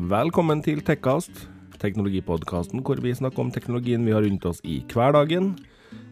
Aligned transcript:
Velkommen 0.00 0.62
til 0.64 0.78
Tekkast, 0.80 1.42
teknologipodkasten 1.76 2.80
hvor 2.86 2.96
vi 3.04 3.10
snakker 3.12 3.42
om 3.42 3.50
teknologien 3.52 4.06
vi 4.06 4.14
har 4.14 4.24
rundt 4.24 4.46
oss 4.48 4.62
i 4.64 4.78
hverdagen. 4.88 5.50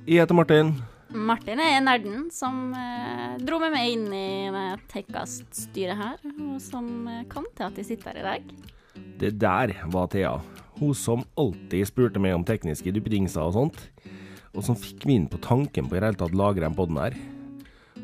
Jeg 0.05 0.21
heter 0.21 0.37
Martin. 0.37 0.75
Martin 1.09 1.63
er 1.65 1.79
nerden 1.81 2.27
som 2.35 2.75
eh, 2.77 3.39
dro 3.41 3.57
med 3.63 3.73
meg 3.73 3.95
inn 3.95 4.05
i 4.13 4.75
Tekkast-styret 4.93 5.97
her, 5.97 6.21
og 6.21 6.61
som 6.61 7.09
eh, 7.09 7.25
kan 7.33 7.49
til 7.57 7.69
at 7.71 7.81
jeg 7.81 7.89
sitter 7.95 8.13
her 8.13 8.21
i 8.21 8.29
dag. 8.29 8.55
Det 9.25 9.35
der 9.41 9.73
var 9.89 10.13
Thea. 10.13 10.37
Hun 10.77 10.93
som 10.93 11.25
alltid 11.41 11.89
spurte 11.89 12.21
meg 12.21 12.37
om 12.37 12.45
tekniske 12.45 12.93
duppedingser 12.93 13.47
og 13.47 13.57
sånt. 13.57 13.85
Og 14.53 14.67
som 14.69 14.77
fikk 14.77 15.09
meg 15.09 15.23
inn 15.23 15.31
på 15.33 15.41
tanken 15.41 15.89
på 15.89 15.97
i 15.97 16.03
det 16.03 16.11
hele 16.11 16.27
tatt 16.27 16.37
lagre 16.37 16.69
en 16.69 16.77
podden 16.77 17.01
her. 17.01 17.17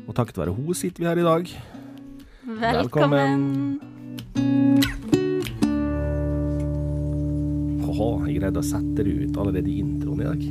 Og 0.07 0.15
takket 0.17 0.41
være 0.41 0.55
hun 0.57 0.73
sitter 0.73 1.05
vi 1.05 1.11
her 1.13 1.21
i 1.21 1.29
dag. 1.29 1.59
Velkommen. 2.41 2.79
Velkommen. 2.79 3.93
Haha, 7.95 8.25
jeg 8.27 8.41
greide 8.41 8.59
å 8.59 8.65
sette 8.65 9.03
det 9.07 9.11
ut 9.23 9.37
allerede 9.39 9.69
i 9.71 9.77
introen 9.79 10.19
i 10.19 10.25
dag. 10.27 10.41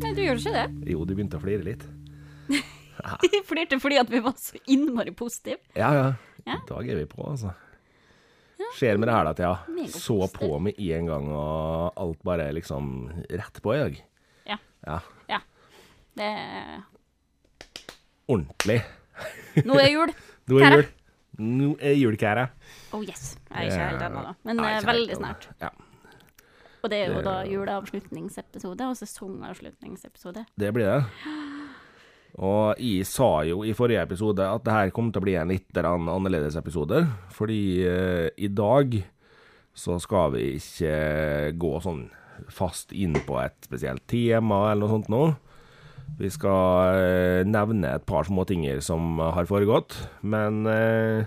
Nei, 0.00 0.12
du 0.16 0.20
gjorde 0.22 0.40
ikke 0.40 0.52
det. 0.54 0.92
Jo, 0.94 1.02
du 1.04 1.10
begynte 1.12 1.36
å 1.36 1.42
flire 1.42 1.64
litt. 1.66 1.82
Vi 3.22 3.40
flirte 3.44 3.76
fordi 3.82 3.98
at 4.00 4.08
vi 4.10 4.20
var 4.24 4.32
så 4.40 4.56
innmari 4.72 5.12
positive. 5.14 5.60
Ja, 5.76 5.90
ja. 5.92 6.06
Ja. 6.46 6.56
I 6.56 6.68
dag 6.70 6.88
er 6.88 6.96
vi 6.98 7.04
på, 7.10 7.20
altså. 7.28 7.52
Skjer 8.78 8.96
med 8.98 9.10
det 9.10 9.14
her 9.14 9.28
at 9.28 9.42
jeg 9.42 9.84
Så 9.92 10.16
på 10.32 10.48
med 10.64 10.80
en 10.80 11.10
gang, 11.10 11.28
og 11.36 12.00
alt 12.00 12.24
bare 12.26 12.48
liksom 12.56 12.88
rett 13.28 13.60
på 13.62 13.74
i 13.76 13.80
dag. 13.82 13.98
Ja. 14.48 14.56
Ja. 14.86 14.98
Ja. 15.28 15.40
Det 16.16 16.30
Ordentlig. 18.28 18.78
Nå 19.68 19.76
er 19.82 19.90
jul. 19.92 20.14
Nå 20.48 20.62
er 20.64 20.78
jul. 20.78 20.88
Nå 21.38 21.68
er 21.76 21.94
julkære. 22.00 22.48
Oh 22.96 23.04
yes. 23.04 23.34
Jeg 23.52 23.68
er 23.68 23.68
ikke 23.68 23.90
helt 23.92 24.08
ennå, 24.08 24.24
da. 24.30 24.34
Men 24.48 24.64
eh, 24.64 24.80
veldig 24.88 25.20
snart. 25.20 25.46
Ja, 25.62 25.70
Og 26.82 26.90
det 26.90 26.98
er 27.02 27.06
jo 27.12 27.18
Det- 27.18 27.24
da 27.24 27.36
juleavslutningsepisode 27.48 28.88
og 28.88 28.96
sesongavslutningsepisode. 28.96 30.44
det 30.58 30.72
blir 30.74 30.84
det. 30.86 31.04
Og 32.38 32.76
jeg 32.78 33.06
sa 33.06 33.42
jo 33.42 33.62
i 33.64 33.72
forrige 33.74 34.02
episode 34.02 34.38
at 34.46 34.62
det 34.64 34.72
her 34.72 34.90
kommer 34.94 35.12
til 35.12 35.20
å 35.22 35.24
bli 35.24 35.34
en 35.34 35.48
litt 35.48 35.72
annerledes 35.74 36.56
episode, 36.56 37.00
fordi 37.34 37.82
eh, 37.84 38.30
i 38.38 38.46
dag 38.48 39.04
så 39.74 39.98
skal 40.00 40.32
vi 40.32 40.54
ikke 40.58 41.56
gå 41.58 41.72
sånn 41.82 42.10
fast 42.48 42.92
inn 42.92 43.14
på 43.26 43.40
et 43.42 43.56
spesielt 43.66 44.04
tema 44.06 44.70
eller 44.70 44.86
noe 44.86 44.88
sånt 44.98 45.08
nå. 45.10 45.36
Vi 46.18 46.30
skal 46.30 46.94
eh, 46.94 47.42
nevne 47.44 47.94
et 47.94 48.06
par 48.06 48.24
småtinger 48.24 48.80
som 48.82 49.18
har 49.18 49.44
foregått, 49.50 49.96
men 50.22 50.64
eh, 50.66 51.26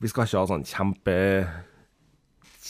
vi 0.00 0.08
skal 0.10 0.26
ikke 0.26 0.42
ha 0.42 0.46
sånn 0.50 0.66
kjempe 0.66 1.46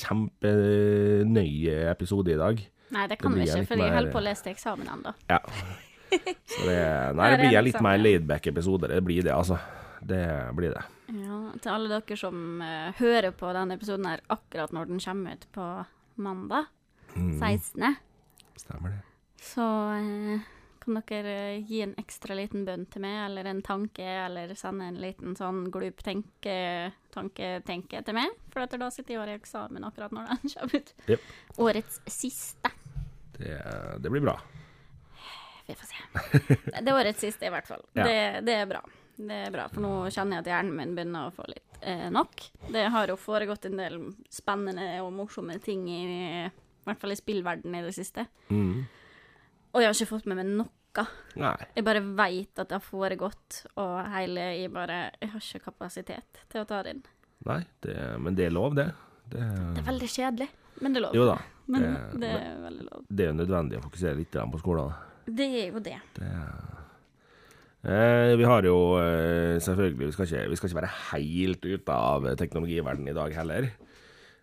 kjempenøye 0.01 1.77
episode 1.91 2.33
i 2.35 2.39
dag. 2.41 2.63
Nei, 2.91 3.05
det 3.11 3.19
kan 3.21 3.33
Det 3.37 3.45
vi 3.45 3.47
ikke, 3.49 3.67
for 3.69 3.83
jeg 3.85 3.95
holder 3.95 4.13
på 4.15 4.19
å 4.21 4.25
lese 4.27 4.47
til 4.47 4.55
eksamen 4.57 4.89
ennå. 4.97 5.13
Ja. 5.31 5.39
Så 6.11 6.65
det, 6.67 6.79
nei, 7.15 7.29
det 7.31 7.39
blir 7.45 7.59
en 7.61 7.67
litt 7.69 7.83
mer 7.87 8.01
laidback 8.03 8.49
episode. 8.51 8.89
Det 8.91 8.99
blir 9.07 9.23
det, 9.23 9.31
altså. 9.37 9.61
Det 10.03 10.25
blir 10.57 10.73
det. 10.75 10.83
Ja, 11.13 11.39
til 11.61 11.71
alle 11.71 11.91
dere 12.01 12.17
som 12.19 12.63
uh, 12.65 12.91
hører 12.99 13.31
på 13.37 13.51
denne 13.55 13.77
episoden 13.79 14.09
her 14.09 14.23
akkurat 14.33 14.73
når 14.75 14.89
den 14.91 15.03
kommer 15.05 15.39
ut 15.39 15.47
på 15.55 15.67
mandag, 16.21 16.71
Mm. 17.11 17.33
16., 17.41 17.97
Stemmer 18.61 18.93
det. 18.93 18.99
så 19.43 19.65
eh, 19.99 20.45
kan 20.81 20.99
dere 20.99 21.35
eh, 21.55 21.65
gi 21.69 21.83
en 21.85 21.95
ekstra 22.01 22.37
liten 22.39 22.65
bønn 22.67 22.87
til 22.91 23.05
meg, 23.05 23.19
eller 23.27 23.51
en 23.51 23.63
tanke, 23.65 24.07
eller 24.27 24.55
sende 24.59 24.89
en 24.91 25.01
liten 25.03 25.37
sånn 25.39 25.67
glup 25.73 26.03
tenke, 26.07 26.55
tanke-tenke 27.15 28.03
til 28.07 28.17
meg, 28.17 28.33
for 28.53 28.81
da 28.81 28.91
sitter 28.93 29.15
jeg 29.17 29.23
har 29.23 29.35
eksamen 29.35 29.87
akkurat 29.89 30.15
når 30.17 30.31
den 30.33 30.51
kommer 30.55 30.81
ut. 30.81 30.95
Yep. 31.07 31.29
Årets 31.67 32.01
siste. 32.11 32.73
Det, 33.37 33.53
det 34.03 34.13
blir 34.13 34.25
bra. 34.25 34.37
Vi 35.67 35.77
får 35.79 35.87
se. 35.93 36.57
Det 36.81 36.81
er 36.83 36.97
årets 36.97 37.23
siste, 37.23 37.47
i 37.47 37.53
hvert 37.55 37.69
fall. 37.69 37.85
Ja. 37.95 38.05
Det, 38.05 38.17
det 38.49 38.57
er 38.63 38.71
bra. 38.71 38.81
Det 39.21 39.43
er 39.47 39.53
bra, 39.53 39.67
for 39.69 39.85
nå 39.85 39.93
kjenner 40.09 40.39
jeg 40.39 40.47
at 40.47 40.49
hjernen 40.55 40.77
min 40.79 40.95
begynner 40.97 41.29
å 41.29 41.35
få 41.35 41.45
litt 41.51 41.83
eh, 41.85 42.09
nok. 42.13 42.47
Det 42.73 42.87
har 42.95 43.13
jo 43.13 43.19
foregått 43.21 43.69
en 43.69 43.77
del 43.79 43.99
spennende 44.33 44.95
og 45.05 45.13
morsomme 45.13 45.59
ting 45.63 45.85
i, 45.93 46.01
i 46.49 46.89
hvert 46.89 47.03
fall 47.03 47.13
i 47.13 47.19
spillverdenen 47.21 47.81
i 47.81 47.85
det 47.85 47.93
siste. 47.97 48.25
Mm. 48.49 48.87
Og 49.71 49.83
jeg 49.83 49.91
har 49.91 49.99
ikke 49.99 50.11
fått 50.15 50.29
med 50.31 50.41
meg 50.41 50.51
noe. 50.51 50.73
Nei. 51.37 51.55
Jeg 51.77 51.85
bare 51.87 52.01
veit 52.03 52.59
at 52.59 52.69
det 52.69 52.77
har 52.79 52.83
foregått, 52.85 53.61
og 53.77 53.93
hele 54.11 54.41
jeg 54.59 54.73
bare 54.75 55.11
Jeg 55.21 55.31
har 55.31 55.41
ikke 55.41 55.65
kapasitet 55.65 56.41
til 56.51 56.61
å 56.63 56.67
ta 56.67 56.83
det 56.83 56.91
inn. 56.97 57.03
Nei, 57.47 57.61
det, 57.83 57.95
men 58.21 58.35
det 58.35 58.47
er 58.47 58.51
lov, 58.51 58.75
det. 58.75 58.89
Det, 59.31 59.39
Det 59.75 59.79
er 59.85 59.87
veldig 59.87 60.09
kjedelig, 60.11 60.49
men 60.81 60.93
det 60.93 60.99
er 61.01 61.07
lov. 61.07 61.15
jo 61.15 61.25
da. 61.27 61.39
men 61.71 61.83
det- 61.83 62.21
det 62.21 62.31
er 62.35 62.57
veldig 62.67 62.85
lov. 62.91 63.05
Det 63.09 63.25
er 63.25 63.31
jo 63.31 63.39
nødvendig 63.39 63.79
å 63.79 63.85
fokusere 63.87 64.17
litt 64.17 64.31
på 64.33 64.59
skolen. 64.59 64.93
Det 65.27 65.47
er 65.47 65.71
jo 65.73 65.79
det. 65.79 65.99
Det, 66.15 66.27
eh, 67.85 68.37
vi 68.37 68.45
har 68.45 68.63
jo 68.67 68.77
eh, 69.01 69.59
selvfølgelig 69.63 70.07
vi 70.07 70.13
skal, 70.13 70.27
ikke, 70.27 70.49
vi 70.51 70.57
skal 70.59 70.69
ikke 70.71 70.81
være 70.81 70.97
helt 71.13 71.65
ute 71.65 71.89
av 71.95 72.27
teknologiverdenen 72.37 73.09
i 73.13 73.17
dag 73.17 73.33
heller. 73.39 73.71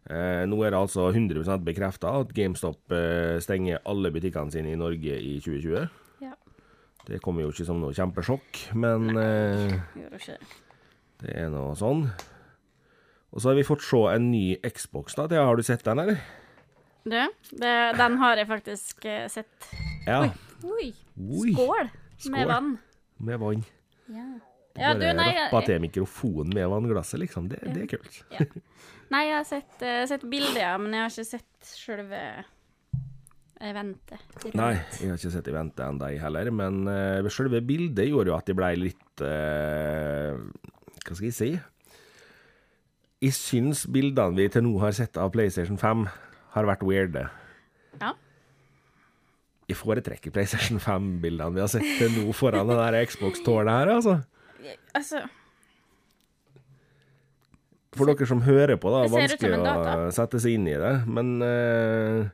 Eh, 0.09 0.45
nå 0.47 0.55
er 0.63 0.71
det 0.71 0.79
altså 0.79 1.09
100 1.11 1.59
bekrefta 1.67 2.13
at 2.21 2.31
GameStop 2.33 2.79
eh, 2.95 3.39
stenger 3.43 3.81
alle 3.85 4.09
butikkene 4.15 4.51
sine 4.53 4.71
i 4.71 4.79
Norge 4.79 5.17
i 5.19 5.39
2020. 5.43 5.89
Ja. 7.07 7.13
Det 7.13 7.21
kommer 7.23 7.45
jo 7.45 7.51
ikke 7.53 7.65
som 7.67 7.77
noe 7.79 7.95
kjempesjokk, 7.95 8.65
men 8.75 9.13
eh, 9.15 9.77
det. 9.95 11.29
er 11.31 11.47
nå 11.53 11.69
sånn. 11.79 12.03
Og 13.31 13.39
så 13.39 13.51
har 13.51 13.55
vi 13.55 13.63
fått 13.67 13.85
se 13.85 14.01
en 14.11 14.27
ny 14.31 14.57
Xbox, 14.75 15.15
da. 15.15 15.27
Det, 15.31 15.39
har 15.39 15.55
du 15.55 15.63
sett 15.63 15.85
den, 15.87 16.01
eller? 16.03 16.19
Du, 17.07 17.15
det, 17.61 17.71
den 17.95 18.17
har 18.19 18.41
jeg 18.41 18.49
faktisk 18.49 19.07
eh, 19.07 19.23
sett. 19.31 19.69
Ja. 20.07 20.25
Oi. 20.67 20.91
Oi. 21.15 21.53
Skål, 21.55 21.93
Skål. 22.17 22.33
med 22.35 22.51
vann. 22.51 22.69
Med 23.23 23.39
vann. 23.39 23.63
Ja, 24.11 24.27
ja 24.75 24.91
du, 24.97 25.05
Bare 25.05 25.15
nei, 25.21 25.29
rappa 25.37 25.63
til 25.67 25.79
mikrofonen 25.87 26.51
med 26.59 26.67
vannglasset, 26.75 27.21
liksom. 27.23 27.47
Det, 27.53 27.61
det 27.71 27.85
er 27.85 27.89
kult. 27.95 28.19
nei, 29.13 29.23
jeg 29.29 29.37
har 29.37 29.47
sett, 29.47 29.73
uh, 29.79 30.03
sett 30.11 30.27
bilder, 30.27 30.59
ja, 30.65 30.75
men 30.81 30.95
jeg 30.97 31.05
har 31.05 31.15
ikke 31.15 31.29
sett 31.31 31.71
selve 31.71 32.21
rundt. 33.61 34.13
Nei, 34.57 34.73
jeg 34.99 35.09
har 35.11 35.17
ikke 35.17 35.33
sett 35.33 35.49
i 35.49 35.55
Vente 35.55 35.85
ennå, 35.85 36.11
jeg 36.11 36.21
heller. 36.21 36.51
Men 36.53 36.83
uh, 36.89 37.31
selve 37.33 37.61
bildet 37.65 38.09
gjorde 38.09 38.31
jo 38.31 38.37
at 38.37 38.49
jeg 38.49 38.57
blei 38.57 38.73
litt 38.77 39.23
uh, 39.25 40.37
Hva 41.03 41.17
skal 41.17 41.27
jeg 41.29 41.37
si? 41.37 41.49
Jeg 43.23 43.33
syns 43.33 43.87
bildene 43.89 44.37
vi 44.37 44.45
til 44.53 44.65
nå 44.67 44.75
har 44.83 44.93
sett 44.93 45.17
av 45.17 45.31
PlayStation 45.33 45.79
5, 45.81 46.05
har 46.53 46.69
vært 46.69 46.85
weirde. 46.85 47.25
Ja. 47.97 48.13
Jeg 49.67 49.79
foretrekker 49.79 50.31
PlayStation 50.31 50.77
5-bildene 50.79 51.57
vi 51.57 51.63
har 51.63 51.71
sett 51.71 51.87
til 51.97 52.13
nå 52.13 52.35
foran 52.37 52.69
det 52.69 52.77
der 52.77 53.01
Xbox-tårnet 53.09 53.73
her, 53.73 53.93
altså. 53.97 54.19
Altså, 54.95 55.23
For 57.97 58.09
dere 58.09 58.27
som 58.29 58.43
hører 58.45 58.77
på, 58.77 58.91
da, 58.93 59.03
Det 59.03 59.09
som 59.09 59.17
vanskelig 59.17 59.59
å 59.65 60.11
sette 60.13 60.41
seg 60.43 60.57
inn 60.57 60.67
i 60.69 60.77
det. 60.77 60.93
Men 61.09 61.33
eh, 61.41 62.27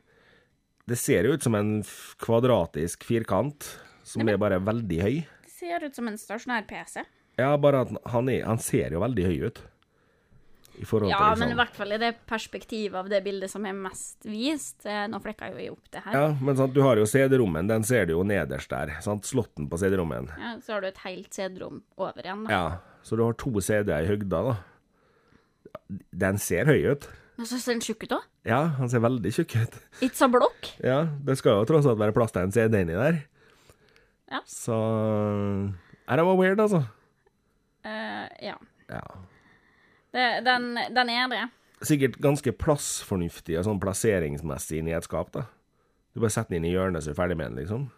det 0.90 0.98
ser 1.00 1.24
jo 1.28 1.34
ut 1.36 1.42
som 1.44 1.54
en 1.58 1.76
kvadratisk 2.20 3.04
firkant 3.08 3.68
som 4.04 4.28
er 4.28 4.36
bare 4.40 4.58
veldig 4.60 4.98
høy. 5.00 5.14
det 5.44 5.52
ser 5.54 5.84
ut 5.86 5.96
som 5.96 6.08
en 6.10 6.18
stasjonær 6.20 6.66
PC. 6.68 7.04
Ja, 7.40 7.54
bare 7.58 7.84
at 7.86 7.94
han, 8.12 8.28
er, 8.28 8.44
han 8.46 8.60
ser 8.62 8.92
jo 8.94 9.00
veldig 9.02 9.24
høy 9.26 9.38
ut. 9.48 9.62
I 10.74 10.82
Ja, 10.82 10.90
til 10.90 10.98
men 10.98 11.14
i 11.14 11.54
liksom 11.54 11.58
hvert 11.60 11.76
fall 11.78 11.94
i 11.94 11.98
det 12.02 12.08
perspektivet 12.26 12.98
av 12.98 13.08
det 13.08 13.20
bildet 13.22 13.50
som 13.50 13.64
er 13.66 13.76
mest 13.78 14.26
vist. 14.26 14.82
Eh, 14.90 15.04
Nå 15.06 15.20
flekker 15.22 15.54
jeg 15.54 15.68
jo 15.70 15.76
opp 15.76 15.90
det 15.94 16.02
her. 16.02 16.16
Ja, 16.18 16.24
men 16.42 16.56
sant, 16.58 16.74
du 16.74 16.80
har 16.82 16.98
jo 16.98 17.06
CD-rommen, 17.06 17.68
den 17.70 17.86
ser 17.86 18.08
du 18.10 18.16
jo 18.16 18.24
nederst 18.26 18.72
der. 18.74 18.96
Sant? 19.04 19.22
Slåtten 19.28 19.68
på 19.70 19.78
CD-rommen. 19.78 20.26
Ja, 20.34 20.56
så 20.66 20.74
har 20.74 20.82
du 20.82 20.88
et 20.90 20.98
helt 21.06 21.30
CD-rom 21.34 21.84
over 21.96 22.26
igjen. 22.26 22.42
Da. 22.48 22.50
Ja, 22.58 22.98
så 23.06 23.16
du 23.16 23.22
har 23.22 23.38
to 23.38 23.54
CD-er 23.62 24.02
i 24.02 24.10
høgda, 24.10 24.42
da. 24.50 24.56
Den 26.26 26.42
ser 26.42 26.66
høy 26.66 26.90
ut. 26.90 27.06
Men 27.34 27.48
så 27.50 27.58
ser 27.58 27.74
han 27.74 27.82
tjukk 27.82 28.04
ut 28.06 28.16
òg. 28.16 28.26
Ja, 28.46 28.60
han 28.78 28.90
ser 28.90 29.02
veldig 29.02 29.32
tjukk 29.34 29.56
ut. 29.58 29.78
It's 30.04 30.22
a 30.22 30.28
block. 30.30 30.70
Ja, 30.90 31.04
det 31.26 31.38
skal 31.40 31.58
jo 31.60 31.68
tross 31.68 31.88
alt 31.90 32.00
være 32.00 32.14
plass 32.14 32.34
til 32.34 32.46
en 32.46 32.54
CD 32.54 32.84
inni 32.84 32.94
der. 32.98 33.24
Ja. 34.30 34.40
Så 34.48 34.76
Nei, 36.04 36.16
det 36.20 36.26
var 36.26 36.38
weird, 36.38 36.60
altså. 36.60 36.84
Uh, 37.84 38.26
ja. 38.44 38.54
Ja. 38.92 39.02
Det, 40.14 40.24
den, 40.46 40.74
den 40.94 41.10
er 41.10 41.28
det. 41.32 41.42
Sikkert 41.84 42.20
ganske 42.22 42.52
plassfornuftig 42.56 43.58
og 43.58 43.66
sånn 43.66 43.80
plasseringsmessig 43.82 44.80
inni 44.80 44.94
et 44.96 45.06
skap, 45.08 45.32
da. 45.34 45.46
Du 46.14 46.22
bare 46.22 46.32
setter 46.32 46.54
den 46.54 46.62
inn 46.62 46.70
i 46.70 46.74
hjørnet, 46.76 47.02
så 47.02 47.10
er 47.10 47.16
du 47.16 47.18
ferdig 47.18 47.38
med 47.40 47.50
den, 47.50 47.62
liksom. 47.64 47.88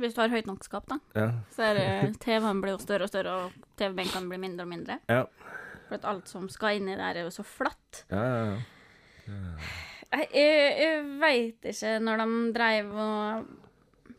Hvis 0.00 0.16
du 0.16 0.22
har 0.22 0.32
høyt 0.32 0.48
nok 0.48 0.64
skap, 0.64 0.88
da. 0.90 0.98
Ja. 1.14 1.28
Så 1.54 1.68
er 1.68 2.10
TV-en 2.24 2.60
blir 2.64 2.74
jo 2.74 2.82
større 2.82 3.06
og 3.06 3.12
større, 3.12 3.36
og 3.36 3.76
TV-benkene 3.78 4.32
blir 4.32 4.42
mindre 4.42 4.66
og 4.66 4.72
mindre. 4.72 4.98
Ja. 5.12 5.26
For 5.90 5.98
at 5.98 6.04
alt 6.06 6.30
som 6.30 6.46
skal 6.52 6.78
inni 6.78 6.94
der, 6.94 7.18
er 7.18 7.26
jo 7.26 7.32
så 7.34 7.42
flatt. 7.42 8.04
Ja, 8.14 8.22
ja, 8.22 8.58
ja. 9.26 9.70
Jeg, 10.10 10.26
jeg, 10.34 10.70
jeg 10.80 11.02
veit 11.20 11.66
ikke 11.70 11.90
når 12.02 12.22
de 12.22 12.38
dreiv 12.54 12.88
og 12.98 13.50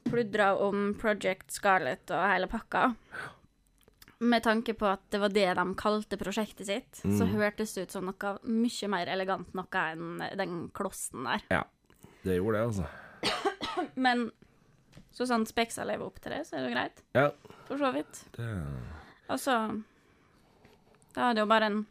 pludra 0.07 0.49
om 0.67 0.89
Project 0.99 1.51
Scarlett 1.55 2.11
og 2.15 2.25
hele 2.31 2.47
pakka. 2.51 2.89
med 4.21 4.43
tanke 4.45 4.75
på 4.77 4.85
at 4.85 5.01
det 5.09 5.17
var 5.23 5.31
det 5.33 5.47
de 5.57 5.63
kalte 5.79 6.17
prosjektet 6.21 6.67
sitt, 6.67 6.99
så 7.01 7.25
Mm. 7.25 7.31
hørtes 7.39 7.73
det 7.73 7.87
ut 7.87 7.91
som 7.95 8.05
noe 8.05 8.33
mye 8.45 8.87
mer 8.91 9.07
elegant 9.09 9.53
noe 9.57 9.81
enn 9.81 10.19
den 10.37 10.69
klossen 10.77 11.23
der. 11.25 11.41
Ja, 11.49 11.63
det 12.23 12.35
gjorde 12.37 12.59
det, 12.59 12.67
altså. 12.67 13.87
Men 13.95 14.27
så 15.11 15.25
sant 15.27 15.49
Spexa 15.49 15.83
lever 15.89 16.05
opp 16.05 16.19
til 16.21 16.31
det, 16.35 16.43
så 16.47 16.55
er 16.59 16.67
det 16.67 16.73
greit. 16.75 17.01
Ja, 17.17 17.31
For 17.67 17.77
så 17.81 17.91
vidt. 17.95 18.21
det 18.37 18.47
Altså 19.27 19.81
Da 21.15 21.29
er 21.29 21.33
det 21.37 21.43
jo 21.45 21.49
bare 21.51 21.71
en 21.71 21.85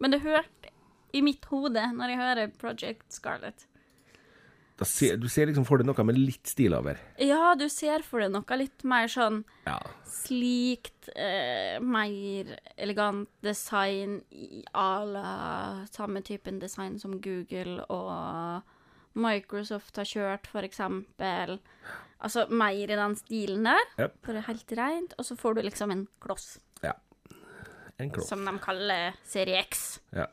Men 0.00 0.10
det 0.10 0.22
hørte 0.22 0.70
i 1.14 1.20
mitt 1.22 1.44
hode, 1.46 1.80
når 1.94 2.10
jeg 2.10 2.18
hører 2.18 2.52
Project 2.58 3.12
Scarlet 3.14 3.66
da 4.78 4.84
ser, 4.84 5.16
Du 5.22 5.28
ser 5.30 5.46
liksom 5.46 5.66
for 5.66 5.78
deg 5.78 5.86
noe 5.86 6.04
med 6.06 6.18
litt 6.18 6.50
stil 6.50 6.74
over. 6.74 6.98
Ja, 7.22 7.54
du 7.54 7.68
ser 7.70 8.02
for 8.02 8.18
deg 8.24 8.32
noe 8.34 8.56
litt 8.58 8.82
mer 8.82 9.06
sånn 9.06 9.44
Ja. 9.66 9.78
slikt, 10.04 11.08
eh, 11.14 11.78
mer 11.78 12.58
elegant 12.76 13.28
design 13.42 14.22
à 14.74 15.04
la 15.06 15.86
samme 15.90 16.22
typen 16.24 16.58
design 16.58 16.98
som 16.98 17.20
Google 17.20 17.84
og 17.88 18.62
Microsoft 19.14 19.94
har 19.96 20.04
kjørt, 20.04 20.46
for 20.46 20.62
eksempel. 20.62 21.60
Altså 22.20 22.48
mer 22.50 22.72
i 22.72 22.86
den 22.86 23.14
stilen 23.14 23.62
der. 23.62 23.84
Yep. 23.98 24.16
For 24.24 24.32
det 24.32 24.42
er 24.42 24.52
helt 24.52 24.72
rent. 24.76 25.14
Og 25.18 25.24
så 25.24 25.36
får 25.38 25.54
du 25.54 25.62
liksom 25.62 25.92
en 25.92 26.08
kloss, 26.20 26.58
En 28.02 28.10
kloss. 28.10 28.28
som 28.28 28.44
de 28.44 28.54
kaller 28.62 29.18
Serie 29.26 29.60
X. 29.62 30.00
Ja. 30.14 30.26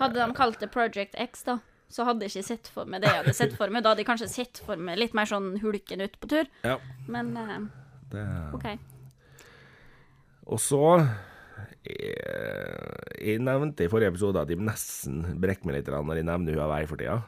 Hadde 0.00 0.18
de 0.20 0.34
kalt 0.36 0.60
det 0.62 0.70
Project 0.74 1.14
X, 1.18 1.44
da, 1.46 1.58
så 1.90 2.06
hadde 2.06 2.26
jeg 2.26 2.34
ikke 2.34 2.48
sett 2.50 2.70
for 2.70 2.86
meg 2.90 3.02
det 3.02 3.10
jeg 3.10 3.22
hadde 3.22 3.34
sett 3.36 3.56
for 3.58 3.72
meg. 3.72 3.82
Da 3.82 3.92
hadde 3.92 4.04
jeg 4.04 4.10
kanskje 4.10 4.30
sett 4.30 4.62
for 4.66 4.78
meg 4.78 4.98
litt 5.00 5.16
mer 5.16 5.26
sånn 5.30 5.52
hulken 5.62 6.04
ut 6.04 6.20
på 6.20 6.30
tur. 6.30 6.50
ja. 6.66 6.78
Men 7.10 7.34
uh, 7.38 7.58
Det 8.12 8.26
OK. 8.54 8.68
Og 10.50 10.58
så 10.62 10.82
jeg, 11.86 12.14
jeg 13.20 13.42
nevnte 13.42 13.86
i 13.86 13.90
forrige 13.90 14.12
episode 14.14 14.42
at 14.42 14.50
jeg 14.50 14.60
nesten 14.62 15.22
brekker 15.40 15.68
meg 15.68 15.78
litt 15.78 15.90
når 15.90 16.20
jeg 16.20 16.26
nevner 16.28 16.58
Huawei 16.58 16.82
for 16.90 17.00
tida. 17.00 17.20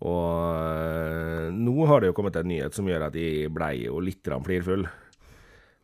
Og 0.00 0.56
eh, 0.56 1.48
nå 1.52 1.74
har 1.90 2.00
det 2.00 2.10
jo 2.10 2.16
kommet 2.16 2.38
en 2.40 2.48
nyhet 2.48 2.76
som 2.76 2.88
gjør 2.88 3.08
at 3.10 3.16
jeg 3.18 3.50
blei 3.52 3.74
jo 3.82 4.00
litt 4.00 4.24
flirfull. 4.46 4.86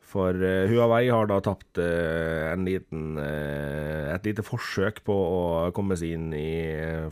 For 0.07 0.39
uh, 0.39 0.69
Huawei 0.71 1.09
har 1.11 1.27
da 1.31 1.41
tapt 1.43 1.81
uh, 1.83 2.53
en 2.53 2.63
liten, 2.69 3.17
uh, 3.19 4.15
et 4.15 4.29
lite 4.29 4.45
forsøk 4.47 5.03
på 5.07 5.15
å 5.17 5.43
komme 5.77 5.99
seg 5.99 6.15
inn 6.15 6.31
i 6.37 6.49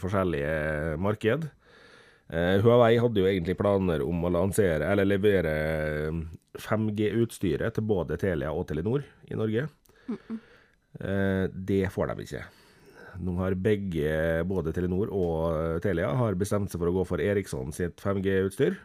forskjellige 0.02 0.96
marked. 1.02 1.50
Huawei 2.35 2.94
hadde 2.99 3.20
jo 3.20 3.26
egentlig 3.29 3.55
planer 3.58 4.00
om 4.02 4.23
å 4.25 4.31
lansere, 4.32 4.87
eller 4.88 5.05
levere 5.06 5.50
5G-utstyret 6.56 7.76
til 7.76 7.85
både 7.87 8.17
Telia 8.19 8.52
og 8.55 8.64
Telenor 8.70 9.05
i 9.29 9.37
Norge. 9.38 9.67
Eh, 10.08 11.46
Det 11.52 11.82
får 11.93 12.14
de 12.14 12.25
ikke. 12.25 12.43
Nå 13.25 13.37
har 13.38 13.55
begge, 13.55 14.43
både 14.49 14.73
Telenor 14.75 15.12
og 15.14 15.82
Telia, 15.82 16.11
har 16.19 16.35
bestemt 16.35 16.73
seg 16.73 16.81
for 16.81 16.91
å 16.91 16.96
gå 16.96 17.05
for 17.06 17.23
Eriksson 17.23 17.70
sitt 17.75 18.00
5G-utstyr. 18.02 18.79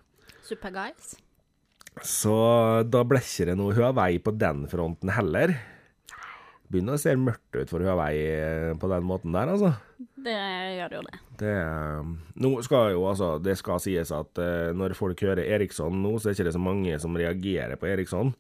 Super 0.46 0.74
guys. 0.74 1.16
Så 2.06 2.36
da 2.88 3.04
ble 3.08 3.22
ikke 3.24 3.50
det 3.50 3.58
noe 3.60 3.76
Huawei 3.76 4.20
på 4.24 4.34
den 4.38 4.66
fronten 4.72 5.12
heller. 5.14 5.56
Begynner 6.70 6.96
å 6.96 7.02
se 7.02 7.16
mørkt 7.18 7.58
ut 7.58 7.72
for 7.72 7.82
Huawei 7.82 8.14
eh, 8.30 8.74
på 8.78 8.90
den 8.92 9.08
måten 9.10 9.34
der, 9.34 9.50
altså. 9.50 9.74
Det 10.20 10.36
gjør 10.76 10.96
jo 11.00 11.02
det. 11.08 11.20
Det, 11.40 11.54
nå 12.44 12.52
skal 12.66 12.94
jo, 12.94 13.04
altså, 13.10 13.32
det 13.42 13.56
skal 13.58 13.82
sies 13.82 14.12
at 14.14 14.42
eh, 14.44 14.70
når 14.78 14.94
folk 15.00 15.24
hører 15.26 15.42
Eriksson 15.48 16.02
nå, 16.04 16.14
så 16.20 16.30
er 16.30 16.38
det 16.38 16.46
ikke 16.46 16.56
så 16.60 16.62
mange 16.62 17.00
som 17.02 17.18
reagerer 17.18 17.80
på 17.80 17.90
Eriksson. 17.90 18.34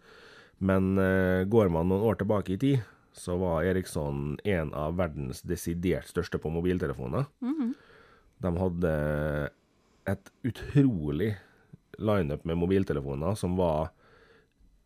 Men 0.61 0.93
eh, 1.01 1.47
går 1.49 1.71
man 1.73 1.89
noen 1.89 2.05
år 2.11 2.19
tilbake 2.21 2.53
i 2.53 2.61
tid, 2.61 2.85
så 3.17 3.39
var 3.41 3.65
Eriksson 3.65 4.37
en 4.45 4.73
av 4.77 4.99
verdens 4.99 5.41
desidert 5.47 6.07
største 6.11 6.37
på 6.39 6.51
mobiltelefoner. 6.53 7.25
De 8.39 8.51
hadde 8.61 8.91
et 10.07 10.29
utrolig 10.47 11.33
lineup 11.99 12.45
med 12.45 12.57
mobiltelefoner 12.57 13.35
som 13.37 13.55
var 13.59 13.89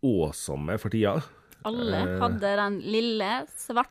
åsomme 0.03 0.75
for 0.81 0.89
tida. 0.93 1.21
Alle 1.65 1.97
Eh. 2.03 2.19
hadde 2.19 2.55
den 2.59 2.79
lille, 2.81 3.45
svarte 3.55 3.89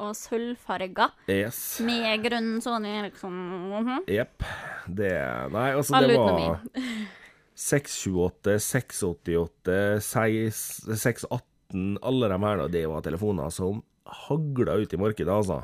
og 0.00 0.14
sølvfarga 0.16 1.10
Yes. 1.28 1.80
med 1.84 2.22
grønn 2.24 2.60
Sony 2.64 2.88
Eriksson. 2.88 3.32
Mhm. 3.32 4.04
Jepp. 4.08 4.42
Det 4.88 5.12
Nei, 5.52 5.70
altså, 5.76 5.94
Alle 5.94 6.08
det 6.08 6.18
var 6.18 6.60
628, 7.54 8.58
688, 8.58 10.00
618 10.00 11.98
Alle 12.02 12.28
de 12.28 12.38
her, 12.42 12.56
da, 12.56 12.66
det 12.68 12.86
var 12.88 13.00
telefoner 13.04 13.50
som 13.52 13.82
hagla 14.10 14.74
ut 14.80 14.92
i 14.92 14.96
markedet, 14.98 15.28
altså. 15.30 15.60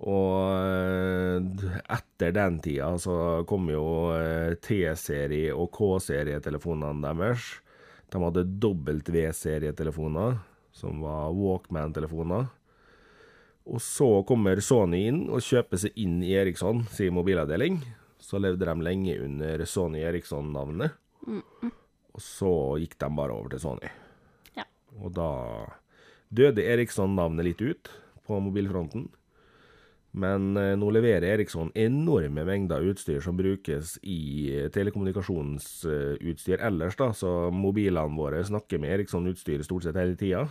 Og 0.00 0.36
eh, 0.56 1.72
etter 1.92 2.32
den 2.32 2.60
tida 2.64 2.94
så 3.00 3.16
kom 3.48 3.68
jo 3.68 3.84
eh, 4.16 4.56
T-serie- 4.64 5.52
og 5.56 5.68
K-serietelefonene 5.76 7.12
deres. 7.20 7.50
De 8.10 8.22
hadde 8.22 8.46
W-serietelefoner, 8.64 10.40
som 10.72 11.04
var 11.04 11.34
Walkman-telefoner. 11.36 12.48
Og 13.70 13.82
så 13.84 14.08
kommer 14.26 14.62
Sony 14.64 15.04
inn 15.10 15.20
og 15.28 15.44
kjøper 15.44 15.84
seg 15.84 16.00
inn 16.00 16.18
i 16.24 16.32
Eriksson 16.40 16.82
sin 16.90 17.14
mobilavdeling. 17.14 17.78
Så 18.20 18.40
levde 18.40 18.66
de 18.66 18.74
lenge 18.82 19.18
under 19.20 19.62
Sony 19.68 20.00
Eriksson-navnet. 20.08 20.96
Og 22.10 22.24
så 22.24 22.52
gikk 22.80 22.96
de 22.98 23.10
bare 23.20 23.36
over 23.36 23.52
til 23.52 23.62
Sony. 23.62 23.92
Ja. 24.56 24.64
Og 24.98 25.12
da 25.14 25.30
døde 26.34 26.64
Eriksson-navnet 26.72 27.52
litt 27.52 27.62
ut 27.62 27.92
på 28.26 28.40
mobilfronten. 28.42 29.10
Men 30.10 30.56
eh, 30.58 30.72
nå 30.78 30.88
leverer 30.90 31.28
Eriksson 31.36 31.70
enorme 31.78 32.42
mengder 32.46 32.82
utstyr 32.90 33.20
som 33.22 33.36
brukes 33.38 33.94
i 34.02 34.50
eh, 34.56 34.70
telekommunikasjonsutstyr 34.74 36.64
ellers, 36.66 36.96
da, 36.98 37.12
så 37.14 37.50
mobilene 37.54 38.18
våre 38.18 38.42
snakker 38.46 38.82
med 38.82 38.96
Eriksson-utstyr 38.96 39.62
stort 39.66 39.86
sett 39.86 40.00
hele 40.00 40.18
tida. 40.18 40.48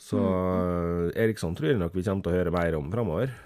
Så 0.00 0.18
eh, 0.18 1.22
Eriksson 1.26 1.54
tror 1.54 1.70
jeg 1.70 1.80
nok 1.82 1.94
vi 1.94 2.04
kommer 2.08 2.26
til 2.26 2.32
å 2.32 2.40
høre 2.40 2.54
mer 2.56 2.78
om 2.80 2.90
framover. 2.90 3.38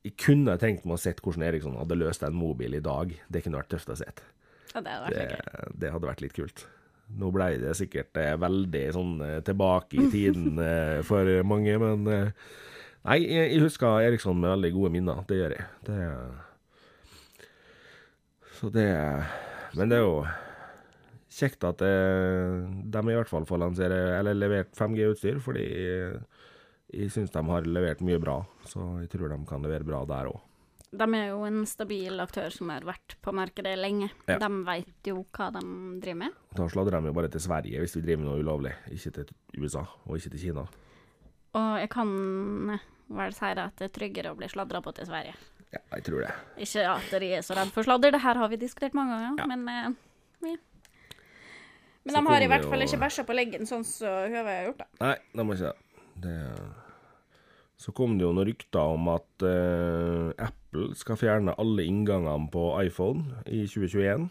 Jeg 0.00 0.16
kunne 0.18 0.56
tenkt 0.58 0.86
meg 0.88 0.96
å 0.96 1.00
sett 1.02 1.20
hvordan 1.22 1.44
Eriksson 1.46 1.78
hadde 1.78 1.98
løst 2.00 2.24
en 2.26 2.34
mobil 2.34 2.74
i 2.78 2.82
dag. 2.82 3.12
Det 3.28 3.44
kunne 3.44 3.60
vært 3.60 3.70
tøft 3.76 3.92
å 3.92 3.98
sett. 4.00 4.24
Ja, 4.72 4.80
det 4.80 4.90
hadde 4.90 5.06
vært 5.06 5.18
Det, 5.18 5.72
det 5.82 5.94
hadde 5.94 6.10
vært 6.10 6.24
litt 6.24 6.34
kult. 6.38 6.66
Nå 7.20 7.30
ble 7.34 7.52
det 7.62 7.74
sikkert 7.78 8.18
eh, 8.20 8.34
veldig 8.38 8.82
sånn 8.94 9.14
eh, 9.26 9.38
tilbake 9.46 9.98
i 9.98 10.10
tiden 10.12 10.58
eh, 10.64 10.98
for 11.06 11.30
mange, 11.46 11.76
men 11.82 12.10
eh, 12.10 12.50
Nei, 13.08 13.22
jeg, 13.24 13.54
jeg 13.54 13.62
husker 13.64 14.02
Eriksson 14.04 14.36
med 14.40 14.52
veldig 14.52 14.72
gode 14.74 14.92
minner. 14.92 15.22
Det 15.28 15.38
gjør 15.38 15.54
jeg. 15.56 15.66
Det 15.86 15.98
Så 18.58 18.68
det 18.74 18.88
Men 19.78 19.88
det 19.88 19.96
er 20.00 20.04
jo 20.04 20.26
kjekt 21.30 21.64
at 21.64 21.78
det, 21.80 21.94
de 22.92 23.00
i 23.06 23.16
hvert 23.16 23.30
fall 23.30 23.46
får 23.48 23.62
lansere, 23.62 23.98
eller 24.18 24.34
levert 24.36 24.74
5G-utstyr, 24.76 25.38
fordi 25.40 25.62
eh, 25.62 26.16
jeg 26.90 27.12
syns 27.14 27.30
de 27.32 27.42
har 27.46 27.68
levert 27.70 28.02
mye 28.04 28.18
bra. 28.20 28.40
Så 28.66 28.82
jeg 29.04 29.12
tror 29.12 29.30
de 29.30 29.38
kan 29.48 29.62
levere 29.64 29.86
bra 29.86 30.02
der 30.10 30.32
òg. 30.32 30.40
De 30.90 31.06
er 31.06 31.28
jo 31.30 31.44
en 31.46 31.62
stabil 31.70 32.18
aktør 32.18 32.50
som 32.50 32.72
har 32.74 32.82
vært 32.82 33.14
på 33.22 33.32
markedet 33.32 33.76
lenge. 33.78 34.10
Ja. 34.26 34.40
De 34.42 34.48
veit 34.66 35.06
jo 35.06 35.22
hva 35.30 35.52
de 35.54 35.62
driver 36.02 36.18
med. 36.24 36.38
Da 36.58 36.66
sladrer 36.68 36.98
de 36.98 37.12
jo 37.12 37.16
bare 37.16 37.30
til 37.30 37.44
Sverige 37.46 37.80
hvis 37.80 37.94
vi 37.94 38.02
driver 38.02 38.24
med 38.24 38.32
noe 38.32 38.42
ulovlig, 38.42 38.74
ikke 38.90 39.14
til 39.20 39.30
USA 39.62 39.86
og 39.86 40.18
ikke 40.18 40.34
til 40.34 40.48
Kina. 40.48 40.66
Og 41.58 41.80
jeg 41.82 41.90
kan 41.90 42.10
vel 43.10 43.32
si 43.34 43.48
at 43.50 43.78
det 43.80 43.88
er 43.88 43.94
tryggere 43.94 44.32
å 44.32 44.38
bli 44.38 44.48
sladra 44.50 44.80
på 44.84 44.92
til 44.94 45.08
Sverige. 45.08 45.34
Ja, 45.70 45.80
jeg 45.96 46.04
tror 46.06 46.24
det. 46.24 46.30
Ikke 46.66 46.84
at 46.90 47.12
de 47.22 47.30
er 47.36 47.42
så 47.46 47.54
redd 47.58 47.70
for 47.74 47.86
sladder, 47.86 48.14
det 48.14 48.22
her 48.24 48.38
har 48.38 48.50
vi 48.50 48.58
diskutert 48.58 48.94
mange 48.94 49.18
ganger, 49.18 49.38
Ja. 49.38 49.46
men 49.46 49.68
eh, 49.68 49.90
ja. 50.50 50.56
Men 52.02 52.14
Så 52.14 52.20
de 52.20 52.26
har 52.32 52.42
i 52.42 52.48
hvert 52.48 52.64
fall 52.64 52.82
ikke 52.82 52.98
bæsja 53.02 53.24
på 53.28 53.34
leggen, 53.36 53.66
sånn 53.68 53.84
som 53.84 54.30
Høve 54.32 54.48
har 54.48 54.64
gjort, 54.70 54.78
da. 54.80 54.86
Nei, 55.04 55.16
de 55.34 55.44
har 55.44 55.58
ikke 55.58 55.72
det. 55.72 56.22
det. 56.24 56.38
Så 57.80 57.92
kom 57.96 58.16
det 58.18 58.24
jo 58.24 58.32
noen 58.32 58.48
rykter 58.48 58.94
om 58.96 59.08
at 59.12 59.44
eh, 59.46 60.46
Apple 60.48 60.94
skal 60.96 61.16
fjerne 61.20 61.54
alle 61.60 61.84
inngangene 61.88 62.48
på 62.52 62.64
iPhone 62.82 63.42
i 63.46 63.62
2021. 63.68 64.30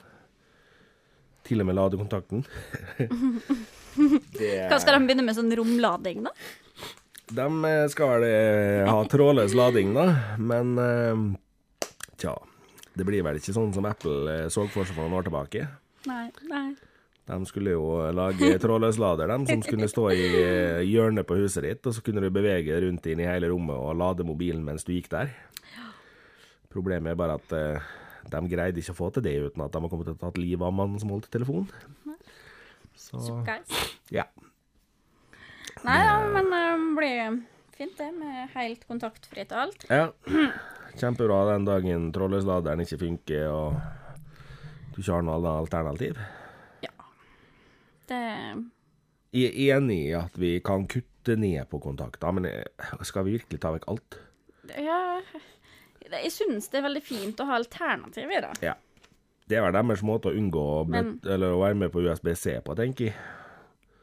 Til 1.48 1.62
og 1.62 1.70
med 1.70 1.78
ladekontakten. 1.78 2.44
det, 4.40 4.52
Hva 4.70 4.82
skal 4.82 4.98
de 4.98 5.06
begynne 5.08 5.26
med 5.26 5.38
sånn 5.38 5.54
romlading, 5.58 6.26
da? 6.28 6.34
De 7.30 7.48
eh, 7.70 7.86
skal 7.94 8.16
vel 8.16 8.26
eh, 8.28 8.90
ha 8.90 9.00
trådløs 9.10 9.54
lading, 9.58 9.94
da, 9.94 10.06
men 10.42 10.72
eh, 10.82 11.24
tja. 12.20 12.36
Det 12.98 13.06
blir 13.08 13.24
vel 13.24 13.38
ikke 13.40 13.54
sånn 13.56 13.74
som 13.76 13.86
Apple 13.88 14.24
eh, 14.34 14.46
så 14.52 14.66
for 14.72 14.88
seg 14.88 14.98
for 14.98 15.06
noen 15.06 15.20
år 15.20 15.28
tilbake. 15.30 15.68
Nei, 16.10 16.26
nei. 16.50 16.68
De 17.30 17.38
skulle 17.46 17.76
jo 17.76 17.84
lage 18.18 18.56
trådløs 18.64 18.98
lader, 18.98 19.30
de, 19.30 19.52
som 19.52 19.62
skulle 19.62 19.90
stå 19.92 20.08
i 20.16 20.24
hjørnet 20.90 21.28
på 21.30 21.38
huset 21.38 21.68
ditt, 21.68 21.86
og 21.86 21.94
så 21.94 22.02
kunne 22.02 22.24
du 22.26 22.32
bevege 22.34 22.80
rundt 22.82 23.06
inn 23.06 23.22
i 23.22 23.28
hele 23.30 23.52
rommet 23.52 23.78
og 23.78 23.94
lade 24.00 24.26
mobilen 24.26 24.66
mens 24.66 24.88
du 24.88 24.96
gikk 24.96 25.12
der. 25.14 25.30
Problemet 26.74 27.14
er 27.14 27.20
bare 27.20 27.38
at 27.38 27.54
eh, 27.54 27.94
de 28.30 28.42
greide 28.50 28.82
ikke 28.82 28.94
å 28.94 28.98
få 28.98 29.12
til 29.14 29.26
det 29.26 29.36
uten 29.46 29.62
at 29.66 29.74
de 29.74 29.82
har 29.82 29.92
kommet 29.94 30.10
til 30.10 30.18
å 30.18 30.22
ta 30.22 30.34
livet 30.42 30.66
av 30.66 30.74
mannen 30.74 31.02
som 31.02 31.14
holdt 31.14 31.30
telefon. 31.34 31.70
Så 33.00 33.22
ja. 34.14 34.26
Nei, 35.88 36.00
ja, 36.04 36.16
men 36.34 36.50
det 36.52 36.64
blir 36.98 37.38
fint 37.78 37.96
det, 37.98 38.10
med 38.20 38.50
helt 38.56 38.84
kontaktfritt 38.90 39.54
og 39.56 39.62
alt. 39.68 39.86
ja. 39.90 40.10
Kjempebra 41.00 41.44
den 41.54 41.64
dagen 41.68 42.08
trådløsladeren 42.12 42.82
ikke 42.84 42.98
funker 43.00 43.46
og 43.54 43.76
du 44.96 44.98
ikke 45.00 45.14
har 45.14 45.22
noe 45.24 45.52
alternativ. 45.62 46.18
Det 48.10 48.20
Jeg 49.38 49.52
er 49.54 49.78
enig 49.78 50.00
i 50.10 50.14
at 50.18 50.34
vi 50.42 50.56
kan 50.66 50.88
kutte 50.90 51.36
ned 51.38 51.70
på 51.70 51.78
kontakter, 51.84 52.32
men 52.34 52.48
eh, 52.50 52.66
skal 53.06 53.28
vi 53.28 53.36
virkelig 53.38 53.60
ta 53.62 53.70
vekk 53.76 53.86
alt? 53.94 54.18
Ja 54.74 55.22
Jeg 56.10 56.32
syns 56.34 56.72
det 56.74 56.80
er 56.82 56.88
veldig 56.88 57.04
fint 57.06 57.40
å 57.40 57.46
ha 57.52 57.60
alternativ 57.62 58.34
i 58.34 58.42
det. 58.42 58.52
Ja. 58.66 58.74
Det 59.50 59.58
er 59.60 59.68
vel 59.68 59.78
deres 59.78 60.02
måte 60.06 60.34
å 60.34 60.36
unngå 60.36 60.66
å, 60.82 60.84
bli, 60.90 60.98
Men- 60.98 61.20
eller 61.24 61.54
å 61.54 61.62
være 61.62 61.78
med 61.86 61.94
på 61.94 62.02
USB-C 62.02 62.60
på, 62.66 62.76
tenker 62.78 63.12
jeg. 63.12 63.16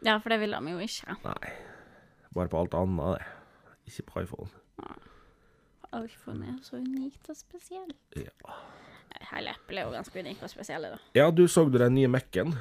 Ja, 0.06 0.20
for 0.22 0.30
det 0.30 0.38
vil 0.44 0.54
de 0.54 0.70
jo 0.70 0.78
ikke. 0.86 1.18
Nei. 1.26 1.52
Bare 2.36 2.52
på 2.52 2.60
alt 2.60 2.76
annet, 2.76 3.16
det. 3.16 3.74
Ikke 3.90 4.06
på 4.10 4.22
iPhone. 4.26 4.48
iPhone 5.96 6.50
er 6.52 6.56
så 6.62 6.76
unikt 6.76 7.30
og 7.32 7.38
spesiell. 7.38 7.92
Ja. 8.18 8.56
Hele 9.30 9.54
Apple 9.56 9.80
er 9.80 9.88
jo 9.88 9.94
ganske 9.94 10.20
unik 10.20 10.42
og 10.44 10.52
spesiell. 10.52 10.82
da. 10.92 10.98
ja, 11.16 11.30
du 11.30 11.46
så 11.48 11.64
du 11.64 11.78
den 11.80 11.94
nye 11.96 12.10
Mac-en? 12.12 12.52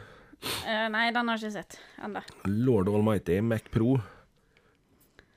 Uh, 0.45 0.87
nei, 0.93 1.09
den 1.11 1.27
har 1.27 1.39
jeg 1.39 1.49
ikke 1.49 1.57
sett 1.57 1.79
ennå. 2.05 2.21
Lord 2.45 2.91
Almighty 2.91 3.39
Mac 3.43 3.67
Pro. 3.73 3.97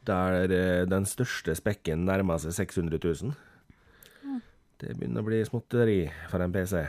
Der 0.09 0.47
eh, 0.49 0.87
den 0.89 1.05
største 1.05 1.53
spekken 1.59 2.07
nærmer 2.09 2.39
seg 2.41 2.55
600 2.57 3.01
000. 3.05 3.35
Det 4.79 4.95
begynner 4.95 5.25
å 5.25 5.27
bli 5.27 5.41
småtteri 5.45 6.03
for 6.31 6.45
en 6.45 6.55
PC. 6.55 6.85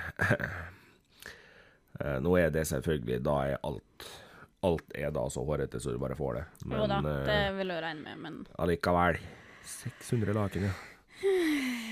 Eh, 2.00 2.16
Nå 2.24 2.32
er 2.40 2.52
det 2.54 2.62
selvfølgelig 2.70 3.18
Da 3.26 3.34
er 3.50 3.58
alt 3.66 4.04
Alt 4.68 4.92
er 4.98 5.12
da 5.16 5.22
så 5.32 5.44
hårete 5.48 5.80
så 5.80 5.94
du 5.96 6.00
bare 6.02 6.18
får 6.20 6.34
det. 6.36 6.46
Jo 6.68 6.88
da, 6.90 6.98
det 7.06 7.36
eh, 7.36 7.52
vil 7.56 7.72
jeg 7.72 7.84
regne 7.86 8.02
med, 8.04 8.18
men 8.26 8.40
allikevel. 8.60 9.20
600 9.70 10.34
laken, 10.36 10.66
ja. 10.68 10.74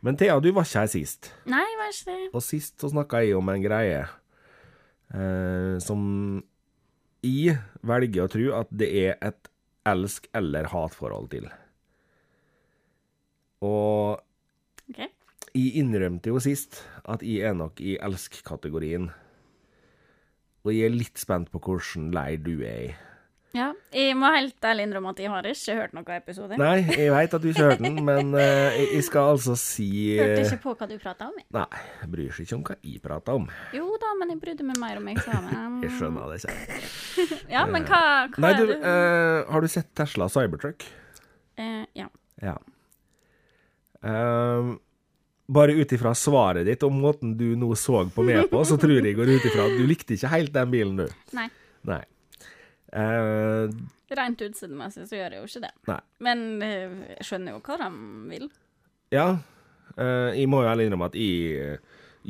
Men 0.00 0.16
Thea, 0.16 0.38
du 0.40 0.48
var 0.56 0.64
ikke 0.64 0.80
her 0.80 0.88
sist. 0.88 1.28
Nei, 1.50 1.64
var 1.76 1.90
ikke 1.92 2.08
det. 2.14 2.28
Og 2.32 2.40
sist 2.44 2.80
så 2.80 2.88
snakka 2.88 3.20
jeg 3.20 3.34
om 3.36 3.50
en 3.52 3.60
greie 3.64 3.98
eh, 5.12 5.74
som 5.84 6.04
jeg 7.26 7.58
velger 7.84 8.24
å 8.24 8.30
tro 8.32 8.46
at 8.62 8.70
det 8.72 8.88
er 9.02 9.18
et 9.28 9.50
elsk- 9.90 10.30
eller 10.36 10.70
hatforhold 10.72 11.28
til. 11.34 11.50
Og 13.60 14.22
OK. 14.88 15.02
jeg 15.52 15.74
innrømte 15.82 16.32
jo 16.32 16.40
sist 16.40 16.80
at 17.04 17.20
jeg 17.26 17.44
er 17.50 17.58
nok 17.58 17.80
i 17.84 17.98
elsk-kategorien. 18.00 19.10
Og 20.64 20.74
jeg 20.74 20.90
er 20.90 20.92
litt 20.92 21.16
spent 21.20 21.48
på 21.52 21.60
hvilken 21.64 22.10
leir 22.12 22.42
du 22.44 22.58
er 22.60 22.82
i. 22.90 22.90
Ja, 23.50 23.72
jeg 23.90 24.14
må 24.14 24.28
helt 24.30 24.62
ærlig 24.62 24.84
innrømme 24.86 25.10
at 25.10 25.18
jeg 25.18 25.30
har 25.32 25.46
ikke 25.50 25.74
hørt 25.74 25.94
noen 25.96 26.10
episode. 26.14 26.54
Nei, 26.60 26.84
jeg 26.86 27.10
veit 27.10 27.32
at 27.34 27.42
du 27.42 27.48
ikke 27.50 27.64
hørte 27.66 27.82
den, 27.82 27.96
men 28.10 28.28
uh, 28.36 28.76
jeg- 28.78 29.00
skal 29.08 29.32
altså 29.32 29.56
si 29.58 29.88
Hørte 30.20 30.36
eh, 30.36 30.44
ikke 30.46 30.60
på 30.68 30.74
hva 30.78 30.86
du 30.86 30.94
prata 31.02 31.26
om. 31.26 31.32
jeg. 31.40 31.46
Nei, 31.56 31.64
jeg 32.02 32.10
bryr 32.12 32.36
seg 32.36 32.46
ikke 32.46 32.58
om 32.60 32.62
hva 32.68 32.76
jeg 32.86 33.02
prata 33.02 33.34
om. 33.40 33.48
Jo 33.74 33.88
da, 34.04 34.12
men 34.20 34.30
jeg 34.36 34.40
brydde 34.44 34.68
meg 34.68 34.78
mer 34.84 35.00
om 35.02 35.10
eksamen. 35.16 35.80
Jeg 35.88 35.96
skjønner 35.96 36.30
det 36.30 36.38
ikke. 36.44 37.40
Ja, 37.56 37.64
men 37.66 37.88
hva, 37.90 38.02
hva 38.36 38.44
Nei, 38.44 38.52
er 38.54 38.60
du, 38.60 38.70
du 38.70 38.86
eh, 38.92 39.50
har 39.50 39.66
du 39.66 39.68
sett 39.74 39.90
Tesla 39.98 40.28
Cybertruck? 40.30 40.86
Eh, 41.58 41.82
Ja. 41.98 42.06
Ja. 42.40 42.54
Ehm, 44.06 44.76
bare 45.50 45.74
ut 45.76 45.92
ifra 45.96 46.14
svaret 46.14 46.68
ditt 46.68 46.84
og 46.86 46.94
måten 46.94 47.34
du 47.38 47.48
nå 47.58 47.72
så 47.78 48.04
på 48.14 48.24
meg 48.26 48.46
på, 48.52 48.62
så 48.66 48.78
tror 48.80 49.00
jeg 49.00 49.16
går 49.18 49.32
ut 49.34 49.46
ifra 49.50 49.66
at 49.66 49.78
du 49.78 49.86
likte 49.88 50.14
ikke 50.16 50.30
helt 50.32 50.52
den 50.54 50.74
bilen, 50.74 51.00
du. 51.02 51.22
Nei. 51.36 51.48
Nei. 51.90 52.02
Uh, 52.90 53.70
Rent 54.18 54.42
utseendemessig 54.42 55.06
så 55.06 55.18
gjør 55.18 55.36
jeg 55.36 55.42
jo 55.42 55.48
ikke 55.48 55.64
det. 55.68 55.72
nei. 55.86 56.00
Men 56.26 56.40
eh, 56.66 56.94
jeg 57.14 57.26
skjønner 57.28 57.54
jo 57.54 57.60
hva 57.62 57.76
de 57.84 57.90
vil. 58.32 58.48
Ja, 59.14 59.26
Uh, 59.98 60.30
jeg 60.36 60.46
må 60.50 60.62
jo 60.62 60.70
ærlig 60.70 60.86
innrømme 60.86 61.10
at 61.10 61.16
jeg 61.18 61.80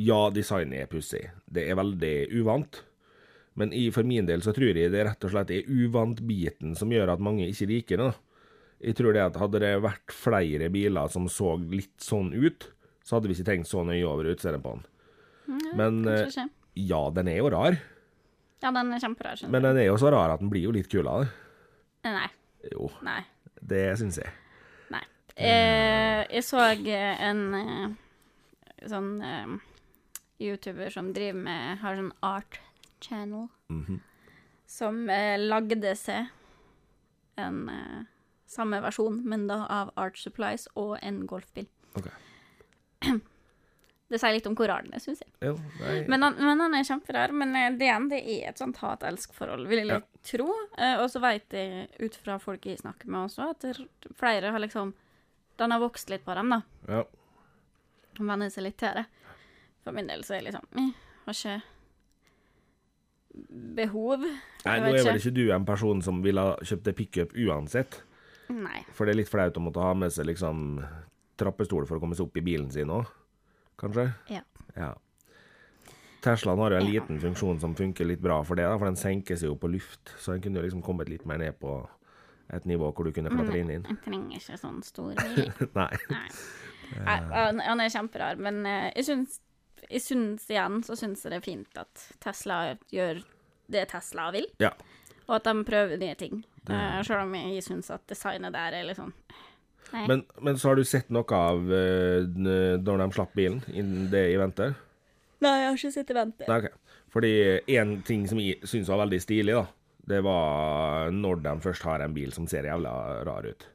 Ja, 0.01 0.29
designet 0.31 0.85
er 0.85 0.89
pussig. 0.89 1.25
Det 1.45 1.65
er 1.67 1.75
veldig 1.75 2.31
uvant. 2.39 2.79
Men 3.59 3.73
jeg, 3.75 3.91
for 3.91 4.07
min 4.07 4.25
del 4.29 4.39
så 4.41 4.53
tror 4.55 4.71
jeg 4.71 4.93
det 4.93 5.03
rett 5.03 5.25
og 5.27 5.33
slett 5.33 5.51
er 5.51 5.67
uvant-biten 5.67 6.77
som 6.79 6.91
gjør 6.93 7.11
at 7.11 7.23
mange 7.23 7.49
ikke 7.51 7.67
liker 7.67 7.99
det. 7.99 8.11
Jeg 8.87 8.95
tror 8.97 9.13
det 9.13 9.25
at 9.25 9.39
hadde 9.41 9.59
det 9.59 9.73
vært 9.83 10.15
flere 10.15 10.69
biler 10.71 11.11
som 11.11 11.27
så 11.29 11.57
litt 11.59 11.99
sånn 12.01 12.31
ut, 12.31 12.69
så 13.03 13.17
hadde 13.17 13.29
vi 13.31 13.37
ikke 13.37 13.47
tenkt 13.51 13.69
så 13.69 13.83
nøye 13.87 14.05
over 14.07 14.29
utseendet 14.31 14.63
på 14.63 14.75
den. 14.75 14.85
Men 15.77 16.01
eh, 16.07 16.27
ja, 16.79 17.01
den 17.13 17.27
er 17.31 17.41
jo 17.41 17.49
rar. 17.51 17.77
Ja, 18.61 18.69
den 18.71 18.93
er 18.93 19.01
kjemperar, 19.01 19.39
skjønner 19.39 19.55
Men 19.55 19.65
den 19.65 19.79
er 19.81 19.87
jo 19.89 19.97
så 19.99 20.11
rar 20.13 20.35
at 20.35 20.41
den 20.43 20.51
blir 20.51 20.67
jo 20.67 20.73
litt 20.75 20.89
kul 20.91 21.07
av 21.09 21.23
det. 21.25 21.31
Nei. 22.05 22.27
Jo, 22.71 22.91
Nei. 23.05 23.19
det 23.73 23.81
syns 23.99 24.19
jeg. 24.21 24.29
Nei. 24.93 25.01
Eh, 25.35 26.21
jeg 26.29 26.45
så 26.45 26.61
eh, 26.69 27.23
en 27.25 27.41
eh, 27.57 28.85
sånn 28.91 29.11
eh, 29.25 29.55
YouTuber 30.41 30.93
som 30.93 31.11
driver 31.13 31.41
med 31.45 31.81
Har 31.81 31.97
sånn 31.97 32.13
art 32.25 32.59
channel. 33.01 33.49
Mhm. 33.73 33.99
Som 34.71 35.03
eh, 35.11 35.35
lagde 35.41 35.95
seg 35.99 36.29
en 37.41 37.63
eh, 37.69 38.01
samme 38.47 38.79
versjon, 38.83 39.17
men 39.27 39.47
da 39.49 39.63
av 39.71 39.91
Art 39.99 40.19
Supplies 40.19 40.67
og 40.79 40.97
en 41.01 41.25
golfbil. 41.27 41.67
Ok. 41.97 42.07
Det 44.11 44.19
sier 44.19 44.33
litt 44.35 44.47
om 44.49 44.55
hvor 44.59 44.67
rar 44.67 44.83
den 44.83 44.91
er, 44.97 44.99
syns 44.99 45.21
jeg. 45.23 45.29
Jo. 45.47 45.53
Men 46.11 46.25
han, 46.25 46.33
men 46.35 46.59
han 46.59 46.73
er 46.75 46.83
kjemperar. 46.83 47.31
Men 47.31 47.53
eh, 47.55 47.69
det, 47.79 47.85
igjen, 47.87 48.09
det 48.11 48.17
er 48.27 48.49
et 48.49 48.59
sånt 48.59 48.75
hat-elsk-forhold, 48.83 49.69
vil 49.71 49.79
jeg 49.85 49.87
Ja. 49.93 49.99
tro. 50.27 50.49
Eh, 50.77 50.97
og 50.99 51.07
så 51.13 51.21
vet 51.23 51.55
jeg, 51.55 51.85
ut 52.03 52.17
fra 52.19 52.35
folk 52.43 52.65
jeg 52.67 52.81
snakker 52.81 53.07
med 53.07 53.29
også, 53.29 53.47
at 53.53 53.63
flere 54.19 54.51
har 54.51 54.59
liksom 54.59 54.91
Den 55.61 55.71
har 55.71 55.79
vokst 55.83 56.09
litt 56.11 56.25
på 56.25 56.33
dem, 56.35 56.49
da. 56.51 56.61
Ja. 56.89 57.05
Og 58.19 58.25
venner 58.27 58.49
seg 58.51 58.63
litt 58.67 58.77
til 58.81 58.99
det. 58.99 59.05
For 59.85 59.95
min 59.95 60.07
del 60.11 60.23
så 60.27 60.33
er 60.35 60.41
jeg 60.41 60.49
liksom 60.51 60.67
Jeg 60.75 60.93
har 61.25 61.37
ikke 61.37 61.61
behov. 63.77 64.23
Nei, 64.65 64.75
nå 64.79 64.89
er 64.91 64.97
vel 64.97 64.99
ikke. 65.15 65.19
ikke 65.21 65.35
du 65.37 65.43
en 65.55 65.65
person 65.67 66.01
som 66.03 66.19
ville 66.25 66.41
ha 66.49 66.55
kjøpt 66.67 66.89
en 66.91 66.97
pickup 66.97 67.31
uansett? 67.37 68.01
Nei. 68.51 68.81
For 68.91 69.07
det 69.07 69.13
er 69.15 69.21
litt 69.21 69.31
flaut 69.31 69.55
å 69.57 69.63
måtte 69.63 69.79
ha 69.85 69.93
med 69.95 70.11
seg 70.11 70.27
liksom 70.27 70.81
trappestol 71.41 71.87
for 71.89 71.97
å 71.97 72.03
komme 72.03 72.15
seg 72.17 72.27
opp 72.29 72.37
i 72.37 72.45
bilen 72.45 72.69
sin 72.73 72.93
òg, 72.93 73.09
kanskje? 73.81 74.07
Ja. 74.31 74.43
Ja. 74.77 74.93
Teslaen 76.21 76.59
har 76.61 76.71
jo 76.71 76.77
en 76.77 76.85
Ja. 76.85 76.99
liten 77.01 77.19
funksjon 77.19 77.59
som 77.59 77.73
funker 77.75 78.05
litt 78.05 78.21
bra 78.21 78.43
for 78.45 78.55
det, 78.55 78.63
da, 78.69 78.77
for 78.77 78.85
den 78.85 78.95
senker 78.99 79.35
seg 79.35 79.49
jo 79.49 79.55
på 79.57 79.71
luft. 79.71 80.13
Så 80.21 80.33
den 80.35 80.41
kunne 80.41 80.59
jo 80.61 80.67
liksom 80.67 80.83
kommet 80.85 81.09
litt 81.09 81.25
mer 81.25 81.37
ned 81.41 81.57
på 81.59 81.87
et 82.53 82.65
nivå 82.65 82.91
hvor 82.93 83.05
du 83.07 83.11
kunne 83.15 83.31
klatre 83.31 83.57
inn 83.59 83.71
inn. 83.71 83.83
Jeg 83.89 84.01
trenger 84.05 84.37
ikke 84.37 84.57
sånn 84.59 84.83
stor 84.85 85.15
bil. 85.23 85.51
Nei. 85.73 85.89
Nei. 86.11 86.27
Ja. 86.91 87.17
han, 87.31 87.59
han 87.63 87.79
er 87.79 87.89
kjemperar, 87.89 88.37
men 88.37 88.65
eh, 88.67 88.91
jeg 88.99 89.05
syns, 89.07 89.39
jeg 89.89 90.01
syns 90.03 90.45
igjen 90.51 90.81
så 90.83 90.97
syns 90.99 91.23
jeg 91.23 91.31
det 91.31 91.37
er 91.39 91.45
fint 91.47 91.77
at 91.79 92.03
Tesla 92.19 92.75
gjør 92.91 93.23
det 93.71 93.85
Tesla 93.89 94.29
vil, 94.35 94.45
Ja. 94.59 94.73
og 95.29 95.37
at 95.39 95.45
de 95.47 95.63
prøver 95.63 95.97
nye 95.97 96.15
ting. 96.19 96.43
Det... 96.67 96.77
Selv 97.07 97.23
om 97.23 97.33
jeg 97.33 97.63
syns 97.63 97.89
at 97.89 98.03
designet 98.11 98.53
der 98.53 98.75
er 98.77 98.83
litt 98.85 98.99
sånn. 98.99 99.13
Men, 99.91 100.23
men 100.41 100.57
så 100.57 100.71
har 100.71 100.79
du 100.79 100.85
sett 100.87 101.09
noe 101.11 101.35
av 101.35 101.65
uh, 101.67 102.77
da 102.79 102.97
de 103.01 103.09
slapp 103.11 103.33
bilen, 103.37 103.59
innen 103.73 104.07
det 104.11 104.25
eventet? 104.35 104.79
Nei, 105.41 105.55
jeg 105.57 105.67
har 105.67 105.77
ikke 105.79 105.93
sett 105.97 106.13
i 106.13 106.15
ventet. 106.15 106.47
Nei, 106.47 106.59
ok. 106.61 106.97
Fordi 107.11 107.31
en 107.75 107.97
ting 108.07 108.27
som 108.29 108.39
jeg 108.39 108.61
syns 108.63 108.87
var 108.91 109.01
veldig 109.03 109.19
stilig, 109.19 109.55
da, 109.57 109.65
det 110.07 110.21
var 110.23 111.11
når 111.11 111.41
de 111.43 111.55
først 111.65 111.83
har 111.87 112.03
en 112.05 112.13
bil 112.15 112.31
som 112.31 112.47
ser 112.47 112.69
jævla 112.69 112.93
rar 113.27 113.47
ut. 113.49 113.65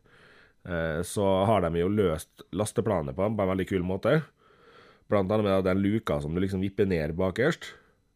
Eh, 0.67 1.03
Så 1.05 1.27
har 1.51 1.67
de 1.67 1.83
jo 1.83 1.91
løst 1.93 2.47
lasteplanet 2.57 3.17
på 3.17 3.27
den 3.27 3.37
på 3.37 3.45
en 3.45 3.53
veldig 3.53 3.69
kul 3.69 3.85
måte. 3.87 4.23
Blant 5.11 5.31
annet 5.31 5.47
med 5.47 5.67
den 5.69 5.83
luka 5.85 6.21
som 6.23 6.35
du 6.35 6.41
liksom 6.43 6.65
vipper 6.65 6.89
ned 6.89 7.13
bakerst. 7.19 7.75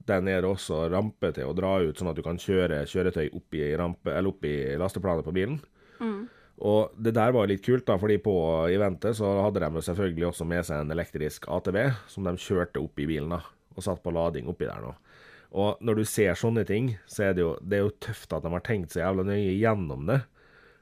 Den 0.09 0.26
er 0.33 0.40
det 0.42 0.49
også 0.50 0.88
rampe 0.90 1.30
til 1.37 1.47
å 1.50 1.54
dra 1.54 1.76
ut, 1.85 1.99
sånn 2.00 2.09
at 2.11 2.16
du 2.19 2.23
kan 2.25 2.40
kjøre 2.40 2.80
kjøretøy 2.88 3.28
opp 3.37 3.54
i, 3.54 3.66
rampe, 3.78 4.11
eller 4.11 4.33
opp 4.33 4.47
i 4.49 4.57
lasteplanet 4.80 5.26
på 5.28 5.35
bilen. 5.37 5.61
Og 6.61 6.97
det 7.00 7.14
der 7.17 7.33
var 7.33 7.49
litt 7.49 7.62
kult, 7.64 7.87
da, 7.88 7.97
fordi 8.00 8.19
på 8.21 8.35
eventet 8.69 9.17
så 9.17 9.31
hadde 9.47 9.62
de 9.64 9.83
selvfølgelig 9.87 10.26
også 10.29 10.47
med 10.49 10.67
seg 10.69 10.83
en 10.83 10.93
elektrisk 10.93 11.49
ATV 11.49 11.79
som 12.11 12.26
de 12.26 12.35
kjørte 12.37 12.83
opp 12.83 13.00
i 13.00 13.07
bilen 13.09 13.33
da, 13.33 13.40
og 13.76 13.87
satt 13.87 14.02
på 14.05 14.12
lading 14.12 14.50
oppi 14.50 14.69
der 14.69 14.83
nå. 14.85 14.93
Og 15.50 15.81
når 15.83 15.99
du 15.99 16.05
ser 16.07 16.37
sånne 16.38 16.67
ting, 16.69 16.93
så 17.11 17.31
er 17.31 17.33
det 17.35 17.43
jo, 17.43 17.55
det 17.64 17.79
er 17.79 17.87
jo 17.87 17.97
tøft 18.05 18.37
at 18.37 18.45
de 18.45 18.52
har 18.52 18.62
tenkt 18.67 18.95
så 18.95 19.00
jævla 19.00 19.25
nøye 19.33 19.57
gjennom 19.57 20.05
det. 20.11 20.21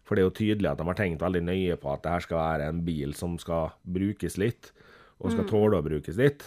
For 0.04 0.16
det 0.16 0.22
er 0.22 0.28
jo 0.28 0.36
tydelig 0.40 0.70
at 0.70 0.80
de 0.80 0.86
har 0.88 0.98
tenkt 0.98 1.24
veldig 1.24 1.42
nøye 1.46 1.78
på 1.80 1.92
at 1.92 2.02
det 2.04 2.12
her 2.14 2.24
skal 2.24 2.40
være 2.40 2.68
en 2.72 2.82
bil 2.84 3.14
som 3.16 3.38
skal 3.40 3.72
brukes 3.84 4.36
litt, 4.40 4.72
og 5.18 5.32
skal 5.32 5.48
tåle 5.48 5.78
å 5.78 5.84
brukes 5.84 6.18
litt. 6.20 6.44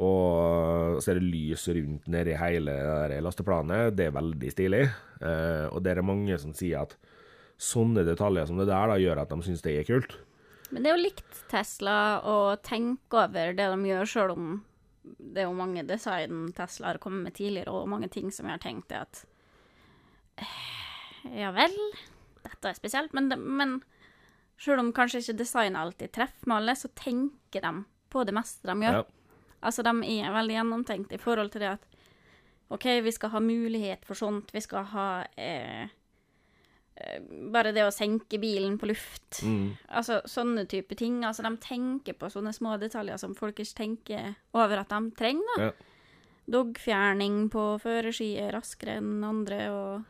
Og 0.00 1.00
så 1.02 1.12
er 1.12 1.18
det 1.18 1.28
lys 1.28 1.66
rundt 1.76 2.06
nedi 2.12 2.36
hele 2.40 2.74
lasteplanet. 3.24 3.96
Det 3.96 4.08
er 4.08 4.16
veldig 4.16 4.52
stilig. 4.52 4.84
Eh, 5.20 5.66
og 5.68 5.82
det 5.84 5.92
er 5.92 6.06
mange 6.06 6.38
som 6.40 6.54
sier 6.56 6.84
at 6.84 6.94
sånne 7.60 8.04
detaljer 8.08 8.48
som 8.48 8.60
det 8.60 8.70
der 8.70 8.90
da, 8.90 8.98
gjør 9.00 9.22
at 9.22 9.32
de 9.32 9.44
syns 9.44 9.64
det 9.64 9.76
er 9.76 9.88
kult. 9.88 10.16
Men 10.70 10.82
det 10.82 10.90
er 10.90 10.96
jo 10.96 11.04
likt 11.04 11.40
Tesla 11.50 11.98
å 12.24 12.36
tenke 12.64 13.24
over 13.26 13.54
det 13.58 13.66
de 13.72 13.90
gjør, 13.90 14.08
selv 14.08 14.36
om 14.36 14.50
det 15.02 15.42
er 15.42 15.48
jo 15.48 15.56
mange 15.56 15.82
design 15.88 16.50
Tesla 16.56 16.92
har 16.92 17.00
kommet 17.02 17.26
med 17.26 17.36
tidligere, 17.36 17.72
og 17.72 17.90
mange 17.90 18.10
ting 18.12 18.30
som 18.32 18.46
jeg 18.46 18.56
har 18.56 18.62
tenkt 18.62 18.92
er 18.94 19.06
at 19.06 19.22
eh, 20.40 20.58
Ja 21.40 21.50
vel, 21.52 21.74
dette 22.44 22.70
er 22.70 22.76
spesielt, 22.78 23.12
men, 23.16 23.28
men 23.28 23.80
selv 24.60 24.84
om 24.84 24.92
kanskje 24.96 25.20
ikke 25.24 25.40
designet 25.40 25.80
alltid 25.80 26.14
treffer 26.16 26.48
med 26.48 26.60
alle, 26.60 26.76
så 26.78 26.92
tenker 26.96 27.64
de 27.64 27.72
på 28.10 28.24
det 28.26 28.34
meste 28.36 28.68
de 28.68 28.86
gjør. 28.86 29.00
Ja. 29.02 29.06
Altså, 29.60 29.84
de 29.84 29.92
er 30.16 30.32
veldig 30.32 30.56
gjennomtenkt 30.56 31.12
i 31.12 31.20
forhold 31.20 31.52
til 31.52 31.64
det 31.64 31.74
at 31.74 31.86
OK, 32.70 32.86
vi 33.04 33.12
skal 33.12 33.32
ha 33.34 33.42
mulighet 33.42 34.06
for 34.06 34.16
sånt, 34.16 34.52
vi 34.54 34.62
skal 34.62 34.86
ha 34.92 35.08
eh, 35.36 35.90
Bare 37.52 37.72
det 37.72 37.84
å 37.86 37.92
senke 37.94 38.38
bilen 38.42 38.76
på 38.80 38.88
luft. 38.90 39.42
Mm. 39.46 39.76
Altså 39.88 40.20
sånne 40.28 40.66
type 40.70 40.96
ting. 40.98 41.20
Altså, 41.24 41.42
de 41.46 41.52
tenker 41.62 42.16
på 42.18 42.30
sånne 42.32 42.52
små 42.56 42.76
detaljer 42.80 43.16
som 43.20 43.34
folk 43.38 43.60
ikke 43.62 43.78
tenker 43.82 44.34
over 44.54 44.82
at 44.82 44.88
de 44.92 45.00
trenger. 45.18 45.56
da. 45.56 45.70
Ja. 45.70 45.72
Doggfjerning 46.50 47.44
på 47.52 47.64
førerski 47.82 48.32
er 48.42 48.52
raskere 48.56 48.96
enn 48.98 49.20
andre, 49.24 49.60
og 49.70 50.02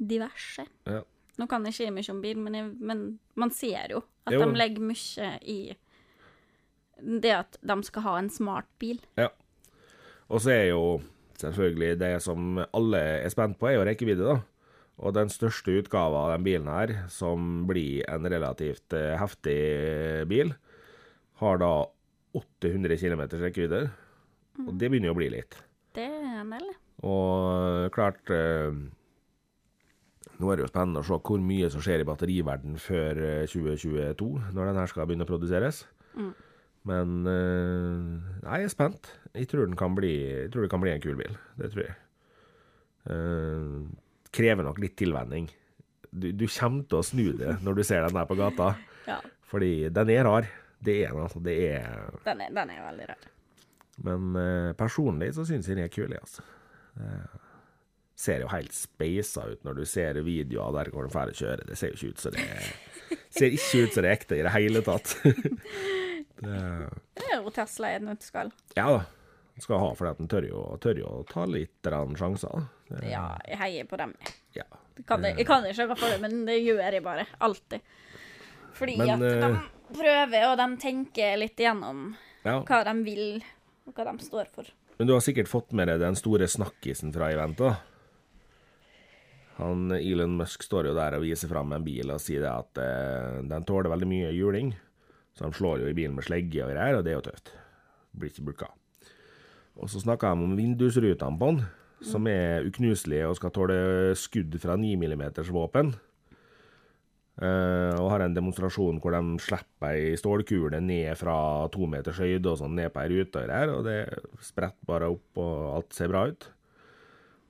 diverse. 0.00 0.66
Ja. 0.88 1.02
Nå 1.40 1.46
kan 1.48 1.64
jeg 1.64 1.72
ikke 1.76 1.94
mye 1.96 2.12
om 2.12 2.20
bil, 2.24 2.40
men, 2.40 2.56
jeg, 2.58 2.72
men 2.80 3.04
man 3.40 3.52
ser 3.54 3.94
jo 3.94 4.02
at 4.26 4.34
Jo. 4.34 4.42
de 4.44 4.58
legger 4.60 4.84
mye 4.84 5.30
i 5.48 5.60
det 7.00 7.32
at 7.32 7.56
de 7.64 7.76
skal 7.86 8.04
ha 8.04 8.18
en 8.20 8.28
smart 8.32 8.68
bil. 8.78 9.00
Ja. 9.16 9.30
Og 10.28 10.42
så 10.44 10.52
er 10.52 10.66
jo 10.68 10.82
selvfølgelig 11.40 11.94
det 12.02 12.10
som 12.22 12.58
alle 12.60 13.00
er 13.24 13.32
spent 13.32 13.56
på, 13.58 13.70
er 13.70 13.78
jo 13.78 13.86
rekkevidde, 13.88 14.26
da. 14.26 14.36
Og 15.00 15.14
den 15.16 15.30
største 15.32 15.78
utgaven 15.80 16.18
av 16.18 16.34
den 16.34 16.44
bilen 16.44 16.68
her, 16.68 16.92
som 17.12 17.64
blir 17.68 18.04
en 18.10 18.28
relativt 18.28 18.92
eh, 18.96 19.16
heftig 19.16 19.60
bil, 20.28 20.52
har 21.40 21.60
da 21.62 21.72
800 22.36 23.00
km 23.00 23.22
rekkevidde. 23.40 23.82
Og 24.66 24.74
det 24.76 24.90
begynner 24.90 25.10
jo 25.10 25.16
å 25.16 25.20
bli 25.20 25.30
litt. 25.32 25.56
Det 25.96 26.04
er 26.04 26.42
en 26.42 26.52
del. 26.52 26.66
Og 27.06 27.88
klart 27.94 28.28
eh, 28.34 28.74
Nå 30.40 30.48
er 30.48 30.56
det 30.56 30.64
jo 30.64 30.70
spennende 30.70 31.00
å 31.02 31.04
se 31.04 31.16
hvor 31.16 31.40
mye 31.44 31.68
som 31.72 31.82
skjer 31.84 32.02
i 32.02 32.06
batteriverden 32.08 32.76
før 32.80 33.18
eh, 33.24 33.48
2022, 33.48 34.28
når 34.56 34.70
den 34.70 34.80
her 34.80 34.92
skal 34.92 35.08
begynne 35.08 35.26
å 35.26 35.30
produseres. 35.30 35.82
Mm. 36.12 36.30
Men 36.88 37.16
eh, 37.28 38.44
jeg 38.44 38.68
er 38.68 38.72
spent. 38.72 39.10
Jeg 39.34 39.50
tror, 39.50 39.66
den 39.68 39.80
kan 39.80 39.96
bli, 39.96 40.12
jeg 40.44 40.52
tror 40.52 40.64
det 40.64 40.72
kan 40.72 40.84
bli 40.84 40.94
en 40.94 41.02
kul 41.04 41.18
bil. 41.18 41.36
Det 41.60 41.72
tror 41.74 41.84
jeg. 41.86 41.98
Eh, 43.12 43.74
krever 44.34 44.66
nok 44.66 44.78
litt 44.82 44.96
tilvenning. 45.00 45.48
Du, 46.10 46.30
du 46.34 46.46
kommer 46.50 46.86
til 46.90 46.98
å 47.00 47.06
snu 47.06 47.26
det 47.38 47.56
når 47.62 47.78
du 47.78 47.82
ser 47.86 48.02
den 48.06 48.16
der 48.18 48.26
på 48.30 48.38
gata, 48.38 48.72
Ja, 49.10 49.18
fordi 49.50 49.88
den 49.90 50.10
er 50.12 50.24
rar. 50.26 50.48
Det 50.80 50.96
er 51.04 51.12
den, 51.12 51.22
altså. 51.26 51.40
Det 51.44 51.54
er 51.70 52.10
den 52.24 52.40
er, 52.46 52.50
den 52.56 52.70
er 52.74 52.82
veldig 52.86 53.06
rar. 53.10 53.28
Men 54.06 54.36
eh, 54.40 54.72
personlig 54.78 55.32
så 55.36 55.44
syns 55.48 55.68
jeg 55.68 55.76
den 55.76 55.84
er 55.88 55.92
kul, 55.92 56.12
altså. 56.16 56.44
Det 57.00 57.14
ser 58.20 58.42
jo 58.42 58.50
helt 58.52 58.74
speisa 58.76 59.46
ut 59.48 59.62
når 59.64 59.78
du 59.78 59.84
ser 59.88 60.18
videoer 60.26 60.74
der 60.76 60.90
hvor 60.92 61.06
de 61.06 61.12
drar 61.14 61.30
og 61.32 61.36
kjører. 61.38 61.62
Det 61.68 61.76
ser 61.80 61.92
jo 61.92 61.96
ikke 61.98 62.10
ut 62.12 62.24
som 62.24 62.34
det 62.36 62.46
Ser 63.38 63.54
ikke 63.56 63.84
ut 63.86 63.94
som 63.94 64.04
det 64.04 64.10
er 64.10 64.16
ekte 64.18 64.36
i 64.38 64.42
det 64.44 64.52
hele 64.54 64.82
tatt. 64.84 65.14
det, 66.42 66.58
Det 67.16 67.26
er 67.30 67.38
jo 67.38 67.52
Tesla 67.54 67.92
i 67.92 67.96
et 68.00 68.04
nøtteskall. 68.04 68.52
ja 68.76 68.86
da. 68.98 69.00
Skal 69.60 69.80
ha, 69.82 69.90
for 69.96 70.08
den 70.16 70.28
tør 70.30 70.46
jo, 70.48 70.60
tør 70.80 71.02
jo 71.02 71.08
å 71.20 71.24
ta 71.28 71.44
litt 71.48 71.88
sjanser. 72.16 72.64
Ja, 73.04 73.34
jeg 73.46 73.60
heier 73.60 73.90
på 73.90 73.98
dem. 74.00 74.14
ja. 74.56 74.66
Jeg 75.00 75.06
kan, 75.08 75.24
jeg 75.24 75.46
kan 75.48 75.64
ikke 75.64 75.86
hvorfor 75.88 76.10
det, 76.12 76.18
men 76.20 76.42
det 76.44 76.58
gjør 76.60 76.82
jeg 76.84 77.02
bare. 77.04 77.24
Alltid. 77.40 77.84
Fordi 78.76 78.96
Men, 79.00 79.14
at 79.14 79.22
eh, 79.24 79.44
de 79.44 79.96
prøver, 79.96 80.46
og 80.50 80.58
de 80.60 80.66
tenker 80.82 81.38
litt 81.40 81.60
igjennom 81.60 82.10
ja. 82.44 82.58
hva 82.68 82.80
de 82.88 82.94
vil, 83.06 83.40
og 83.88 83.96
hva 83.96 84.10
de 84.10 84.26
står 84.26 84.50
for. 84.52 84.68
Men 84.98 85.08
du 85.08 85.14
har 85.14 85.24
sikkert 85.24 85.48
fått 85.48 85.72
med 85.72 85.88
deg 85.88 86.02
den 86.02 86.18
store 86.18 86.48
snakkisen 86.50 87.14
fra 87.14 87.30
eventet? 87.32 87.86
Han, 89.60 89.88
Elon 89.96 90.36
Musk 90.36 90.64
står 90.64 90.90
jo 90.90 90.96
der 90.96 91.16
og 91.16 91.24
viser 91.24 91.48
fram 91.48 91.72
en 91.76 91.84
bil 91.84 92.12
og 92.12 92.20
sier 92.20 92.44
at 92.48 92.80
eh, 92.80 93.40
den 93.48 93.66
tåler 93.68 93.92
veldig 93.92 94.08
mye 94.08 94.34
juling. 94.36 94.74
Så 95.36 95.46
han 95.46 95.56
slår 95.56 95.84
jo 95.84 95.88
i 95.88 95.96
bilen 95.96 96.16
med 96.16 96.26
slegge 96.26 96.64
og 96.64 96.72
greier, 96.74 96.98
og 96.98 97.04
det 97.06 97.14
er 97.14 97.18
jo 97.18 97.26
tøft. 97.28 97.52
Blir 98.12 98.32
ikke 98.32 98.46
bruka. 98.50 98.70
Og 99.80 99.88
så 99.88 100.02
snakker 100.02 100.28
de 100.28 100.44
om 100.44 100.56
vindusrutene 100.58 101.40
på 101.40 101.50
den, 101.50 101.64
som 102.04 102.28
er 102.28 102.66
uknuselige 102.68 103.28
og 103.28 103.36
skal 103.38 103.52
tåle 103.54 103.80
skudd 104.18 104.54
fra 104.60 104.76
9 104.80 104.94
mm 105.00 105.24
våpen. 105.52 105.94
Uh, 107.40 107.96
og 107.96 108.10
har 108.12 108.26
en 108.26 108.34
demonstrasjon 108.36 108.98
hvor 109.00 109.14
de 109.14 109.38
slipper 109.40 109.94
ei 109.96 110.16
stålkule 110.20 110.76
ned 110.84 111.16
fra 111.16 111.36
to 111.72 111.86
meters 111.88 112.18
høyde 112.20 112.50
og 112.50 112.58
sånn 112.60 112.74
ned 112.76 112.92
på 112.92 113.00
ei 113.00 113.12
rute 113.14 113.44
greier, 113.46 113.72
og 113.72 113.86
det 113.86 114.00
spretter 114.44 114.88
bare 114.88 115.08
opp, 115.14 115.40
og 115.40 115.78
alt 115.78 115.96
ser 115.96 116.12
bra 116.12 116.26
ut. 116.28 116.50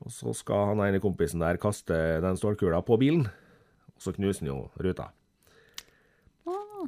Og 0.06 0.14
så 0.14 0.34
skal 0.36 0.70
han 0.70 0.84
ene 0.86 1.02
kompisen 1.02 1.42
der 1.42 1.58
kaste 1.60 1.96
den 2.22 2.38
stålkula 2.38 2.84
på 2.86 3.00
bilen, 3.02 3.26
og 3.96 4.04
så 4.04 4.14
knuser 4.14 4.46
han 4.46 4.52
jo 4.52 4.60
ruta. 4.78 5.10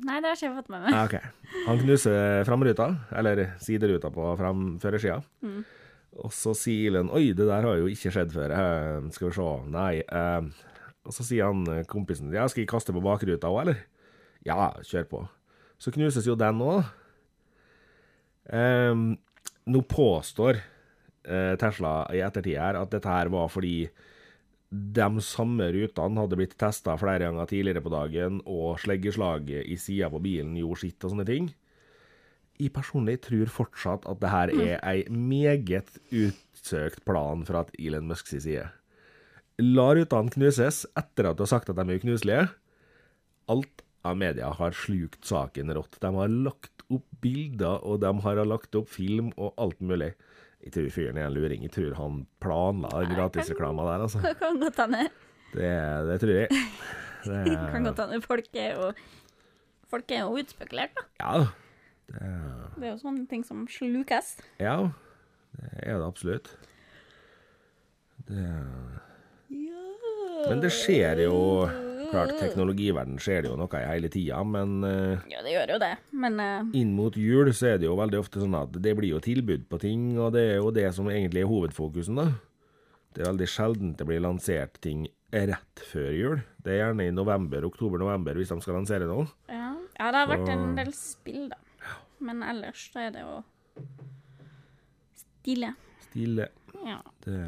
Nei, 0.01 0.19
det 0.23 0.31
har 0.31 0.39
ikke 0.39 0.49
jeg 0.49 0.57
fått 0.57 0.73
med 0.73 0.85
meg. 0.87 0.95
Ja, 0.95 1.05
okay. 1.05 1.55
Han 1.67 1.81
knuser 1.83 2.45
framruta, 2.49 2.89
eller 3.19 3.45
sideruta 3.63 4.11
på 4.15 4.33
fram 4.41 4.65
Mm. 5.43 5.63
Og 6.23 6.33
så 6.37 6.53
sier 6.57 6.91
Ilen 6.91 7.09
Oi, 7.13 7.33
det 7.33 7.47
der 7.49 7.65
har 7.65 7.79
jo 7.81 7.89
ikke 7.89 8.13
skjedd 8.13 8.33
før. 8.35 8.53
Eh, 8.53 9.11
skal 9.15 9.31
vi 9.31 9.37
se. 9.37 9.49
Nei. 9.73 9.93
Eh. 10.05 10.69
Og 11.09 11.15
så 11.17 11.25
sier 11.27 11.49
han 11.49 11.65
eh, 11.73 11.87
kompisen 11.89 12.33
Ja, 12.35 12.47
skal 12.51 12.65
jeg 12.65 12.71
kaste 12.73 12.95
på 12.95 13.03
bakruta 13.05 13.51
òg, 13.51 13.63
eller? 13.65 13.81
Ja, 14.47 14.73
kjør 14.87 15.09
på. 15.09 15.23
Så 15.83 15.93
knuses 15.95 16.27
jo 16.29 16.37
den 16.39 16.61
òg. 16.63 16.85
Eh, 18.53 18.93
nå 19.73 19.83
påstår 19.89 20.59
eh, 20.59 21.55
Tesla 21.61 21.95
i 22.13 22.23
ettertid 22.25 22.59
her 22.59 22.81
at 22.81 22.93
dette 22.93 23.09
her 23.09 23.31
var 23.33 23.51
fordi 23.53 23.87
de 24.73 25.07
samme 25.21 25.67
rutene 25.75 26.23
hadde 26.23 26.37
blitt 26.39 26.55
testa 26.61 26.95
flere 26.97 27.27
ganger 27.27 27.49
tidligere 27.51 27.83
på 27.85 27.93
dagen, 27.93 28.39
og 28.49 28.81
sleggeslaget 28.81 29.69
i 29.69 29.77
sida 29.77 30.09
på 30.13 30.23
bilen 30.25 30.55
gjorde 30.57 30.81
sitt 30.87 31.05
og 31.05 31.13
sånne 31.13 31.29
ting. 31.29 31.51
Jeg 32.61 32.73
personlig 32.73 33.19
tror 33.27 33.51
fortsatt 33.53 34.07
at 34.09 34.21
det 34.23 34.31
her 34.33 34.53
er 34.55 34.75
ei 34.87 35.05
meget 35.11 35.91
utsøkt 36.09 37.03
plan 37.09 37.45
fra 37.49 37.67
Elon 37.77 38.09
Musks 38.09 38.33
side. 38.33 38.69
La 39.61 39.89
rutene 39.93 40.33
knuses 40.33 40.85
etter 40.97 41.29
at 41.29 41.37
du 41.37 41.45
har 41.45 41.53
sagt 41.53 41.69
at 41.69 41.77
de 41.77 41.85
er 41.85 42.01
uknuselige. 42.01 42.49
Alt 43.53 43.83
av 44.09 44.17
media 44.19 44.53
har 44.57 44.77
slukt 44.77 45.27
saken 45.29 45.75
rått. 45.77 45.99
De 46.01 46.13
har 46.17 46.33
lagt 46.33 46.87
opp 46.93 47.07
bilder, 47.25 47.83
og 47.85 48.01
de 48.01 48.13
har 48.25 48.45
lagt 48.49 48.77
opp 48.79 48.89
film 48.93 49.33
og 49.37 49.53
alt 49.61 49.81
mulig. 49.85 50.15
Jeg 50.63 50.73
tror 50.77 50.91
fyren 50.95 51.19
er 51.19 51.27
en 51.27 51.35
luring. 51.35 51.63
Jeg 51.67 51.73
tror 51.75 51.95
han 51.99 52.21
planla 52.43 52.91
den 53.03 53.15
gratisreklama 53.17 53.83
der, 53.89 54.05
altså. 54.07 54.21
Det 54.23 54.37
kan 54.43 54.61
godt 54.63 54.79
hende. 54.85 55.03
Det, 55.53 55.71
det 56.09 56.19
tror 56.23 56.35
jeg. 56.37 56.49
Det, 57.25 57.57
Kan 57.75 57.85
godt 57.89 57.99
hende. 58.05 58.21
Folk 58.25 58.49
er 58.59 58.77
jo 58.79 58.93
Folk 59.93 60.11
er 60.15 60.23
jo 60.25 60.39
utspekulert, 60.41 60.95
da. 60.97 61.03
ja, 61.21 61.33
det, 62.09 62.29
Det 62.79 62.87
er 62.87 62.91
jo 62.95 63.01
sånne 63.03 63.27
ting 63.29 63.43
som 63.45 63.67
slukes. 63.69 64.31
ja, 64.59 64.77
det 65.53 65.83
er 65.83 65.99
det 66.01 66.07
absolutt. 66.07 66.49
Det, 68.29 68.47
men 70.49 70.63
det 70.63 70.71
skjer 70.73 71.21
jo 71.27 71.37
Klart, 72.13 72.35
teknologiverden 72.39 73.19
skjer 73.23 73.45
det 73.45 73.51
jo 73.51 73.57
noe 73.59 73.81
i 73.81 73.89
hele 73.89 74.11
tida, 74.13 74.43
men 74.45 74.85
eh, 74.87 75.25
Ja, 75.33 75.43
det 75.45 75.55
gjør 75.55 75.75
jo 75.75 75.81
det, 75.83 75.93
men 76.25 76.39
eh, 76.45 76.71
inn 76.83 76.95
mot 76.97 77.17
jul 77.19 77.51
så 77.57 77.73
er 77.73 77.83
det 77.83 77.89
jo 77.89 77.97
veldig 77.99 78.21
ofte 78.21 78.43
sånn 78.43 78.57
at 78.59 78.77
det 78.85 78.95
blir 78.99 79.15
jo 79.15 79.23
tilbud 79.25 79.67
på 79.71 79.81
ting, 79.83 80.13
og 80.21 80.35
det 80.37 80.45
er 80.53 80.57
jo 80.61 80.71
det 80.75 80.89
som 80.97 81.11
egentlig 81.13 81.45
er 81.45 81.51
hovedfokusen, 81.51 82.21
da. 82.21 82.29
Det 83.13 83.25
er 83.25 83.33
veldig 83.33 83.49
sjeldent 83.51 83.99
det 84.01 84.09
blir 84.09 84.23
lansert 84.25 84.79
ting 84.85 85.05
rett 85.33 85.83
før 85.89 86.13
jul. 86.17 86.39
Det 86.65 86.73
er 86.73 86.81
gjerne 86.83 87.09
i 87.09 87.13
november, 87.15 87.65
oktober-november 87.69 88.37
hvis 88.39 88.53
de 88.53 88.61
skal 88.65 88.79
lansere 88.81 89.09
noe. 89.09 89.27
ja. 89.49 89.73
ja, 89.99 90.09
det 90.13 90.23
har 90.23 90.31
vært 90.31 90.53
en 90.53 90.73
del 90.79 90.93
spill, 90.97 91.49
da. 91.53 91.61
Men 92.23 92.45
ellers 92.47 92.87
så 92.93 93.09
er 93.09 93.15
det 93.17 93.25
jo 93.25 93.41
stille. 95.19 95.73
Stille. 96.07 96.49
Ja. 96.87 97.01
Det, 97.25 97.39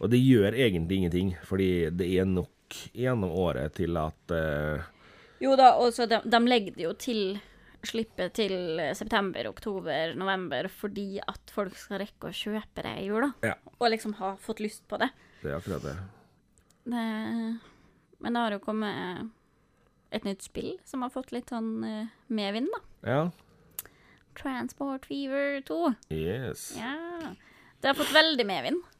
og 0.00 0.10
det 0.12 0.20
gjør 0.20 0.52
egentlig 0.52 0.98
ingenting, 1.00 1.30
fordi 1.48 1.70
det 1.94 2.10
er 2.18 2.28
nok 2.28 2.50
gjennom 2.92 3.30
året 3.30 3.74
til 3.76 3.96
at 4.00 4.34
eh, 4.34 4.86
Jo 5.42 5.56
da, 5.58 5.74
og 5.80 5.92
så 5.94 6.06
de, 6.08 6.20
de 6.24 6.40
legger 6.46 6.76
det 6.76 6.86
jo 6.86 6.94
til 6.98 7.20
slippet 7.84 8.32
til 8.38 8.80
september, 8.96 9.50
oktober, 9.50 10.14
november 10.16 10.70
fordi 10.72 11.18
at 11.20 11.52
folk 11.52 11.76
skal 11.76 12.00
rekke 12.00 12.30
å 12.30 12.36
kjøpe 12.36 12.84
det 12.86 12.94
i 13.02 13.06
jula. 13.10 13.30
Ja. 13.44 13.58
Og 13.76 13.90
liksom 13.92 14.16
ha 14.22 14.34
fått 14.40 14.62
lyst 14.64 14.86
på 14.88 14.96
det. 15.02 15.10
Det 15.42 15.52
er 15.52 15.58
akkurat 15.58 15.84
det. 15.84 15.94
det. 16.88 17.06
Men 18.24 18.30
det 18.32 18.40
har 18.40 18.56
jo 18.56 18.62
kommet 18.64 19.28
et 20.14 20.24
nytt 20.24 20.44
spill 20.46 20.76
som 20.86 21.02
har 21.04 21.12
fått 21.12 21.34
litt 21.34 21.50
sånn 21.52 21.72
eh, 21.84 22.12
medvind, 22.32 22.70
da. 22.72 22.80
Ja. 23.04 23.88
Transport 24.38 25.06
Fever 25.10 25.60
2. 25.66 25.80
Yes. 26.14 26.72
Ja. 26.78 27.34
Det 27.80 27.90
har 27.90 27.98
fått 27.98 28.14
veldig 28.14 28.46
medvind. 28.48 28.93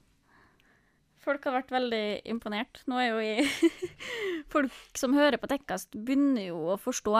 Folk 1.25 1.47
har 1.49 1.57
vært 1.57 1.73
veldig 1.73 2.05
imponert. 2.29 2.83
Nå 2.91 2.99
er 3.01 3.09
jo 3.15 3.23
i 3.25 3.45
Folk 4.53 4.99
som 4.99 5.17
hører 5.17 5.41
på 5.41 5.49
Tekkast, 5.49 5.95
begynner 5.97 6.51
jo 6.51 6.61
å 6.75 6.81
forstå 6.81 7.15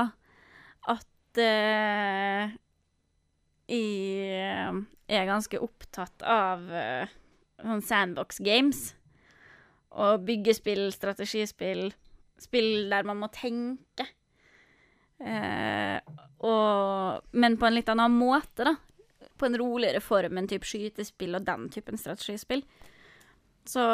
at 0.93 1.41
uh, 1.41 2.53
jeg 3.65 4.27
eh, 4.29 4.81
er 5.09 5.29
ganske 5.29 5.61
opptatt 5.65 6.25
av 6.29 6.67
uh, 6.69 7.15
sånn 7.63 7.85
sandbox 7.85 8.43
games. 8.45 8.91
Og 9.95 10.27
byggespill, 10.27 10.91
strategispill, 10.93 11.87
spill 12.43 12.91
der 12.93 13.09
man 13.09 13.23
må 13.23 13.31
tenke. 13.33 14.09
Uh, 15.23 15.97
og, 16.45 17.31
men 17.33 17.57
på 17.57 17.71
en 17.71 17.79
litt 17.79 17.89
annen 17.89 18.19
måte, 18.19 18.69
da. 18.69 18.75
På 19.41 19.49
en 19.49 19.57
roligere 19.59 20.03
form 20.05 20.37
enn 20.39 20.51
type 20.51 20.69
skytespill 20.69 21.39
og 21.39 21.47
den 21.49 21.71
typen 21.73 21.97
strategispill. 21.99 22.67
Så 23.69 23.85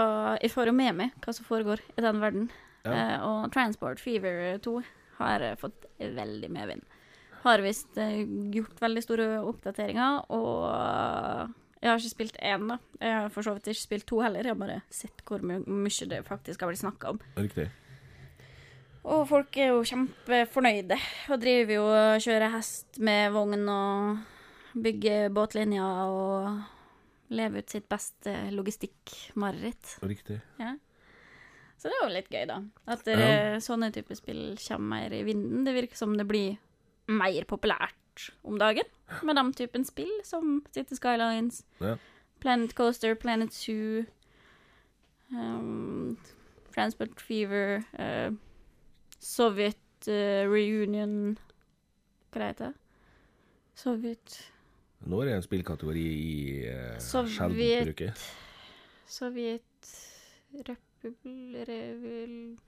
jeg 0.40 0.50
får 0.50 0.70
jo 0.70 0.76
med 0.76 0.96
meg 0.98 1.14
hva 1.22 1.34
som 1.34 1.46
foregår 1.46 1.82
i 1.94 2.02
den 2.02 2.22
verden. 2.22 2.48
Ja. 2.84 2.94
Eh, 2.94 3.26
og 3.26 3.52
Transport 3.54 4.00
Fever 4.00 4.58
2 4.64 4.80
har 5.20 5.44
eh, 5.44 5.58
fått 5.60 5.86
veldig 6.00 6.50
medvind. 6.52 6.84
Har 7.44 7.62
visst 7.64 7.98
eh, 8.00 8.22
gjort 8.54 8.80
veldig 8.82 9.02
store 9.04 9.28
oppdateringer, 9.46 10.24
og 10.34 11.54
jeg 11.80 11.88
har 11.88 12.00
ikke 12.00 12.12
spilt 12.12 12.40
én, 12.44 12.66
da. 12.68 12.80
Jeg 13.00 13.14
har 13.16 13.30
for 13.32 13.46
så 13.46 13.54
vidt 13.56 13.70
ikke 13.72 13.86
spilt 13.86 14.08
to 14.10 14.20
heller, 14.24 14.44
jeg 14.44 14.56
har 14.56 14.60
bare 14.60 14.80
sett 14.92 15.22
hvor 15.28 15.44
my 15.44 15.60
mye 15.64 16.10
det 16.10 16.24
faktisk 16.26 16.64
har 16.64 16.72
blitt 16.72 16.82
snakka 16.82 17.14
om. 17.14 17.22
Riktig. 17.38 17.70
Og 19.00 19.22
folk 19.30 19.56
er 19.56 19.70
jo 19.70 19.86
kjempefornøyde, 19.88 20.98
og 21.32 21.40
driver 21.40 21.78
jo 21.78 21.86
og 21.88 22.20
kjører 22.20 22.52
hest 22.52 23.00
med 23.00 23.32
vogn 23.32 23.64
og 23.72 24.76
bygger 24.76 25.32
båtlinjer 25.34 26.10
og 26.12 26.60
lever 27.30 27.62
ut 27.62 27.70
sitt 27.70 27.88
beste 27.90 28.34
logistikkmareritt. 28.54 29.96
Riktig. 30.02 30.40
Så 31.80 31.88
det 31.88 31.96
er 31.96 32.02
jo 32.02 32.12
litt 32.12 32.32
gøy, 32.32 32.44
da. 32.50 32.58
At 32.92 33.06
ja. 33.08 33.60
sånne 33.64 33.88
typer 33.94 34.18
spill 34.18 34.42
kommer 34.60 34.96
mer 34.98 35.14
i 35.16 35.22
vinden. 35.24 35.62
Det 35.64 35.72
virker 35.76 35.96
som 35.96 36.16
det 36.18 36.26
blir 36.28 36.58
mer 37.10 37.46
populært 37.48 38.30
om 38.44 38.58
dagen 38.60 38.86
med 39.26 39.38
den 39.38 39.52
typen 39.56 39.86
spill, 39.88 40.10
som 40.24 40.60
City 40.74 40.98
Skylines, 40.98 41.64
Ja. 41.80 41.96
Planet 42.40 42.74
Coaster, 42.74 43.14
Planet 43.14 43.52
Zoo, 43.52 44.04
um, 45.32 46.16
Transport 46.74 47.20
Fever, 47.20 47.82
uh, 47.98 48.32
Sovjet 49.20 50.08
uh, 50.08 50.48
Reunion 50.48 51.36
Hva 52.32 52.40
det 52.40 52.46
heter 52.46 52.70
det? 52.70 52.74
Sovjet 53.76 54.38
Nå 55.08 55.20
er 55.22 55.30
det 55.30 55.36
en 55.38 55.44
spillkategori 55.46 56.06
i 56.12 56.32
Sovjet- 57.00 57.36
sjelden 57.38 57.86
bruker. 57.88 58.24
Sovjet 59.10 59.92
Republikk 60.66 62.58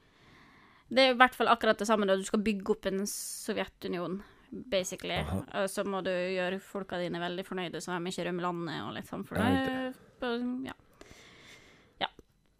Det 0.92 1.03
er 1.03 1.12
i 1.12 1.16
hvert 1.16 1.37
fall 1.37 1.51
akkurat 1.53 1.79
det 1.79 1.88
samme 1.88 2.07
da 2.09 2.16
du 2.16 2.25
skal 2.25 2.42
bygge 2.45 2.75
opp 2.75 2.87
en 2.88 3.05
Sovjetunion, 3.09 4.23
basically. 4.51 5.21
Aha. 5.21 5.66
Så 5.68 5.85
må 5.88 6.03
du 6.05 6.11
gjøre 6.11 6.61
folka 6.61 6.99
dine 7.01 7.21
veldig 7.21 7.45
fornøyde, 7.49 7.81
så 7.81 7.97
de 7.97 8.12
ikke 8.12 8.27
rømmer 8.29 8.49
landet 8.49 8.81
og 8.87 8.95
litt 8.97 9.09
sånn. 9.09 9.25
For 9.29 9.40
det 9.40 9.45
ja. 10.68 10.75
ja. 12.05 12.11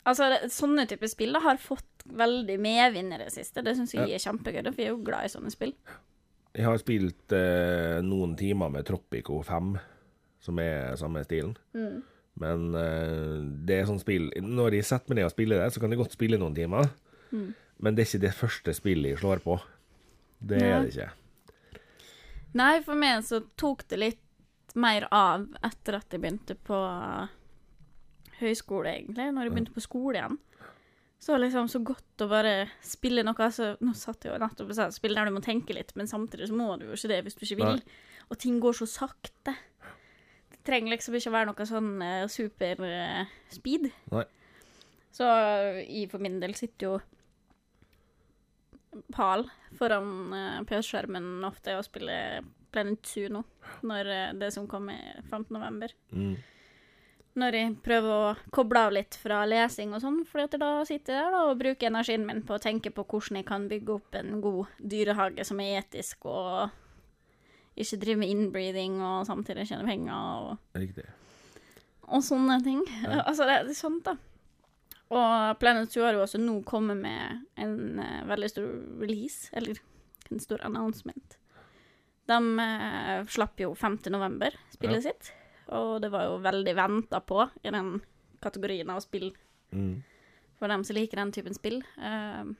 Altså, 0.08 0.30
sånne 0.52 0.87
typer 0.90 1.11
spill 1.12 1.37
har 1.44 1.61
fått 1.62 2.06
veldig 2.08 2.56
medvind 2.61 3.14
i 3.14 3.20
det 3.24 3.30
siste. 3.35 3.62
Det 3.64 3.76
syns 3.78 3.92
jeg 3.94 4.08
er 4.11 4.24
kjempegøy, 4.24 4.64
for 4.72 4.80
jeg 4.82 4.90
er 4.90 4.96
jo 4.96 5.04
glad 5.04 5.28
i 5.28 5.32
sånne 5.32 5.52
spill. 5.52 5.74
Jeg 6.52 6.68
har 6.68 6.80
spilt 6.80 7.32
eh, 7.32 7.98
noen 8.04 8.34
timer 8.36 8.72
med 8.72 8.84
Tropico 8.88 9.38
5, 9.46 9.76
som 10.42 10.58
er 10.60 10.98
samme 11.00 11.22
stilen. 11.24 11.54
Mm. 11.72 12.02
Men 12.42 12.66
eh, 12.76 13.38
det 13.68 13.76
er 13.76 13.88
sånn 13.88 14.00
spill 14.00 14.30
Når 14.40 14.78
jeg 14.78 14.86
setter 14.88 15.12
meg 15.12 15.18
ned 15.20 15.28
og 15.28 15.34
spiller 15.34 15.60
det, 15.60 15.72
så 15.72 15.82
kan 15.82 15.92
jeg 15.92 16.00
godt 16.00 16.16
spille 16.16 16.40
noen 16.40 16.56
timer. 16.56 16.90
Mm. 17.32 17.50
Men 17.82 17.96
det 17.96 18.04
er 18.04 18.10
ikke 18.10 18.26
det 18.26 18.36
første 18.36 18.76
spillet 18.76 19.14
jeg 19.14 19.22
slår 19.22 19.42
på. 19.44 19.56
Det 20.42 20.60
Nei. 20.60 20.68
er 20.68 20.84
det 20.84 20.92
ikke. 20.92 21.10
Nei, 22.60 22.74
for 22.84 23.00
meg 23.00 23.24
så 23.24 23.40
tok 23.56 23.86
det 23.88 24.00
litt 24.00 24.76
mer 24.76 25.06
av 25.12 25.46
etter 25.64 25.98
at 25.98 26.12
jeg 26.12 26.20
begynte 26.20 26.56
på 26.68 26.78
høyskole, 28.42 28.92
egentlig. 28.92 29.30
Når 29.32 29.48
jeg 29.48 29.54
begynte 29.54 29.74
på 29.76 29.84
skole 29.84 30.20
igjen. 30.20 30.38
Så 31.22 31.37
liksom 31.38 31.68
så 31.70 31.78
godt 31.87 32.24
å 32.24 32.26
bare 32.30 32.54
spille 32.82 33.22
noe 33.22 33.44
altså, 33.44 33.76
Nå 33.78 33.92
satt 33.94 34.24
jeg 34.26 34.32
jo 34.32 34.40
nettopp 34.42 34.72
og 34.72 34.74
sa 34.74 34.88
spill 34.90 35.14
der 35.14 35.28
du 35.30 35.37
må 35.37 35.42
tenke 35.44 35.76
litt, 35.76 35.92
men 35.94 36.11
samtidig 36.11 36.48
så 36.50 36.56
må 36.58 36.72
du 36.80 36.88
jo 36.88 36.96
ikke 36.96 37.12
det 37.12 37.20
hvis 37.26 37.38
du 37.38 37.44
ikke 37.46 37.61
vil. 37.61 37.82
Og 38.32 38.40
ting 38.42 38.58
går 38.62 38.74
så 38.80 38.88
sakte. 38.90 39.54
Det 40.50 40.58
trenger 40.66 40.96
liksom 40.96 41.14
ikke 41.14 41.30
å 41.30 41.37
være 41.37 41.50
noe 41.52 41.66
sånn 41.68 41.92
uh, 42.02 42.26
super 42.32 42.82
uh, 42.82 43.30
speed. 43.54 43.87
Nei. 44.11 44.26
Så 45.12 45.28
jeg 45.85 46.08
for 46.11 46.24
min 46.24 46.40
del 46.42 46.56
sitter 46.58 46.88
jo 46.88 46.94
pal 49.12 49.46
foran 49.78 50.11
uh, 50.32 50.58
PS-skjermen 50.68 51.44
ofte 51.46 51.76
og 51.78 51.87
spiller 51.87 52.42
Planet 52.72 53.06
Zoo 53.06 53.28
nå, 53.28 53.42
når 53.85 54.08
eh, 54.08 54.30
det 54.40 54.48
som 54.54 54.66
kommer 54.68 55.20
15. 55.28 55.52
november. 55.52 55.92
Mm. 56.11 56.37
Når 57.38 57.56
jeg 57.56 57.76
prøver 57.80 58.12
å 58.12 58.32
koble 58.52 58.80
av 58.86 58.92
litt 58.92 59.16
fra 59.16 59.38
lesing 59.48 59.94
og 59.96 60.02
sånn, 60.04 60.18
for 60.28 60.44
da 60.52 60.72
sitter 60.84 61.16
jeg 61.16 61.30
der 61.32 61.36
og 61.48 61.60
bruker 61.62 61.88
energien 61.88 62.26
min 62.28 62.42
på 62.44 62.58
å 62.58 62.60
tenke 62.60 62.92
på 62.92 63.06
hvordan 63.08 63.40
jeg 63.40 63.46
kan 63.48 63.64
bygge 63.70 63.94
opp 63.94 64.18
en 64.20 64.42
god 64.44 64.74
dyrehage 64.78 65.46
som 65.48 65.62
er 65.64 65.78
etisk, 65.80 66.26
og 66.28 66.68
ikke 67.72 68.00
drive 68.02 68.20
med 68.20 68.34
inbreeding 68.34 69.00
og 69.00 69.24
samtidig 69.24 69.64
tjene 69.70 69.88
penger 69.88 70.12
og 70.12 70.76
Riktig. 70.76 71.06
og 72.04 72.20
sånne 72.26 72.60
ting. 72.66 72.84
Ja. 73.00 73.22
Altså, 73.30 73.48
det 73.48 73.56
er 73.62 73.72
sånt, 73.78 74.04
da. 74.10 74.18
Og 75.12 75.58
Planet 75.60 75.92
Zoo 75.92 76.04
har 76.04 76.16
jo 76.16 76.24
også 76.24 76.40
nå 76.40 76.58
kommet 76.68 77.00
med 77.00 77.46
en 77.60 78.00
uh, 78.00 78.22
veldig 78.28 78.48
stor 78.48 78.68
release, 79.00 79.48
eller 79.56 79.80
en 80.30 80.40
stor 80.40 80.60
announcement. 80.64 81.38
De 82.28 82.38
uh, 82.60 83.24
slapp 83.28 83.60
jo 83.60 83.72
5. 83.76 84.02
november 84.12 84.56
spillet 84.72 85.04
sitt, 85.04 85.32
og 85.72 86.00
det 86.04 86.11
var 86.12 86.26
jo 86.28 86.38
veldig 86.44 86.74
venta 86.78 87.20
på 87.24 87.44
i 87.64 87.70
den 87.72 87.94
kategorien 88.42 88.90
av 88.90 89.00
spill 89.04 89.30
Mm. 89.72 90.02
for 90.58 90.68
dem 90.68 90.82
som 90.85 90.96
liker 90.98 91.16
den 91.16 91.30
typen 91.32 91.54
spill. 91.56 91.78
Uh, 91.96 92.52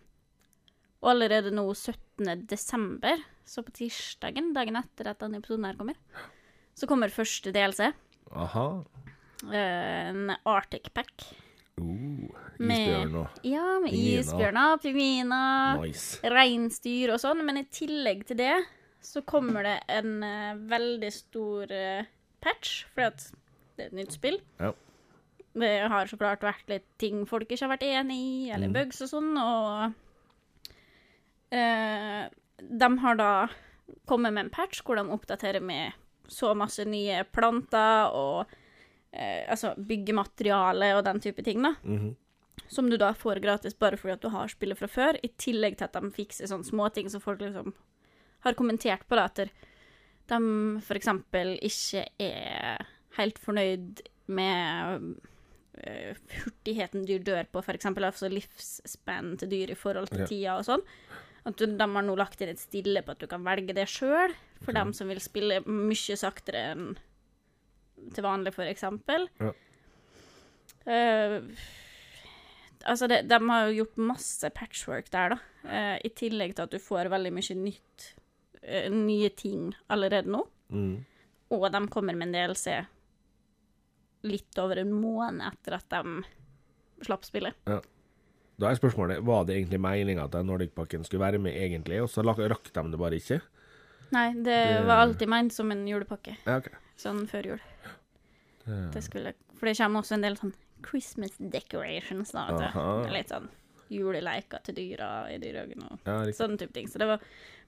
og 1.03 1.11
allerede 1.13 1.51
nå 1.53 1.65
17. 1.75 2.47
desember, 2.49 3.21
så 3.45 3.61
på 3.67 3.73
tirsdagen, 3.75 4.53
dagen 4.57 4.79
etter 4.81 5.11
at 5.11 5.19
denne 5.21 5.41
episoden 5.43 5.67
her 5.69 5.77
kommer, 5.77 5.99
så 6.75 6.87
kommer 6.89 7.13
første 7.13 7.53
DLC. 7.53 7.91
Aha. 8.33 8.85
en 9.53 10.31
Arctic 10.47 10.89
Pack. 10.95 11.13
Uh, 11.81 12.31
Isbjørn 12.63 13.15
og 13.19 13.45
Ja, 13.45 13.79
med 13.83 13.93
isbjørner, 13.93 14.79
pingviner, 14.81 15.81
Nice. 15.83 16.21
reinsdyr 16.23 17.13
og 17.13 17.21
sånn, 17.21 17.45
men 17.45 17.59
i 17.59 17.65
tillegg 17.65 18.25
til 18.29 18.37
det 18.39 18.55
så 19.03 19.21
kommer 19.27 19.65
det 19.67 19.79
en 19.91 20.23
uh, 20.23 20.55
veldig 20.71 21.11
stor 21.13 21.73
eh, 21.75 22.05
patch, 22.43 22.85
fordi 22.95 23.07
at 23.09 23.27
det 23.77 23.85
er 23.87 23.91
et 23.93 23.99
nytt 24.03 24.13
spill. 24.17 24.39
Ja. 24.61 24.73
Det 25.55 25.73
har 25.93 26.07
så 26.09 26.17
klart 26.21 26.41
vært 26.45 26.69
litt 26.71 26.87
ting 26.99 27.25
folk 27.29 27.49
ikke 27.51 27.67
har 27.67 27.75
vært 27.77 27.85
enig 27.89 28.17
i, 28.19 28.51
eller 28.55 28.69
Mm. 28.71 28.77
bugs 28.79 29.03
og 29.05 29.09
sånn, 29.13 29.33
og 29.37 29.93
eh, 31.51 32.29
de 32.59 32.99
har 33.03 33.17
da 33.21 33.49
kommet 34.09 34.33
med 34.33 34.47
en 34.47 34.51
patch 34.55 34.83
hvor 34.87 34.97
de 34.97 35.05
oppdaterer 35.13 35.61
med 35.63 35.93
så 36.33 36.55
masse 36.57 36.85
nye 36.89 37.25
planter 37.35 38.13
og 38.17 38.47
eh, 39.13 39.45
altså 39.51 39.75
byggemateriale 39.77 40.95
og 40.97 41.05
den 41.05 41.21
type 41.21 41.43
ting, 41.45 41.63
da 41.63 41.75
Mhm. 41.85 42.15
som 42.69 42.89
du 42.89 42.97
da 42.97 43.13
får 43.13 43.41
gratis 43.43 43.75
bare 43.75 43.97
fordi 43.97 44.13
at 44.15 44.21
du 44.23 44.29
har 44.31 44.49
spillet 44.49 44.79
fra 44.79 44.87
før, 44.89 45.19
i 45.23 45.29
tillegg 45.37 45.77
til 45.77 45.85
at 45.85 45.93
de 45.93 46.11
fikser 46.11 46.47
sånne 46.49 46.65
småting 46.65 47.11
som 47.11 47.21
folk 47.21 47.41
liksom 47.41 47.75
har 48.45 48.55
kommentert 48.55 49.05
på, 49.09 49.17
da, 49.17 49.25
at 49.29 49.51
de 50.33 50.81
eksempel 50.99 51.55
ikke 51.65 52.07
er 52.23 52.87
helt 53.19 53.39
fornøyd 53.43 54.01
med 54.33 55.11
uh, 55.83 56.21
hurtigheten 56.43 57.05
dyr 57.09 57.25
dør 57.27 57.49
på, 57.53 57.63
eksempel, 57.77 58.07
altså 58.09 58.31
livsspenn 58.33 59.35
til 59.43 59.51
dyr 59.53 59.75
i 59.75 59.79
forhold 59.79 60.09
til 60.13 60.25
Ja. 60.25 60.31
tida 60.31 60.57
og 60.57 60.65
sånn. 60.69 60.85
At 61.45 61.59
du, 61.59 61.67
de 61.67 61.87
har 61.97 62.05
nå 62.07 62.15
lagt 62.17 62.41
inn 62.41 62.53
et 62.53 62.61
stille 62.63 63.03
på 63.03 63.13
at 63.17 63.19
du 63.21 63.27
kan 63.27 63.43
velge 63.45 63.75
det 63.75 63.89
sjøl, 63.91 64.33
for 64.63 64.71
Ok. 64.71 64.79
dem 64.79 64.93
som 64.95 65.09
vil 65.11 65.21
spille 65.21 65.61
mye 65.67 66.17
saktere 66.17 66.65
enn 66.73 66.93
til 68.15 68.25
vanlig, 68.25 68.53
eksempel. 68.71 69.29
Ja. 69.43 69.53
Uh, 70.87 71.43
altså, 72.87 73.07
det, 73.11 73.21
de 73.31 73.39
har 73.51 73.69
jo 73.69 73.83
gjort 73.83 74.01
masse 74.11 74.51
patchwork 74.55 75.11
der, 75.13 75.37
da. 75.37 75.39
Uh, 75.67 75.99
I 76.03 76.11
tillegg 76.19 76.57
til 76.57 76.65
at 76.67 76.73
du 76.75 76.79
får 76.83 77.11
veldig 77.13 77.33
mye 77.37 77.59
nytt, 77.59 78.09
eh, 78.63 78.89
nye 78.91 79.29
ting 79.31 79.73
allerede 79.89 80.31
nå. 80.31 80.45
Mm. 80.71 81.05
Og 81.53 81.67
de 81.73 81.83
kommer 81.93 82.15
med 82.17 82.29
en 82.31 82.37
DLC 82.55 82.87
litt 84.23 84.59
over 84.63 84.79
en 84.79 84.93
måned 84.95 85.43
etter 85.49 85.75
at 85.81 85.89
de 85.91 86.23
slapp 87.05 87.25
spillet. 87.27 87.57
Da 87.67 88.69
er 88.71 88.79
spørsmålet 88.79 89.23
var 89.27 89.45
det 89.49 89.57
egentlig 89.57 89.81
meninga 89.83 90.29
at 90.29 90.37
Nordic-pakken 90.47 91.03
skulle 91.05 91.25
være 91.25 91.41
med, 91.43 91.57
egentlig, 91.59 91.99
og 92.05 92.11
så 92.13 92.23
rakk 92.23 92.39
de 92.73 92.85
det 92.93 93.01
bare 93.01 93.19
ikke? 93.19 93.41
Nei, 94.13 94.29
det, 94.35 94.45
Det- 94.45 94.85
var 94.87 95.03
alltid 95.07 95.29
ment 95.29 95.53
som 95.53 95.71
en 95.73 95.87
julepakke, 95.89 96.37
Ja, 96.47 96.59
okay. 96.59 96.75
sånn 96.97 97.27
før 97.27 97.47
jul. 97.47 97.61
Det- 98.65 98.93
Det 98.93 99.03
skulle, 99.03 99.35
for 99.57 99.67
det 99.67 99.77
kommer 99.79 100.01
også 100.03 100.13
en 100.15 100.21
del 100.21 100.37
sånn 100.37 100.55
Christmas 100.85 101.31
decorations, 101.39 102.31
da. 102.33 102.47
Litt 103.11 103.29
sånn 103.31 103.49
juleleker 103.91 104.63
til 104.63 104.75
dyra 104.75 105.29
i 105.33 105.39
dyrehagen 105.39 105.83
og 105.91 105.99
Ja, 106.07 106.23
sånne 106.33 106.59
type 106.59 106.73
ting. 106.73 106.87
Så 106.87 106.99
det 106.99 107.07
var, 107.09 107.21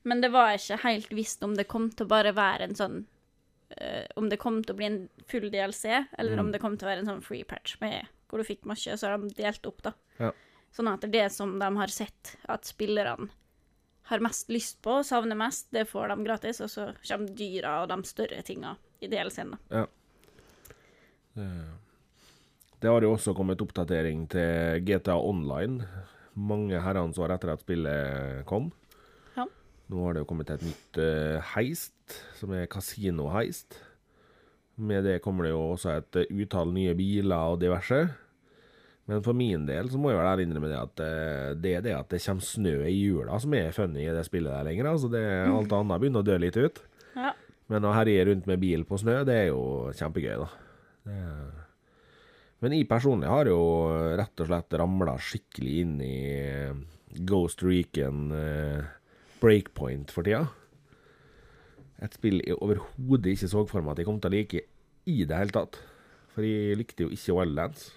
men 0.04 0.20
det 0.22 0.30
var 0.34 0.54
ikke 0.56 0.78
helt 0.84 1.12
visst 1.16 1.42
om 1.46 1.54
det 1.56 1.66
kom 1.70 1.90
til 1.90 2.06
å 2.06 2.12
bare 2.14 2.32
være 2.36 2.68
en 2.68 2.74
sånn 2.78 2.96
uh, 3.74 4.04
om 4.20 4.28
det 4.30 4.38
kom 4.38 4.60
til 4.62 4.74
å 4.74 4.78
bli 4.78 4.86
en 4.86 4.98
full 5.26 5.48
DLC, 5.50 5.84
eller 6.18 6.36
Mm. 6.36 6.40
om 6.44 6.50
det 6.52 6.60
kom 6.62 6.76
til 6.78 6.86
å 6.86 6.90
være 6.92 7.02
en 7.02 7.08
sånn 7.12 7.22
free 7.24 7.44
patch 7.44 7.76
med, 7.80 8.06
hvor 8.28 8.38
du 8.38 8.44
fikk 8.46 8.64
mye, 8.68 8.96
så 8.96 9.08
har 9.08 9.18
de 9.18 9.32
delt 9.34 9.66
opp, 9.66 9.82
da. 9.82 9.92
Ja. 10.20 10.30
Sånn 10.74 10.90
at 10.92 11.00
det 11.10 11.24
som 11.32 11.58
de 11.58 11.70
har 11.76 11.90
sett 11.90 12.36
at 12.50 12.64
spillerne 12.68 13.28
har 14.10 14.20
mest 14.20 14.48
lyst 14.52 14.82
på, 14.84 14.98
savner 15.06 15.36
mest, 15.38 15.70
det 15.72 15.86
får 15.88 16.08
de 16.12 16.24
gratis, 16.26 16.60
og 16.60 16.68
så 16.68 16.90
kommer 17.08 17.34
dyra 17.34 17.82
og 17.82 17.88
de 17.88 17.98
større 18.04 18.42
tinga 18.44 18.76
i 19.00 19.08
DLC-en, 19.08 19.54
da. 19.56 19.86
Det 22.80 22.90
har 22.90 23.00
jo 23.02 23.14
også 23.14 23.32
kommet 23.34 23.62
oppdatering 23.64 24.26
til 24.30 24.82
GTA 24.84 25.16
Online 25.16 25.86
mange 26.34 26.80
herrens 26.82 27.18
år 27.22 27.32
etter 27.36 27.52
at 27.54 27.62
spillet 27.64 28.44
kom. 28.46 28.72
Nå 29.92 30.04
har 30.06 30.14
det 30.14 30.22
jo 30.22 30.28
kommet 30.30 30.52
et 30.54 30.64
nytt 30.64 31.00
eh, 31.02 31.52
heist, 31.54 32.16
som 32.38 32.54
er 32.56 32.70
kasino-heist. 32.72 33.76
Med 34.80 35.04
det 35.06 35.20
kommer 35.22 35.46
det 35.46 35.52
jo 35.52 35.62
også 35.74 35.92
et 35.98 36.20
eh, 36.22 36.30
utall 36.42 36.72
nye 36.74 36.94
biler 36.96 37.52
og 37.52 37.60
diverse. 37.60 38.00
Men 39.04 39.20
for 39.24 39.36
min 39.36 39.66
del 39.68 39.90
så 39.92 40.00
må 40.00 40.10
jeg 40.10 40.20
vel 40.22 40.44
innrømme 40.46 40.70
det 40.70 40.80
at 40.80 41.02
eh, 41.04 41.50
det 41.60 41.74
er 41.78 41.84
det 41.84 41.96
at 41.98 42.08
det 42.14 42.22
kommer 42.24 42.48
snø 42.48 42.76
i 42.88 42.94
jula 42.96 43.36
som 43.42 43.56
er 43.58 43.74
funny 43.76 44.06
i 44.06 44.14
det 44.16 44.24
spillet 44.24 44.54
der 44.54 44.68
lenger. 44.70 44.88
Altså 44.94 45.12
det, 45.12 45.24
alt 45.44 45.74
annet 45.78 46.00
begynner 46.00 46.24
å 46.24 46.28
dø 46.30 46.38
litt 46.40 46.56
ut. 46.56 46.80
Ja. 47.14 47.34
Men 47.72 47.84
å 47.84 47.92
herje 47.96 48.24
rundt 48.30 48.48
med 48.48 48.62
bil 48.64 48.88
på 48.88 48.96
snø, 49.00 49.20
det 49.28 49.36
er 49.42 49.46
jo 49.52 49.92
kjempegøy, 49.96 50.40
da. 50.40 50.48
Det 51.04 51.20
er... 51.20 51.60
Men 52.64 52.72
jeg 52.72 52.86
personlig 52.88 53.28
har 53.28 53.48
jo 53.50 53.60
rett 54.16 54.40
og 54.40 54.46
slett 54.48 54.74
ramla 54.80 55.18
skikkelig 55.20 55.72
inn 55.82 55.96
i 56.00 56.16
Ghost 57.28 57.60
Recon 57.60 58.30
eh, 58.32 58.86
Breakpoint 59.44 60.10
for 60.14 60.24
tida. 60.26 60.46
Et 62.02 62.14
spill 62.16 62.40
jeg 62.44 62.56
overhodet 62.58 63.34
ikke 63.36 63.48
så 63.52 63.62
for 63.68 63.84
meg 63.84 63.92
at 63.94 64.00
jeg 64.02 64.08
kom 64.08 64.20
til 64.20 64.32
å 64.32 64.34
like 64.34 64.62
i 65.12 65.18
det 65.28 65.36
hele 65.36 65.54
tatt. 65.54 65.76
For 66.34 66.42
jeg 66.46 66.78
likte 66.80 67.04
jo 67.06 67.12
ikke 67.14 67.36
Wildlands. 67.38 67.90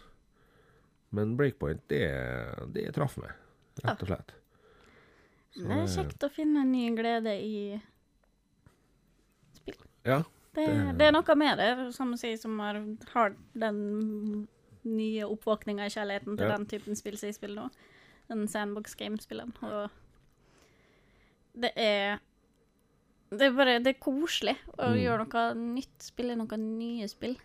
Men 1.16 1.38
Breakpoint, 1.40 1.82
det, 1.90 2.04
det 2.76 2.90
traff 2.98 3.16
meg, 3.22 3.32
rett 3.84 4.04
og 4.04 4.10
slett. 4.12 4.34
Så, 5.56 5.64
Det 5.64 5.78
er 5.80 5.88
kjekt 5.96 6.26
å 6.28 6.30
finne 6.36 6.62
en 6.66 6.72
ny 6.76 6.90
glede 7.00 7.34
i 7.40 7.54
Ja. 10.06 10.24
Det, 10.54 10.66
Det- 10.66 10.98
det 10.98 11.06
er 11.08 11.12
noe 11.12 11.36
med 11.36 11.58
det, 11.58 11.94
som 11.94 12.14
å 12.14 12.18
si, 12.18 12.36
som 12.38 12.58
har, 12.60 12.80
har 13.14 13.36
den 13.54 14.48
nye 14.84 15.24
oppvåkninga 15.28 15.86
i 15.86 15.90
kjærligheten 15.90 16.38
til 16.38 16.48
Ja. 16.50 16.58
den 16.58 16.66
typen 16.66 16.96
spill 16.96 17.18
som 17.18 17.28
jeg 17.28 17.36
spiller 17.36 17.56
nå. 17.64 17.70
Den 18.30 18.48
sandbox 18.48 18.96
game-spilleren. 18.96 19.54
Og 19.64 19.90
det 21.62 21.72
er 21.76 22.20
Det 23.32 23.42
er 23.50 23.56
bare 23.58 23.80
Det 23.84 23.96
er 23.96 24.00
koselig 24.00 24.56
å 24.78 24.88
Mm. 24.94 25.00
gjøre 25.04 25.26
noe 25.28 25.74
nytt. 25.76 25.98
Spille 26.00 26.36
noe 26.40 26.58
nye 26.58 27.08
spill. 27.12 27.36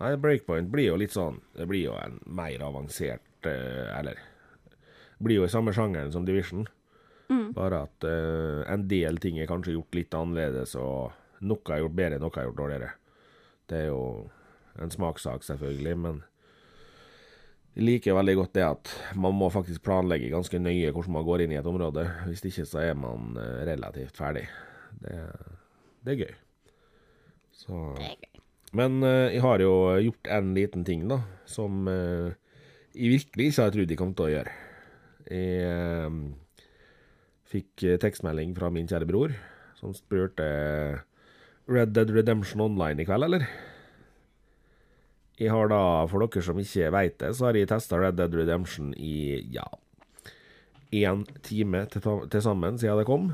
Nei, 0.00 0.14
Breakpoint 0.16 0.70
blir 0.72 0.88
jo 0.90 0.96
litt 1.00 1.12
sånn 1.14 1.40
Det 1.56 1.66
blir 1.68 1.84
jo 1.90 1.96
en 2.00 2.18
mer 2.26 2.62
avansert 2.64 3.46
uh, 3.46 3.98
Eller 3.98 4.18
blir 5.22 5.36
jo 5.38 5.44
i 5.46 5.52
samme 5.52 5.70
sjangeren 5.70 6.10
som 6.10 6.24
Division. 6.26 6.64
Mm. 7.30 7.52
Bare 7.54 7.84
at 7.84 8.04
uh, 8.08 8.64
en 8.72 8.88
del 8.90 9.20
ting 9.22 9.36
er 9.38 9.46
kanskje 9.46 9.76
gjort 9.76 9.94
litt 9.94 10.10
annerledes, 10.18 10.72
og 10.74 11.12
noe 11.46 11.62
er 11.70 11.78
gjort 11.84 11.94
bedre, 11.94 12.18
noe 12.18 12.34
er 12.40 12.48
gjort 12.48 12.58
dårligere. 12.58 12.88
Det 13.70 13.78
er 13.84 13.86
jo 13.92 14.00
en 14.82 14.90
smakssak, 14.90 15.44
selvfølgelig, 15.46 15.94
men 16.02 16.18
jeg 17.72 17.86
liker 17.86 18.16
veldig 18.18 18.34
godt 18.36 18.56
det 18.58 18.64
at 18.66 18.90
man 19.16 19.36
må 19.38 19.48
faktisk 19.52 19.80
planlegge 19.86 20.32
ganske 20.32 20.58
nøye 20.60 20.90
hvordan 20.92 21.14
man 21.16 21.24
går 21.24 21.44
inn 21.44 21.54
i 21.54 21.58
et 21.60 21.68
område. 21.68 22.04
Hvis 22.28 22.44
ikke 22.50 22.66
så 22.68 22.82
er 22.84 22.98
man 22.98 23.38
eh, 23.40 23.62
relativt 23.70 24.18
ferdig. 24.20 24.44
Det, 25.00 25.16
det 26.04 26.12
er 26.12 26.20
gøy. 26.26 26.34
Så 27.62 27.80
Det 27.96 28.10
er 28.10 28.18
gøy. 28.20 28.42
men 28.76 29.00
eh, 29.08 29.38
jeg 29.38 29.44
har 29.46 29.64
jo 29.64 29.72
gjort 30.04 30.32
en 30.36 30.52
liten 30.58 30.84
ting, 30.84 31.08
da, 31.08 31.22
som 31.48 31.88
eh, 31.88 32.36
jeg 32.92 33.14
virkelig 33.16 33.48
ikke 33.48 33.64
har 33.64 33.72
trodd 33.72 33.96
jeg 33.96 34.00
kom 34.02 34.12
til 34.18 34.28
å 34.28 34.34
gjøre. 34.34 34.58
Jeg 35.32 36.12
fikk 37.48 37.84
tekstmelding 38.02 38.52
fra 38.56 38.68
min 38.74 38.88
kjære 38.90 39.08
bror, 39.08 39.32
som 39.78 39.94
spurte 39.96 40.44
Red 41.70 41.94
Dead 41.96 42.10
Redemption 42.12 42.60
Online 42.64 43.00
i 43.00 43.06
kveld, 43.08 43.28
eller? 43.30 43.46
Jeg 45.42 45.50
har 45.50 45.70
da, 45.72 45.80
for 46.10 46.22
dere 46.22 46.42
som 46.44 46.60
ikke 46.62 46.90
veit 46.94 47.16
det, 47.18 47.32
så 47.34 47.48
har 47.48 47.58
jeg 47.58 47.70
testa 47.70 47.98
Red 47.98 48.18
Dead 48.20 48.34
Redemption 48.38 48.92
i, 48.94 49.42
ja 49.54 49.66
Én 50.92 51.24
time 51.42 51.86
til, 51.88 52.04
til 52.28 52.42
sammen 52.44 52.76
siden 52.76 52.98
det 53.00 53.08
kom. 53.08 53.30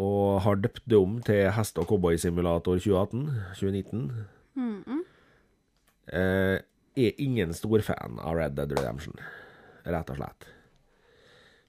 Og 0.00 0.40
har 0.44 0.58
døpt 0.60 0.82
det 0.84 0.98
om 1.00 1.14
til 1.24 1.48
Hest- 1.56 1.80
og 1.80 1.88
cowboysimulator 1.88 2.76
2018. 2.76 3.22
2019. 3.56 4.02
Mhm. 4.60 4.98
Eh, 6.12 6.58
er 6.96 7.22
ingen 7.22 7.54
stor 7.54 7.80
fan 7.86 8.18
av 8.20 8.36
Red 8.36 8.56
Dead 8.58 8.72
Redemption, 8.74 9.14
rett 9.86 10.10
og 10.10 10.18
slett. 10.18 10.48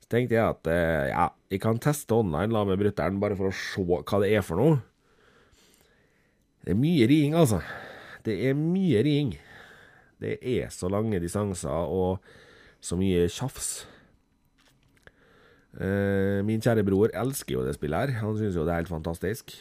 Så 0.02 0.10
tenkte 0.10 0.36
jeg 0.36 0.44
at 0.44 0.68
eh, 0.68 1.12
ja, 1.14 1.28
jeg 1.52 1.62
kan 1.62 1.80
teste 1.80 2.18
online 2.18 2.52
la 2.52 2.66
med 2.68 2.82
brutter'n, 2.82 3.22
bare 3.22 3.38
for 3.40 3.52
å 3.52 3.56
se 3.56 3.86
hva 3.86 4.22
det 4.24 4.34
er 4.34 4.44
for 4.44 4.60
noe. 4.60 4.82
Det 6.66 6.74
er 6.74 6.82
mye 6.82 7.08
riing, 7.08 7.38
altså. 7.38 7.62
Det 8.26 8.36
er 8.50 8.58
mye 8.58 9.02
ring. 9.06 9.34
Det 10.22 10.38
er 10.46 10.70
så 10.74 10.90
lange 10.92 11.20
distanser 11.24 11.70
og 11.90 12.22
så 12.82 12.98
mye 13.00 13.26
tjafs. 13.32 13.72
Eh, 15.80 16.42
min 16.46 16.62
kjære 16.62 16.84
bror 16.86 17.14
elsker 17.16 17.56
jo 17.56 17.66
det 17.66 17.78
spillet 17.78 18.12
her. 18.12 18.20
Han 18.26 18.38
syns 18.38 18.58
jo 18.58 18.66
det 18.68 18.74
er 18.76 18.84
helt 18.84 18.92
fantastisk. 18.92 19.56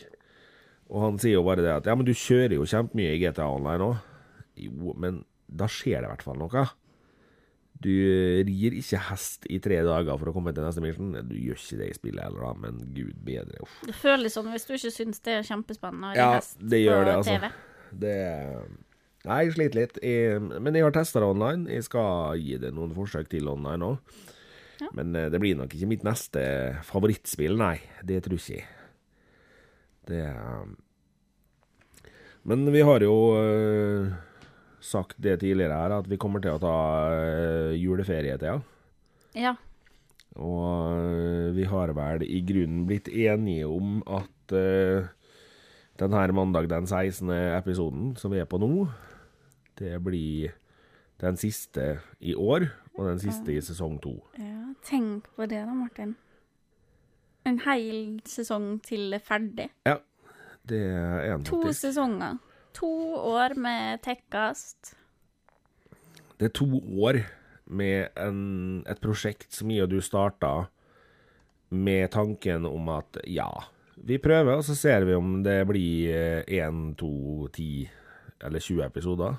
Og 0.91 1.05
han 1.07 1.21
sier 1.23 1.39
jo 1.39 1.47
bare 1.47 1.63
det 1.63 1.73
at 1.73 1.87
ja, 1.87 1.95
men 1.95 2.09
du 2.09 2.13
kjører 2.17 2.57
jo 2.59 2.67
kjempemye 2.67 3.15
i 3.15 3.21
GTA 3.23 3.47
Online 3.47 3.87
òg. 3.93 3.99
Jo, 4.61 4.95
men 4.99 5.23
da 5.47 5.69
skjer 5.71 6.03
det 6.03 6.09
i 6.09 6.13
hvert 6.13 6.27
fall 6.27 6.41
noe. 6.41 6.67
Du 7.81 7.89
rir 8.45 8.75
ikke 8.77 8.99
hest 9.07 9.47
i 9.49 9.57
tre 9.63 9.79
dager 9.87 10.19
for 10.21 10.29
å 10.29 10.35
komme 10.37 10.53
til 10.53 10.67
neste 10.67 10.83
mission. 10.85 11.15
Du 11.31 11.33
gjør 11.39 11.57
ikke 11.57 11.79
det 11.81 11.89
i 11.89 11.97
spillet 11.97 12.27
heller, 12.27 12.43
da, 12.45 12.51
men 12.67 12.83
gud 12.93 13.15
bedre. 13.25 13.63
Uff. 13.65 13.79
Det 13.89 13.95
føles 13.97 14.35
sånn 14.37 14.51
hvis 14.53 14.67
du 14.69 14.75
ikke 14.77 14.93
syns 14.93 15.23
det 15.25 15.39
er 15.39 15.47
kjempespennende 15.49 16.11
å 16.11 16.13
ri 16.13 16.21
Ja, 16.21 16.31
hest 16.37 16.59
det 16.61 16.83
gjør 16.83 17.07
det, 17.07 17.15
altså. 17.23 17.39
TV. 17.39 17.70
Det 17.91 18.17
Nei, 19.29 19.43
jeg 19.45 19.53
sliter 19.53 19.77
litt. 19.77 19.99
Jeg, 20.01 20.41
men 20.41 20.77
jeg 20.77 20.87
har 20.87 20.95
testa 20.97 21.21
det 21.21 21.29
online. 21.29 21.69
Jeg 21.69 21.85
skal 21.85 22.41
gi 22.41 22.57
det 22.61 22.71
noen 22.73 22.95
forsøk 22.97 23.29
til 23.29 23.51
online 23.53 23.91
òg. 23.93 24.21
Ja. 24.81 24.89
Men 24.97 25.13
eh, 25.17 25.29
det 25.33 25.41
blir 25.43 25.59
nok 25.59 25.75
ikke 25.77 25.91
mitt 25.91 26.07
neste 26.07 26.43
favorittspill, 26.89 27.59
nei. 27.61 27.77
Det 28.07 28.23
tror 28.25 28.41
ikke 28.41 28.57
jeg. 28.57 28.69
Det 30.09 30.25
eh, 30.25 30.71
Men 32.49 32.65
vi 32.73 32.81
har 32.87 33.05
jo 33.05 33.17
eh, 33.37 34.09
sagt 34.81 35.19
det 35.21 35.43
tidligere 35.43 35.77
her, 35.83 35.99
at 36.01 36.09
vi 36.09 36.17
kommer 36.21 36.41
til 36.41 36.57
å 36.57 36.61
ta 36.63 36.77
uh, 37.13 37.73
juleferie 37.77 38.39
til, 38.41 38.63
ja. 39.37 39.53
Og 40.41 41.53
vi 41.53 41.67
har 41.69 41.93
vel 41.93 42.23
i 42.25 42.39
grunnen 42.47 42.87
blitt 42.89 43.11
enige 43.13 43.67
om 43.69 43.99
at 44.09 44.55
den 46.01 46.17
her 46.17 46.33
mandag 46.33 46.69
den 46.71 46.87
16. 46.89 47.31
episoden 47.59 48.15
som 48.17 48.33
vi 48.33 48.41
er 48.41 48.49
på 48.49 48.59
nå, 48.61 48.89
det 49.79 49.99
blir 50.05 50.55
den 51.21 51.37
siste 51.37 52.01
i 52.21 52.33
år, 52.35 52.71
og 52.97 53.11
den 53.11 53.21
siste 53.21 53.53
i 53.53 53.61
sesong 53.61 53.99
to. 54.03 54.17
ja. 54.39 54.57
Tenk 54.81 55.27
på 55.37 55.45
det 55.45 55.59
da, 55.67 55.75
Martin. 55.77 56.15
En 57.45 57.59
hel 57.67 58.21
sesong 58.25 58.79
til 58.85 59.11
det 59.13 59.19
er 59.19 59.25
ferdig. 59.27 59.67
Det 60.71 60.79
er 60.81 61.35
en 61.35 61.45
To 61.45 61.59
faktisk. 61.63 61.81
sesonger. 61.83 62.39
To 62.79 62.89
år 63.17 63.55
med 63.61 64.01
tekkast. 64.05 64.95
Det 66.41 66.49
er 66.49 66.55
to 66.57 66.81
år 67.05 67.21
med 67.67 68.09
en, 68.17 68.85
et 68.89 69.01
prosjekt 69.05 69.53
som 69.53 69.71
jeg 69.71 69.85
og 69.85 69.93
du 69.93 70.01
starta 70.01 70.71
med 71.71 72.09
tanken 72.17 72.65
om 72.67 72.89
at 72.97 73.21
ja, 73.29 73.51
vi 74.07 74.19
prøver, 74.23 74.57
og 74.57 74.65
så 74.65 74.75
ser 74.79 75.05
vi 75.09 75.17
om 75.17 75.41
det 75.45 75.59
blir 75.69 76.45
én, 76.49 76.91
to, 76.99 77.49
ti 77.55 77.85
eller 78.41 78.63
20 78.63 78.85
episoder. 78.87 79.37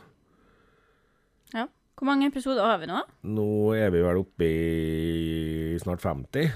Ja. 1.55 1.65
Hvor 1.97 2.09
mange 2.09 2.29
episoder 2.31 2.65
har 2.65 2.79
vi 2.81 2.89
nå? 2.89 3.01
Nå 3.29 3.47
er 3.77 3.91
vi 3.93 4.01
vel 4.01 4.21
oppe 4.21 4.47
i 4.47 5.77
snart 5.81 6.01
50. 6.01 6.47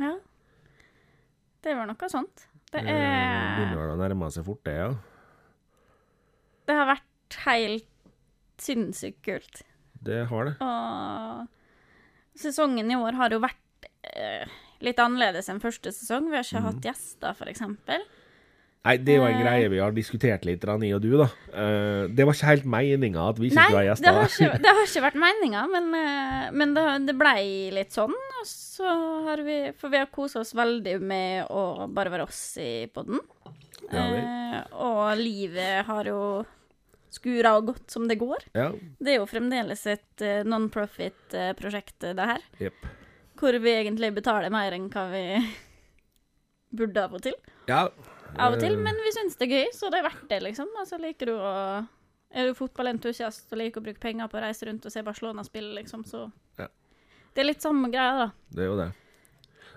Ja. 0.00 0.14
Det 1.64 1.74
var 1.76 1.88
noe 1.88 2.12
sånt. 2.12 2.46
Det 2.72 2.82
er 2.82 3.56
begynner 3.56 3.76
er 3.76 3.82
vel 3.82 3.94
å 3.94 4.00
nærme 4.00 4.30
seg 4.34 4.46
fort, 4.46 4.62
det, 4.66 4.76
ja. 4.76 4.90
Det 6.66 6.74
har 6.74 6.88
vært 6.90 7.38
helt 7.46 7.92
sinnssykt 8.60 9.20
kult. 9.26 9.62
Det 10.06 10.24
har 10.30 10.48
det. 10.48 10.54
Og 10.64 12.40
sesongen 12.40 12.90
i 12.90 12.98
år 12.98 13.16
har 13.20 13.32
jo 13.32 13.40
vært 13.42 13.88
eh, 14.12 14.48
litt 14.84 14.98
annerledes 15.02 15.48
enn 15.52 15.62
første 15.62 15.92
sesong. 15.94 16.30
Vi 16.30 16.36
har 16.38 16.44
ikke 16.46 16.60
mm. 16.62 16.68
hatt 16.70 16.88
gjester, 16.90 17.48
eksempel. 17.48 18.04
Nei, 18.86 18.94
det 19.02 19.16
er 19.16 19.18
jo 19.18 19.26
en 19.26 19.34
Eh. 19.34 19.42
greie 19.42 19.68
vi 19.72 19.78
har 19.82 19.94
diskutert 19.94 20.44
litt, 20.46 20.62
Rani 20.64 20.92
og 20.94 21.00
du, 21.02 21.10
da. 21.18 21.26
Eh, 21.50 22.06
Det 22.06 22.24
var 22.26 22.36
ikke 22.36 22.50
helt 22.52 22.66
meninga 22.70 23.28
at 23.32 23.38
vi 23.40 23.48
ikke 23.50 23.58
Nei, 23.58 23.64
skulle 23.66 23.82
ha 23.82 23.94
det 23.96 24.12
har 24.14 24.22
gjester. 24.22 24.44
ikke, 24.46 24.58
det 24.62 24.74
har 24.76 24.84
ikke 24.86 25.04
vært 25.06 25.18
meninga, 25.24 25.62
men, 25.72 25.88
eh, 25.98 26.50
men 26.52 26.74
det, 26.76 26.84
det 27.08 27.16
blei 27.18 27.70
litt 27.74 27.90
sånn. 27.96 28.14
Og 28.14 28.46
så 28.46 28.92
har 29.26 29.42
vi 29.42 29.72
For 29.76 29.90
vi 29.90 29.98
har 29.98 30.06
kosa 30.06 30.40
oss 30.44 30.54
veldig 30.54 31.00
med 31.02 31.50
å 31.50 31.88
bare 31.90 32.12
være 32.14 32.28
oss 32.28 32.58
i 32.62 32.86
podden. 32.94 33.18
Ja. 33.90 34.04
Eh, 34.06 34.60
og 34.78 35.18
livet 35.18 35.84
har 35.86 36.04
jo 36.06 36.44
skura 37.10 37.56
og 37.56 37.72
gått 37.72 37.90
som 37.90 38.06
det 38.06 38.18
går. 38.20 38.46
Ja. 38.54 38.70
Det 39.00 39.14
er 39.14 39.18
jo 39.18 39.26
fremdeles 39.26 39.82
et 39.88 40.22
non-profit-prosjekt, 40.46 42.12
det 42.14 42.26
her. 42.30 42.42
Jepp. 42.60 42.86
Hvor 43.36 43.58
vi 43.60 43.72
egentlig 43.74 44.12
betaler 44.16 44.52
mer 44.52 44.72
enn 44.76 44.88
hva 44.92 45.06
vi 45.12 45.24
burde 46.76 47.02
av 47.04 47.16
og 47.16 47.24
til. 47.24 47.36
Ja. 47.68 47.86
Av 48.36 48.54
og 48.54 48.60
til, 48.60 48.74
eh, 48.74 48.82
men 48.82 48.98
vi 49.00 49.12
syns 49.14 49.36
det 49.38 49.48
er 49.48 49.54
gøy, 49.60 49.68
så 49.76 49.90
det 49.92 50.00
er 50.00 50.08
verdt 50.08 50.26
det, 50.30 50.40
liksom. 50.44 50.72
Altså, 50.80 50.98
liker 51.02 51.32
du 51.32 51.36
å 51.36 51.52
Er 52.36 52.48
du 52.48 52.56
fotballentusiast 52.58 53.52
og 53.54 53.60
liker 53.60 53.80
å 53.80 53.84
bruke 53.86 54.02
penger 54.02 54.26
på 54.28 54.36
å 54.36 54.42
reise 54.42 54.66
rundt 54.66 54.84
og 54.84 54.92
se 54.92 55.00
Barcelona 55.06 55.44
spille, 55.46 55.72
liksom, 55.78 56.02
så 56.04 56.26
Ja. 56.58 56.66
Det 57.32 57.40
er 57.40 57.46
litt 57.52 57.62
samme 57.62 57.88
greia, 57.88 58.26
da. 58.26 58.30
Det 58.50 58.64
er 58.64 58.66
jo 58.66 58.76
det. 58.76 58.92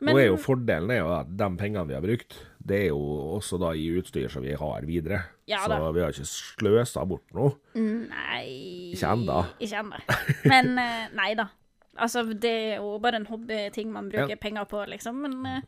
Men 0.01 0.15
Nå 0.15 0.19
er 0.19 0.27
jo 0.29 0.37
fordelen 0.39 0.91
er 0.91 1.01
jo 1.01 1.11
at 1.13 1.29
de 1.37 1.49
pengene 1.59 1.87
vi 1.87 1.93
har 1.93 2.01
brukt, 2.01 2.37
det 2.65 2.77
er 2.85 2.87
jo 2.89 2.99
også 3.37 3.59
da 3.59 3.73
i 3.75 3.85
utstyr 3.99 4.29
som 4.31 4.43
vi 4.43 4.55
har 4.55 4.81
videre. 4.87 5.21
Ja 5.49 5.63
så 5.65 5.77
vi 5.93 6.01
har 6.03 6.13
ikke 6.13 6.27
sløsa 6.29 7.05
bort 7.09 7.33
noe. 7.35 7.55
Nei 7.75 8.93
Ikke 8.93 9.13
ennå. 9.13 9.39
Ikke 9.59 9.81
ennå. 9.81 10.01
Men 10.45 10.77
eh, 10.77 11.07
nei 11.17 11.33
da. 11.39 11.49
Altså, 11.97 12.23
det 12.33 12.51
er 12.51 12.75
jo 12.77 12.97
bare 13.01 13.15
en 13.19 13.25
hobbyting 13.27 13.89
man 13.91 14.09
bruker 14.11 14.35
Ja. 14.35 14.39
penger 14.39 14.65
på, 14.69 14.83
liksom. 14.87 15.21
Men 15.25 15.45
eh, 15.45 15.61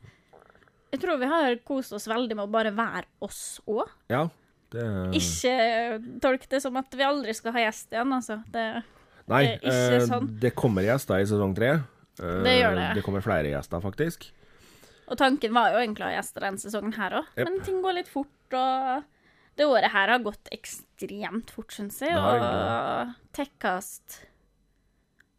jeg 0.93 1.01
tror 1.01 1.17
vi 1.19 1.25
har 1.31 1.55
kost 1.67 1.93
oss 1.93 2.07
veldig 2.07 2.35
med 2.35 2.45
å 2.45 2.51
bare 2.51 2.71
være 2.75 3.05
oss 3.21 3.59
òg. 3.67 3.89
Ja. 4.11 4.27
Det 4.71 4.85
Ikke 5.17 6.19
tolk 6.23 6.45
det 6.47 6.61
som 6.63 6.77
at 6.79 6.93
vi 6.95 7.03
aldri 7.03 7.33
skal 7.35 7.51
ha 7.51 7.65
gjest 7.65 7.91
igjen, 7.91 8.13
altså. 8.15 8.37
Det, 8.53 8.83
Nei, 9.27 9.41
det 9.43 9.57
er 9.57 9.65
ikke 9.65 9.97
eh, 9.97 10.05
sånn. 10.07 10.29
det 10.39 10.53
kommer 10.55 10.85
gjester 10.87 11.19
i 11.19 11.25
sesong 11.27 11.55
tre. 11.57 11.71
Eh, 12.21 12.37
Det 12.45 12.53
gjør 12.61 12.75
det. 12.79 12.87
Det 12.95 13.03
kommer 13.03 13.21
flere 13.25 13.51
gjester, 13.51 13.81
faktisk. 13.83 14.29
og 15.11 15.17
tanken 15.19 15.51
var 15.53 15.73
jo 15.73 15.81
egentlig 15.81 16.05
å 16.05 16.07
ha 16.07 16.15
gjester 16.21 16.39
denne 16.45 16.57
sesongen 16.61 16.93
her 16.95 17.17
òg, 17.19 17.25
yep. 17.35 17.49
men 17.49 17.59
ting 17.67 17.81
går 17.83 17.97
litt 17.97 18.07
fort, 18.07 18.55
og 18.55 19.03
det 19.59 19.65
året 19.67 19.91
her 19.91 20.07
har 20.07 20.19
gått 20.23 20.47
ekstremt 20.55 21.51
fort, 21.51 21.73
syns 21.75 21.99
jeg. 21.99 22.15
Og 22.15 23.11
Tekkast 23.35 24.21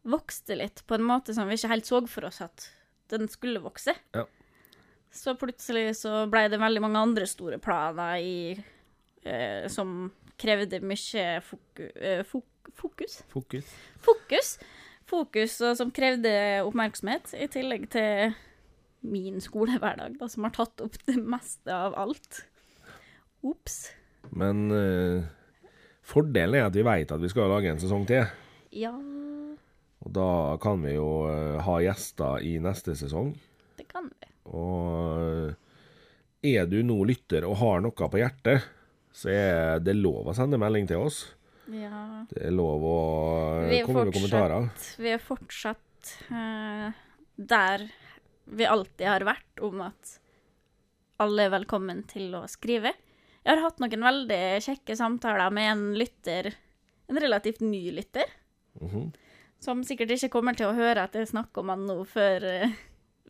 vokste 0.03 0.57
litt 0.59 0.83
på 0.87 0.97
en 0.99 1.07
måte 1.07 1.35
som 1.35 1.49
vi 1.49 1.59
ikke 1.59 1.73
helt 1.73 1.89
så 1.89 2.01
for 2.11 2.29
oss 2.29 2.41
at 2.45 2.69
den 3.13 3.29
skulle 3.31 3.63
vokse. 3.63 3.95
Ja. 4.17 4.27
Så 5.13 5.35
plutselig 5.37 5.99
så 6.01 6.25
ble 6.33 6.47
det 6.49 6.61
veldig 6.61 6.83
mange 6.83 7.03
andre 7.05 7.27
store 7.29 7.59
planer 7.61 8.23
i 8.25 8.37
eh, 8.57 9.69
Som 9.69 10.13
krevde 10.41 10.81
mye 10.81 11.27
foku, 11.45 11.85
eh, 12.01 12.23
fok, 12.27 12.73
fokus. 12.75 13.21
Fokus. 13.31 13.75
Fokus. 14.03 14.55
Fokus, 15.13 15.59
og 15.61 15.77
som 15.77 15.91
krevde 15.93 16.33
oppmerksomhet, 16.65 17.35
i 17.37 17.49
tillegg 17.53 17.85
til 17.93 18.33
min 19.05 19.43
skolehverdag, 19.43 20.17
da, 20.17 20.29
som 20.31 20.47
har 20.47 20.55
tatt 20.57 20.81
opp 20.81 20.97
det 21.05 21.19
meste 21.21 21.75
av 21.75 21.97
alt. 21.99 22.45
Ops. 23.45 23.91
Men 24.31 24.71
eh, 24.73 25.27
fordelen 26.07 26.61
er 26.63 26.71
at 26.71 26.79
vi 26.79 26.87
vet 26.87 27.13
at 27.13 27.21
vi 27.21 27.31
skal 27.31 27.51
lage 27.53 27.75
en 27.75 27.83
sesong 27.83 28.07
til. 28.09 28.25
Ja, 28.73 28.95
Og 30.03 30.11
da 30.17 30.29
kan 30.63 30.83
vi 30.83 30.97
jo 30.97 31.09
eh, 31.31 31.59
ha 31.63 31.77
gjester 31.85 32.43
i 32.43 32.57
neste 32.63 32.95
sesong. 32.99 33.33
det 33.79 33.87
kan 33.91 34.09
vi. 34.11 34.31
Og 34.51 35.21
eh, 36.43 36.57
er 36.57 36.67
du 36.67 36.81
nå 36.83 36.97
lytter 37.07 37.47
og 37.47 37.61
har 37.61 37.85
noe 37.85 37.95
på 38.11 38.19
hjertet, 38.19 38.65
så 39.15 39.31
er 39.31 39.79
det 39.85 39.95
lov 39.99 40.27
å 40.33 40.35
sende 40.35 40.59
melding 40.59 40.89
til 40.91 41.05
oss. 41.07 41.21
Ja. 41.71 42.25
Det 42.33 42.43
er 42.49 42.55
lov 42.57 42.83
å 42.83 42.97
eh, 43.63 43.69
Vi 43.71 43.79
er 43.79 43.87
komme 43.87 44.07
med 44.09 44.17
kommentarer. 44.17 44.67
Vi 44.99 45.13
er 45.15 45.23
fortsatt 45.23 46.11
uh, 46.33 46.91
der 47.39 47.87
vi 48.53 48.67
alltid 48.67 49.07
har 49.07 49.23
vært, 49.29 49.63
om 49.63 49.85
at 49.87 50.17
alle 51.23 51.47
er 51.47 51.53
velkommen 51.55 52.03
til 52.11 52.33
å 52.35 52.43
skrive. 52.51 52.91
Jeg 53.47 53.55
har 53.55 53.63
hatt 53.63 53.79
noen 53.83 54.03
veldig 54.03 54.43
kjekke 54.67 54.97
samtaler 54.99 55.55
med 55.55 55.71
en 55.71 55.85
lytter, 55.99 56.51
en 57.11 57.23
relativt 57.23 57.63
ny 57.63 57.85
lytter, 57.95 58.27
Mhm. 58.81 59.13
Som 59.63 59.85
sikkert 59.87 60.11
ikke 60.17 60.33
kommer 60.35 60.57
til 60.59 60.67
å 60.71 60.75
høre 60.77 61.05
at 61.07 61.15
jeg 61.15 61.31
snakker 61.31 61.63
om 61.63 61.71
han 61.73 61.85
nå 61.87 62.01
før, 62.11 62.45
eh, 62.51 62.75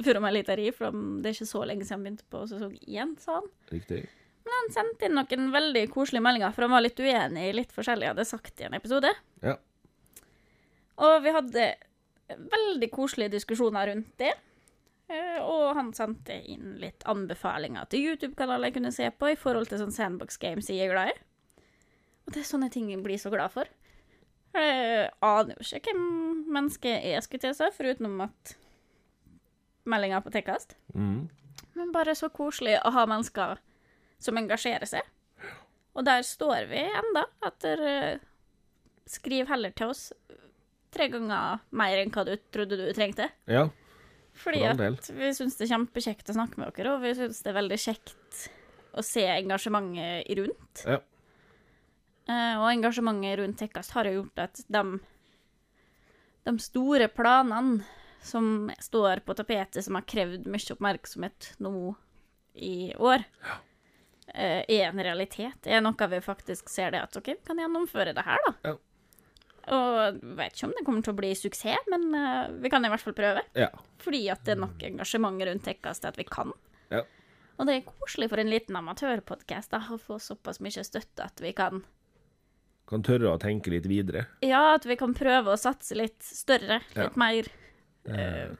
før 0.02 0.18
om 0.22 0.24
en 0.28 0.34
liten 0.38 0.56
ri, 0.58 0.70
for 0.72 0.90
det 1.20 1.28
er 1.28 1.36
ikke 1.36 1.50
så 1.52 1.62
lenge 1.68 1.84
siden 1.84 1.98
han 1.98 2.06
begynte 2.06 2.28
på 2.32 2.44
sesong 2.48 2.76
én, 2.88 3.14
sa 3.20 3.38
han. 3.40 3.50
Riktig. 3.72 4.02
Men 4.42 4.56
han 4.58 4.72
sendte 4.74 5.06
inn 5.06 5.14
noen 5.14 5.50
veldig 5.54 5.84
koselige 5.92 6.24
meldinger, 6.24 6.54
for 6.56 6.66
han 6.66 6.72
var 6.74 6.82
litt 6.82 6.98
uenig 6.98 7.44
i 7.50 7.52
litt 7.54 7.74
forskjellig 7.76 8.08
jeg 8.08 8.14
hadde 8.16 8.26
sagt 8.26 8.60
i 8.62 8.66
en 8.66 8.74
episode. 8.78 9.12
Ja. 9.44 9.54
Og 11.02 11.20
vi 11.24 11.34
hadde 11.36 11.66
veldig 12.32 12.88
koselige 12.92 13.34
diskusjoner 13.36 13.92
rundt 13.92 14.10
det. 14.20 14.32
Eh, 15.12 15.38
Og 15.42 15.74
han 15.76 15.92
sendte 15.96 16.34
inn 16.48 16.78
litt 16.80 17.04
anbefalinger 17.10 17.88
til 17.92 18.08
YouTube-kanaler 18.12 18.70
jeg 18.70 18.76
kunne 18.78 18.92
se 18.94 19.10
på 19.10 19.32
i 19.32 19.36
forhold 19.38 19.68
til 19.68 19.78
sånn 19.82 19.92
Sandbox 19.94 20.38
Games 20.42 20.70
jeg 20.72 20.86
er 20.86 20.92
glad 20.94 21.12
i. 21.12 21.16
Og 22.26 22.32
det 22.34 22.40
er 22.42 22.48
sånne 22.48 22.70
ting 22.72 22.88
jeg 22.90 23.02
blir 23.04 23.18
så 23.20 23.30
glad 23.32 23.52
for. 23.52 23.68
Jeg 24.52 25.08
aner 25.24 25.56
jo 25.56 25.64
ikke 25.78 25.94
hvem 25.94 26.42
mennesket 26.52 27.06
er, 27.08 27.22
skulle 27.24 27.40
til 27.46 27.54
seg, 27.56 27.72
foruten 27.76 28.20
at 28.20 28.56
meldinga 29.88 30.20
på 30.22 30.32
Tekkast. 30.34 30.76
Mm. 30.94 31.30
Men 31.78 31.92
bare 31.94 32.14
så 32.18 32.28
koselig 32.32 32.76
å 32.84 32.92
ha 32.94 33.06
mennesker 33.08 33.60
som 34.22 34.38
engasjerer 34.38 34.88
seg. 34.88 35.08
Og 35.96 36.04
der 36.06 36.24
står 36.24 36.68
vi 36.70 36.82
enda, 36.84 37.26
at 37.44 37.58
dere 37.64 37.94
skriver 39.08 39.50
heller 39.50 39.74
til 39.76 39.92
oss 39.92 40.10
tre 40.92 41.08
ganger 41.12 41.62
mer 41.76 42.00
enn 42.00 42.12
hva 42.12 42.24
du 42.28 42.34
trodde 42.52 42.78
du 42.80 42.84
trengte. 42.96 43.28
Ja. 43.50 43.66
For 44.36 44.56
del. 44.56 44.96
at 44.96 45.08
vi 45.12 45.28
syns 45.36 45.58
det 45.58 45.66
er 45.66 45.74
kjempekjekt 45.74 46.30
å 46.32 46.36
snakke 46.36 46.60
med 46.60 46.72
dere, 46.76 46.94
og 46.94 47.04
vi 47.04 47.12
syns 47.16 47.42
det 47.44 47.52
er 47.52 47.58
veldig 47.58 47.78
kjekt 47.80 48.44
å 48.96 49.04
se 49.04 49.24
engasjementet 49.28 50.30
rundt. 50.38 50.84
Ja. 50.88 51.00
Eh, 52.30 52.54
og 52.60 52.68
engasjementet 52.70 53.40
rundt 53.40 53.58
Tekkast 53.58 53.96
har 53.96 54.06
jo 54.06 54.20
gjort 54.20 54.44
at 54.44 54.62
de, 54.70 54.84
de 56.46 56.54
store 56.62 57.08
planene 57.10 57.82
som 58.22 58.70
står 58.78 59.24
på 59.26 59.34
tapetet, 59.34 59.82
som 59.84 59.98
har 59.98 60.06
krevd 60.06 60.46
mye 60.46 60.74
oppmerksomhet 60.76 61.52
nå 61.62 61.74
i 62.54 62.92
år, 62.94 63.24
ja. 63.42 63.56
er 64.36 64.84
en 64.86 65.02
realitet. 65.02 65.66
Er 65.66 65.82
noe 65.82 66.08
vi 66.12 66.20
faktisk 66.22 66.70
ser 66.70 66.94
det 66.94 67.02
at 67.02 67.16
OK, 67.18 67.32
vi 67.32 67.46
kan 67.48 67.58
gjennomføre 67.58 68.14
det 68.14 68.24
her, 68.26 68.44
da. 68.46 68.52
Ja. 68.70 68.76
Og 69.72 70.20
vet 70.38 70.56
ikke 70.56 70.68
om 70.68 70.74
det 70.74 70.84
kommer 70.86 71.04
til 71.06 71.14
å 71.14 71.18
bli 71.18 71.32
suksess, 71.38 71.88
men 71.90 72.08
eh, 72.18 72.54
vi 72.62 72.70
kan 72.70 72.84
i 72.84 72.90
hvert 72.92 73.02
fall 73.02 73.16
prøve. 73.18 73.42
ja. 73.58 73.70
Fordi 74.02 74.24
at 74.34 74.42
det 74.46 74.56
er 74.56 74.62
nok 74.62 74.82
engasjement 74.86 75.42
rundt 75.46 75.66
Tekkast 75.66 76.02
til 76.02 76.10
at 76.10 76.18
vi 76.18 76.26
kan. 76.26 76.54
Ja. 76.90 77.02
Og 77.58 77.68
det 77.68 77.76
er 77.76 77.84
koselig 77.86 78.30
for 78.32 78.42
en 78.42 78.50
liten 78.50 78.78
amatørpodkast 78.78 79.76
å 79.78 79.98
få 80.02 80.18
såpass 80.22 80.58
mye 80.64 80.82
støtte 80.86 81.26
at 81.26 81.42
vi 81.42 81.52
kan 81.54 81.84
Kan 82.92 83.02
tørre 83.06 83.30
å 83.32 83.38
tenke 83.40 83.72
litt 83.72 83.86
videre. 83.88 84.26
Ja, 84.44 84.74
at 84.76 84.84
vi 84.84 84.96
kan 85.00 85.14
prøve 85.16 85.54
å 85.54 85.56
satse 85.60 85.96
litt 85.96 86.20
større, 86.22 86.82
Ja. 86.94 87.06
litt 87.06 87.16
mer. 87.16 87.48
Eh, 88.04 88.50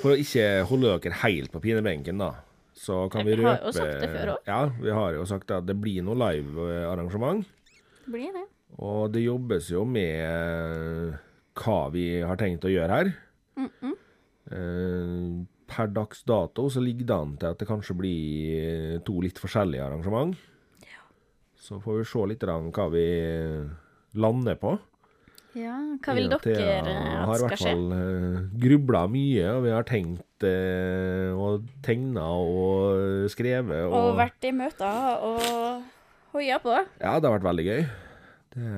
For 0.00 0.10
å 0.14 0.18
ikke 0.18 0.64
holde 0.66 0.96
dere 0.98 1.14
helt 1.22 1.52
på 1.54 1.60
pinebenken, 1.62 2.18
da, 2.18 2.32
så 2.74 3.04
kan 3.12 3.22
vi 3.24 3.36
røpe 3.38 3.44
Vi 3.44 3.44
har 3.46 3.60
jo 3.68 3.72
sagt 3.76 4.00
det 4.02 4.08
før 4.10 4.32
også. 4.34 4.46
Ja, 4.50 4.66
vi 4.82 4.90
har 4.90 5.12
jo 5.14 5.24
sagt 5.30 5.50
at 5.54 5.66
det 5.68 5.76
blir 5.80 6.02
noe 6.02 6.16
live-arrangement. 6.18 7.46
Det 8.04 8.10
blir 8.16 8.32
det. 8.34 8.44
Og 8.82 9.12
det 9.14 9.22
jobbes 9.22 9.68
jo 9.70 9.84
med 9.86 11.14
hva 11.54 11.78
vi 11.94 12.20
har 12.26 12.36
tenkt 12.36 12.66
å 12.66 12.72
gjøre 12.74 12.90
her. 12.90 13.12
Eh, 14.50 15.44
Per 15.74 15.86
dags 15.88 16.20
dato 16.28 16.66
så 16.68 16.82
ligger 16.84 17.06
det 17.08 17.14
an 17.16 17.36
til 17.40 17.48
at 17.48 17.58
det 17.58 17.66
kanskje 17.66 17.94
blir 17.96 18.98
to 19.06 19.14
litt 19.24 19.38
forskjellige 19.40 19.80
arrangement. 19.86 20.34
Så 21.64 21.78
får 21.80 22.02
vi 22.02 22.08
se 22.08 22.26
litt 22.28 22.44
hva 22.44 22.88
vi 22.92 23.06
lander 24.20 24.58
på. 24.60 24.74
Ja, 25.54 25.76
hva 26.02 26.14
vil 26.16 26.26
dere 26.32 26.36
at 26.36 26.42
skal 26.42 26.56
skje? 26.58 26.64
Vi 26.74 27.04
har 27.14 27.38
i 27.38 27.44
hvert 27.44 27.60
fall 27.62 27.84
uh, 27.94 28.38
grubla 28.64 29.04
mye, 29.08 29.44
og 29.54 29.60
vi 29.64 29.70
har 29.70 29.86
tenkt 29.86 30.46
eh, 30.48 31.30
og 31.30 31.68
tegna 31.86 32.24
og 32.42 33.28
skrevet. 33.32 33.84
Og, 33.86 33.94
Og 33.94 34.18
vært 34.18 34.48
i 34.48 34.50
møter 34.56 35.22
og 35.24 36.34
hoia 36.34 36.58
på. 36.62 36.74
Ja, 36.98 37.14
det 37.16 37.30
har 37.30 37.36
vært 37.38 37.48
veldig 37.48 37.66
gøy. 37.68 37.86
Det... 38.56 38.72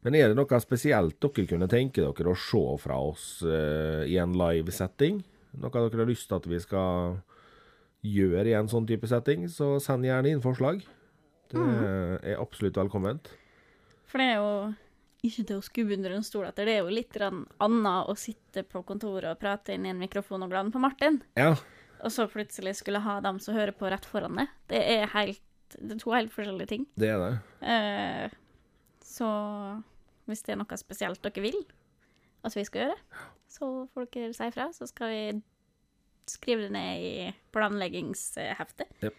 Men 0.00 0.16
er 0.16 0.30
det 0.30 0.38
noe 0.38 0.60
spesielt 0.62 1.18
dere 1.20 1.48
kunne 1.50 1.68
tenke 1.68 2.06
dere 2.06 2.32
å 2.32 2.38
se 2.38 2.62
fra 2.80 2.96
oss 3.10 3.26
eh, 3.44 4.06
i 4.08 4.16
en 4.22 4.32
live 4.38 4.72
setting? 4.72 5.20
Noe 5.60 5.74
dere 5.74 6.04
har 6.06 6.08
lyst 6.08 6.30
til 6.30 6.38
at 6.38 6.48
vi 6.48 6.62
skal 6.62 7.18
gjøre 8.06 8.48
i 8.48 8.56
en 8.56 8.70
sånn 8.70 8.88
type 8.88 9.10
setting, 9.10 9.44
så 9.52 9.74
send 9.82 10.08
gjerne 10.08 10.30
inn 10.32 10.46
forslag. 10.46 10.80
Det 11.50 12.30
er 12.32 12.38
absolutt 12.40 12.76
velkomment. 12.78 13.30
For 14.10 14.18
det 14.22 14.28
er 14.32 14.38
jo 14.40 14.52
ikke 15.26 15.44
til 15.50 15.58
å 15.60 15.64
skubbe 15.64 15.96
under 15.98 16.14
en 16.16 16.24
stol 16.24 16.46
etter. 16.48 16.64
Det 16.68 16.78
er 16.78 16.84
jo 16.84 16.94
litt 16.94 17.16
annet 17.20 18.08
å 18.08 18.14
sitte 18.18 18.62
på 18.64 18.82
kontoret 18.88 19.28
og 19.34 19.40
prate 19.42 19.74
inn 19.76 19.84
i 19.86 19.92
en 19.92 20.00
mikrofon 20.00 20.42
og 20.46 20.50
glane 20.52 20.72
på 20.72 20.80
Martin, 20.82 21.20
Ja, 21.36 21.52
og 22.00 22.08
så 22.14 22.24
plutselig 22.32 22.78
skulle 22.78 23.02
ha 23.04 23.18
dem 23.20 23.36
som 23.44 23.54
hører 23.54 23.74
på 23.76 23.90
rett 23.92 24.06
foran 24.08 24.38
deg. 24.40 24.48
Det 24.72 24.80
er 24.80 25.10
helt 25.12 25.42
Det 25.76 25.92
er 25.94 25.98
to 26.00 26.10
helt 26.10 26.32
forskjellige 26.32 26.66
ting. 26.66 26.86
det 26.98 27.08
er 27.12 27.18
det. 27.20 27.34
Eh, 27.62 28.30
så 29.04 29.28
hvis 30.26 30.42
det 30.42 30.54
er 30.54 30.58
noe 30.62 30.76
spesielt 30.80 31.20
dere 31.22 31.42
vil 31.44 31.60
at 32.42 32.56
vi 32.56 32.64
skal 32.64 32.86
gjøre, 32.88 32.96
så 33.46 33.68
får 33.92 34.08
dere 34.14 34.32
si 34.34 34.48
ifra, 34.48 34.66
så 34.72 34.88
skal 34.88 35.08
vi 35.12 35.42
skrive 36.30 36.62
det 36.66 36.72
ned 36.72 37.04
i 37.04 37.34
planleggingsheftet. 37.52 38.88
Jep. 39.02 39.14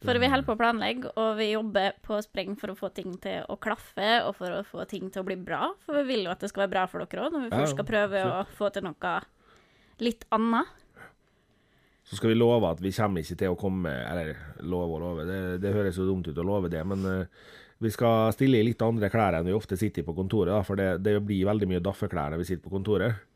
For 0.00 0.16
vi 0.16 0.28
holder 0.32 0.46
på 0.46 0.54
å 0.56 0.60
planlegge, 0.60 1.10
og 1.20 1.34
vi 1.36 1.50
jobber 1.50 1.96
på 2.00 2.16
spreng 2.24 2.54
for 2.56 2.72
å 2.72 2.76
få 2.78 2.88
ting 2.96 3.18
til 3.20 3.44
å 3.52 3.58
klaffe, 3.60 4.22
og 4.24 4.32
for 4.38 4.54
å 4.56 4.62
få 4.64 4.86
ting 4.88 5.10
til 5.12 5.20
å 5.20 5.26
bli 5.28 5.36
bra. 5.36 5.66
For 5.84 6.00
vi 6.00 6.06
vil 6.14 6.24
jo 6.24 6.32
at 6.32 6.40
det 6.40 6.48
skal 6.48 6.64
være 6.64 6.72
bra 6.72 6.84
for 6.88 7.04
dere 7.04 7.26
òg, 7.26 7.34
når 7.34 7.44
vi 7.44 7.50
først 7.52 7.76
skal 7.76 7.88
prøve 7.90 8.22
å 8.24 8.38
få 8.56 8.70
til 8.72 8.86
noe 8.88 9.14
litt 10.00 10.24
annet. 10.32 10.70
Så 12.08 12.16
skal 12.16 12.32
vi 12.32 12.40
love 12.40 12.70
at 12.72 12.80
vi 12.82 12.90
kommer 12.96 13.22
ikke 13.22 13.36
til 13.38 13.52
å 13.52 13.58
komme 13.60 13.90
Eller 13.92 14.32
love 14.66 14.96
og 14.96 15.02
love, 15.04 15.26
det, 15.28 15.60
det 15.62 15.74
høres 15.76 15.98
jo 16.00 16.08
dumt 16.08 16.26
ut 16.26 16.38
å 16.40 16.46
love 16.46 16.70
det, 16.72 16.80
men 16.88 17.04
uh, 17.06 17.50
vi 17.80 17.92
skal 17.92 18.32
stille 18.34 18.58
i 18.58 18.64
litt 18.66 18.82
andre 18.82 19.08
klær 19.12 19.36
enn 19.38 19.46
vi 19.46 19.54
ofte 19.54 19.78
sitter 19.78 20.02
i 20.02 20.06
på 20.08 20.16
kontoret, 20.16 20.50
da, 20.52 20.64
for 20.66 20.80
det, 20.80 20.88
det 21.04 21.14
blir 21.24 21.46
veldig 21.48 21.68
mye 21.70 21.84
daffeklær 21.84 22.32
når 22.32 22.42
vi 22.42 22.48
sitter 22.50 22.64
på 22.64 22.72
kontoret. 22.74 23.29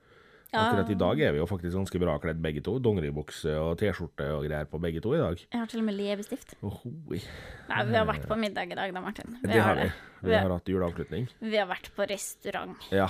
Ja. 0.55 0.68
Akkurat 0.70 0.90
i 0.94 0.96
dag 1.00 1.20
er 1.26 1.32
vi 1.34 1.40
jo 1.40 1.46
faktisk 1.50 1.74
ganske 1.74 1.98
bra 1.98 2.12
kledd 2.22 2.38
begge 2.42 2.61
to. 2.62 2.76
Dongeribukse 2.82 3.55
og 3.59 3.72
T-skjorte 3.80 4.28
og 4.36 4.44
greier 4.46 4.68
på 4.70 4.78
begge 4.82 5.00
to 5.02 5.14
i 5.16 5.18
dag. 5.18 5.40
Jeg 5.50 5.59
har 5.64 5.70
til 5.72 5.80
og 5.82 5.88
med 5.88 5.96
leppestift. 5.98 6.55
Nei, 6.62 7.80
vi 7.88 7.96
har 7.98 8.07
vært 8.07 8.28
på 8.30 8.36
middag 8.38 8.70
i 8.70 8.78
dag 8.78 8.92
da, 8.94 9.02
Martin. 9.02 9.34
Vi 9.42 9.50
Det 9.50 9.59
har 9.64 9.74
vi. 9.80 9.88
det. 9.88 10.28
Vi 10.30 10.34
har 10.38 10.55
hatt 10.55 10.70
juleavslutning. 10.70 11.26
Vi 11.42 11.57
har 11.59 11.66
vært 11.68 11.90
på 11.96 12.07
restaurant. 12.09 12.86
Ja, 12.94 13.09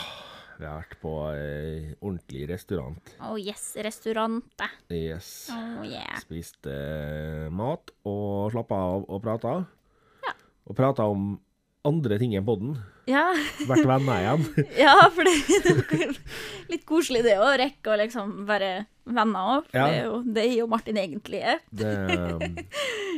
vi 0.58 0.64
har 0.66 0.80
vært 0.80 0.96
på 1.02 1.12
eh, 1.36 1.92
ordentlig 2.00 2.48
restaurant. 2.50 3.12
Oh 3.28 3.36
yes, 3.38 3.74
restaurantet. 3.84 4.78
Yes. 4.90 5.50
Oh 5.52 5.84
yeah. 5.84 6.16
Spiste 6.24 6.72
eh, 6.72 7.48
mat 7.52 7.92
og 8.08 8.54
slappa 8.56 8.80
av 8.96 9.04
og 9.10 9.20
prata. 9.22 9.58
Ja. 10.24 10.32
Og 10.70 10.78
prata 10.80 11.06
om 11.12 11.34
andre 11.84 12.16
ting 12.20 12.32
enn 12.38 12.46
podden. 12.46 12.76
Ja, 13.10 13.26
Vært 13.68 13.84
venner 13.84 14.16
igjen. 14.22 14.42
ja 14.86 14.94
for 15.12 15.22
det 15.28 15.34
er 16.00 16.16
litt 16.72 16.86
koselig 16.88 17.20
det 17.26 17.34
å 17.36 17.50
rekke 17.60 17.92
å 17.92 17.98
liksom 18.00 18.46
være 18.48 18.70
venner 19.04 19.42
òg. 19.58 19.62
For 19.68 19.76
Ja. 19.76 19.84
det, 19.84 19.92
er 19.98 20.04
jo, 20.08 20.14
det 20.24 20.40
er 20.46 20.54
jo 20.62 20.66
Martin 20.72 20.96
egentlig 21.02 21.40
er. 21.44 21.58
Det, 21.68 21.92
um, 22.16 22.40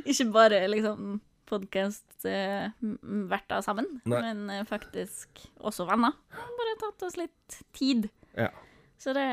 Ikke 0.05 0.27
bare 0.35 0.59
liksom 0.73 1.21
podkast-verter 1.47 3.61
sammen, 3.63 3.87
Nei. 4.11 4.19
men 4.25 4.51
eh, 4.51 4.65
faktisk 4.67 5.29
også 5.63 5.87
venner. 5.87 6.11
Bare 6.59 6.75
tatt 6.83 6.99
oss 7.07 7.15
litt 7.21 7.61
tid. 7.77 8.09
ja. 8.37 8.51
Så 8.99 9.13
det 9.13 9.27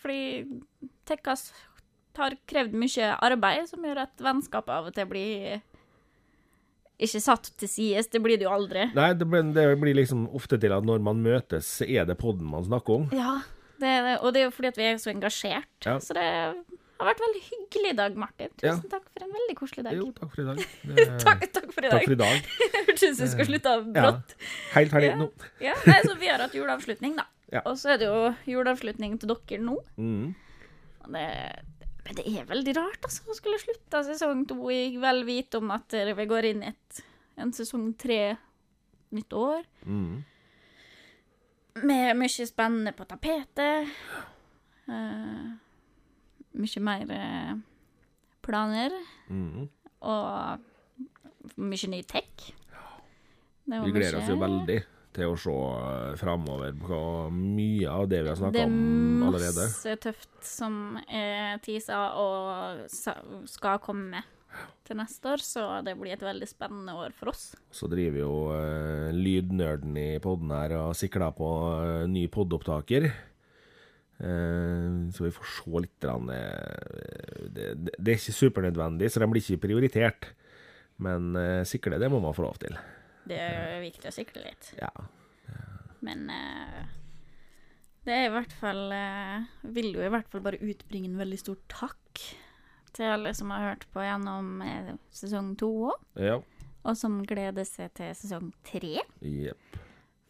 Fordi 0.00 0.46
Tekkas 1.06 1.50
har 2.16 2.32
krevd 2.48 2.72
mye 2.80 3.10
arbeid, 3.22 3.66
som 3.68 3.84
gjør 3.84 3.98
at 4.06 4.16
vennskapet 4.24 4.72
av 4.72 4.86
og 4.88 4.94
til 4.96 5.04
blir 5.10 5.60
ikke 6.98 7.20
satt 7.20 7.50
til 7.60 7.68
side. 7.68 8.06
Det 8.12 8.22
blir 8.24 8.38
det 8.40 8.46
jo 8.48 8.52
aldri. 8.54 8.86
Nei, 8.96 9.10
det 9.18 9.26
blir, 9.28 9.50
det 9.56 9.66
blir 9.82 9.94
liksom 9.98 10.26
ofte 10.36 10.56
til 10.60 10.72
at 10.72 10.86
når 10.88 11.02
man 11.04 11.20
møtes, 11.24 11.68
så 11.80 11.84
er 11.88 12.06
det 12.08 12.16
podden 12.20 12.48
man 12.48 12.64
snakker 12.64 13.02
om. 13.02 13.08
Ja, 13.12 13.38
det 13.82 13.90
er 13.98 14.02
det. 14.10 14.14
Og 14.24 14.32
det 14.32 14.40
er 14.40 14.48
jo 14.48 14.54
fordi 14.56 14.70
at 14.72 14.78
vi 14.80 14.88
er 14.88 14.96
så 15.02 15.12
engasjert. 15.12 15.68
Ja. 15.84 15.98
Så 16.00 16.16
det 16.16 16.24
har 16.96 17.10
vært 17.10 17.20
veldig 17.20 17.42
hyggelig 17.50 17.90
i 17.92 17.96
dag, 17.98 18.14
Martin. 18.16 18.48
Ja. 18.64 18.72
Tusen 18.78 18.88
takk 18.88 19.04
for 19.12 19.26
en 19.26 19.34
veldig 19.36 19.56
koselig 19.58 19.84
dag. 19.84 19.98
Jo, 19.98 20.06
takk 20.16 20.32
for 20.32 20.40
i 20.40 20.46
dag. 20.48 20.62
Det, 20.96 21.06
Takk, 21.20 21.44
takk 21.52 21.68
for 21.76 21.84
i 21.84 21.90
takk 21.92 21.98
dag. 21.98 22.08
for 22.08 22.16
i 22.16 22.20
dag. 22.22 22.50
Hørtes 22.88 23.04
ut 23.04 23.18
som 23.18 23.26
vi 23.26 23.30
skal 23.34 23.50
slutte 23.50 23.74
av 23.76 23.84
brått. 23.92 24.34
Helt 24.72 24.94
ferdig 24.96 25.10
Ja. 25.12 25.18
nå. 25.20 25.28
Ja, 25.60 25.74
nei, 25.84 25.98
så 26.08 26.16
vi 26.16 26.30
har 26.32 26.40
hatt 26.46 26.56
juleavslutning, 26.56 27.18
da. 27.20 27.26
Ja. 27.52 27.60
Og 27.68 27.76
så 27.78 27.92
er 27.92 28.00
det 28.00 28.08
jo 28.08 28.22
juleavslutning 28.56 29.18
til 29.20 29.34
dere 29.36 29.60
nå. 29.68 29.76
Mm. 30.00 30.32
Og 31.04 31.12
det, 31.14 31.26
men 32.06 32.14
det 32.20 32.24
er 32.30 32.46
veldig 32.46 32.72
rart, 32.76 33.02
altså, 33.02 33.24
å 33.26 33.34
skulle 33.34 33.58
slutte 33.58 34.04
sesong 34.06 34.44
to 34.46 34.70
i 34.70 34.94
vel 35.02 35.24
vite 35.26 35.58
om 35.58 35.72
at 35.74 35.90
vi 35.90 36.26
går 36.30 36.52
inn 36.52 36.62
i 36.68 36.72
en 37.42 37.52
sesong 37.54 37.88
tre 37.98 38.36
nytt 39.16 39.34
år. 39.34 39.66
Mm. 39.82 40.22
Med 41.82 42.16
mye 42.16 42.46
spennende 42.48 42.94
på 42.96 43.04
tapetet. 43.10 43.90
Uh, 44.86 45.56
mye 46.56 46.82
mer 46.86 47.10
eh, 47.12 47.54
planer. 48.46 48.94
Mm. 49.28 49.66
Og 50.06 51.58
mye 51.58 51.90
ny 51.90 52.02
tech. 52.08 52.52
Vi 53.66 53.92
gleder 53.92 54.20
oss 54.20 54.30
jo 54.30 54.38
veldig 54.40 54.78
til 55.16 55.32
å 55.32 55.40
se 55.40 55.56
eh, 55.56 56.14
framover 56.20 56.76
på 56.78 57.00
mye 57.32 57.90
av 57.90 58.06
det 58.12 58.22
vi 58.22 58.30
har 58.30 58.36
Det 58.36 58.42
snakka 58.44 58.62
er 58.62 58.70
om 58.70 59.26
allerede. 59.30 59.66
masse 59.66 59.98
tøft 60.04 60.32
som 60.46 60.98
er 61.08 61.60
tisa 61.64 62.00
og 62.20 62.86
skal 63.48 63.80
komme 63.84 64.22
til 64.86 64.98
neste 65.00 65.32
år, 65.34 65.42
så 65.42 65.64
det 65.84 65.96
blir 65.98 66.14
et 66.14 66.22
veldig 66.24 66.46
spennende 66.48 66.94
år 66.96 67.14
for 67.16 67.32
oss. 67.32 67.50
Så 67.74 67.88
driver 67.90 68.22
jo 68.22 68.34
uh, 68.54 69.10
lydnerden 69.14 69.96
i 69.98 70.08
podden 70.22 70.52
her 70.54 70.76
og 70.78 70.96
sikler 70.98 71.34
på 71.36 71.50
uh, 71.74 72.04
ny 72.10 72.26
podopptaker. 72.32 73.08
Uh, 74.16 75.10
så 75.12 75.26
vi 75.26 75.34
får 75.34 75.50
se 75.58 75.82
litt. 75.84 76.06
eh, 76.06 77.48
det, 77.52 77.72
det, 77.74 77.96
det 77.98 78.14
er 78.14 78.20
ikke 78.20 78.38
supernødvendig, 78.40 79.10
så 79.12 79.20
de 79.20 79.30
blir 79.32 79.44
ikke 79.44 79.64
prioritert. 79.66 80.30
Men 81.02 81.34
uh, 81.36 81.64
sikle, 81.68 81.98
det 82.00 82.10
må 82.12 82.22
man 82.22 82.36
få 82.36 82.46
lov 82.46 82.62
til. 82.62 82.78
Det 83.26 83.38
er 83.42 83.80
viktig 83.82 84.10
å 84.10 84.14
sikre 84.14 84.44
litt. 84.44 84.70
Ja. 84.78 84.90
Men 86.06 86.28
eh, 86.30 86.82
det 88.06 88.14
er 88.14 88.26
i 88.28 88.34
hvert 88.34 88.52
fall 88.54 88.82
eh, 88.94 89.46
Vil 89.74 89.88
jo 89.96 90.02
i 90.04 90.10
hvert 90.12 90.28
fall 90.30 90.44
bare 90.44 90.60
utbringe 90.62 91.08
en 91.10 91.18
veldig 91.18 91.38
stor 91.40 91.56
takk 91.72 92.20
til 92.96 93.10
alle 93.12 93.32
som 93.36 93.50
har 93.52 93.64
hørt 93.72 93.82
på 93.92 94.00
gjennom 94.04 94.60
eh, 94.64 94.92
sesong 95.12 95.50
to 95.60 95.68
òg, 95.90 96.04
ja. 96.22 96.38
og 96.86 96.94
som 96.96 97.18
gleder 97.28 97.66
seg 97.68 97.90
til 97.98 98.14
sesong 98.16 98.46
tre. 98.64 99.02
Jepp. 99.20 99.80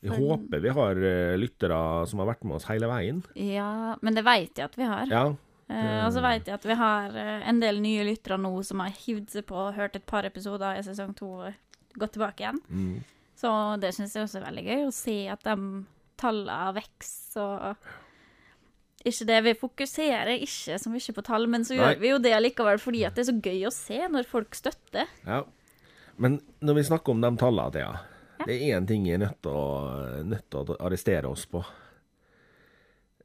Vi 0.03 0.11
For- 0.11 0.19
håper 0.19 0.65
vi 0.65 0.73
har 0.75 0.99
eh, 0.99 1.37
lyttere 1.39 1.79
som 2.11 2.21
har 2.23 2.33
vært 2.33 2.43
med 2.43 2.59
oss 2.59 2.67
hele 2.67 2.89
veien. 2.91 3.23
Ja, 3.39 3.95
men 4.03 4.19
det 4.19 4.25
veit 4.27 4.59
jeg 4.59 4.67
at 4.67 4.75
vi 4.79 4.89
har. 4.91 5.07
Ja. 5.13 5.23
Eh, 5.71 6.01
og 6.07 6.13
så 6.15 6.23
vet 6.23 6.47
jeg 6.47 6.55
at 6.59 6.67
vi 6.67 6.75
har 6.79 7.15
eh, 7.19 7.47
en 7.51 7.63
del 7.63 7.79
nye 7.83 8.05
lyttere 8.07 8.37
nå 8.39 8.53
som 8.67 8.83
har 8.83 8.93
hivd 8.99 9.33
seg 9.35 9.47
på 9.49 9.57
og 9.69 9.79
hørt 9.79 9.97
et 9.99 10.07
par 10.07 10.27
episoder 10.27 10.79
i 10.79 10.85
sesong 10.87 11.15
to 11.19 11.31
gått 12.01 12.17
tilbake 12.17 12.45
igjen. 12.45 12.63
Mm. 12.69 12.97
Så 13.37 13.53
det 13.83 13.93
syns 13.97 14.17
jeg 14.17 14.25
også 14.25 14.41
er 14.41 14.49
veldig 14.49 14.65
gøy, 14.67 14.83
å 14.87 14.97
se 14.97 15.17
at 15.33 15.45
de 15.45 15.57
tallene 16.17 16.75
vokser 16.79 17.71
og 17.71 17.95
ikke 19.07 19.27
det, 19.29 19.37
Vi 19.45 19.53
fokuserer 19.61 20.33
ikke 20.35 20.79
så 20.83 20.91
mye 20.91 21.15
på 21.15 21.23
tall, 21.23 21.47
men 21.47 21.63
så 21.63 21.77
gjør 21.77 22.01
vi 22.01 22.11
jo 22.11 22.19
det 22.19 22.33
likevel 22.41 22.81
fordi 22.83 23.05
at 23.07 23.15
det 23.15 23.23
er 23.23 23.29
så 23.29 23.37
gøy 23.39 23.61
å 23.69 23.75
se 23.75 24.01
når 24.11 24.27
folk 24.27 24.57
støtter. 24.59 25.07
Ja. 25.23 25.45
Men 26.19 26.41
når 26.65 26.81
vi 26.81 26.87
snakker 26.89 27.15
om 27.15 27.23
de 27.23 27.31
tallene, 27.39 27.71
Thea, 27.77 27.93
det 28.43 28.57
er 28.57 28.79
én 28.79 28.89
ting 28.89 29.07
jeg 29.07 29.21
er 29.21 29.27
nødt 29.27 29.39
til 29.45 29.55
å, 29.55 29.67
nødt 30.27 30.47
til 30.51 30.73
å 30.75 30.79
arrestere 30.89 31.31
oss 31.31 31.45
på. 31.51 31.63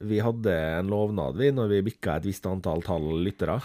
Vi 0.06 0.20
hadde 0.22 0.54
en 0.82 0.92
lovnad 0.92 1.38
vi 1.40 1.50
når 1.54 1.74
vi 1.74 1.86
bikka 1.92 2.20
et 2.20 2.28
visst 2.30 2.46
antall 2.50 2.84
tall 2.86 3.08
lyttere. 3.26 3.60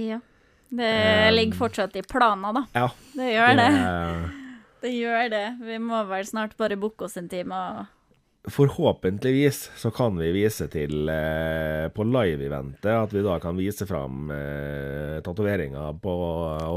Ja. 0.00 0.22
Det 0.70 1.30
ligger 1.34 1.56
fortsatt 1.58 1.96
i 1.96 2.02
planen, 2.02 2.54
da. 2.54 2.64
Ja. 2.74 2.88
Det 3.14 3.32
gjør 3.34 3.56
det. 3.56 3.68
det- 3.74 4.30
Det 4.84 4.90
gjør 4.92 5.30
det. 5.32 5.44
Vi 5.64 5.78
må 5.80 6.02
vel 6.10 6.26
snart 6.28 6.56
bare 6.60 6.76
booke 6.76 7.04
oss 7.06 7.16
en 7.16 7.28
time 7.28 7.52
og 7.56 7.86
Forhåpentligvis 8.52 9.70
så 9.80 9.90
kan 9.90 10.18
vi 10.20 10.28
vise 10.34 10.66
til 10.68 11.08
eh, 11.08 11.86
på 11.88 12.04
live-eventet 12.04 12.90
at 12.92 13.12
vi 13.16 13.22
da 13.24 13.38
kan 13.40 13.56
vise 13.56 13.86
fram 13.88 14.28
eh, 14.30 15.22
tatoveringer 15.24 15.96
på 16.04 16.14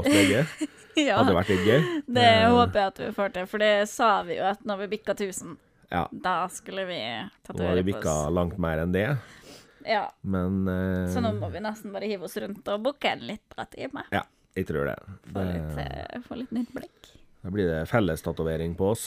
oss 0.00 0.08
begge. 0.08 0.46
Ja. 0.98 1.20
Hadde 1.20 1.30
vært 1.36 1.50
litt 1.52 1.60
gøy. 1.62 1.82
Det 2.10 2.22
Eh, 2.26 2.48
håper 2.50 2.74
jeg 2.80 2.88
at 2.90 2.96
vi 3.04 3.08
får 3.14 3.28
til, 3.36 3.44
for 3.46 3.62
det 3.62 3.68
sa 3.86 4.08
vi 4.26 4.34
jo 4.40 4.46
at 4.48 4.64
når 4.66 4.80
vi 4.80 4.88
bikka 4.96 5.14
1000, 5.14 5.52
Ja. 5.92 6.08
da 6.10 6.48
skulle 6.50 6.82
vi 6.88 6.96
Nå 6.98 7.54
har 7.68 7.76
vi 7.78 7.84
på 7.84 7.86
bikka 7.92 8.14
oss. 8.26 8.32
langt 8.34 8.56
mer 8.58 8.80
enn 8.82 8.90
det, 8.96 9.04
Ja, 9.88 10.02
men 10.28 10.66
eh, 10.68 11.06
så 11.14 11.22
nå 11.24 11.30
må 11.38 11.48
vi 11.54 11.62
nesten 11.64 11.94
bare 11.94 12.08
hive 12.10 12.26
oss 12.28 12.36
rundt 12.42 12.66
og 12.68 12.82
booke 12.84 13.08
en 13.08 13.22
liten 13.24 13.70
time. 13.72 14.02
Ja, 14.12 14.24
jeg 14.58 14.66
tror 14.68 14.90
det. 14.90 14.96
Få 15.32 15.44
litt, 15.48 15.78
eh, 15.84 16.18
få 16.26 16.36
litt 16.42 16.52
nytt 16.52 16.74
blikk. 16.76 17.14
da 17.42 17.52
blir 17.54 17.70
det 17.70 17.78
fellestavering 17.88 18.74
på 18.76 18.90
oss. 18.92 19.06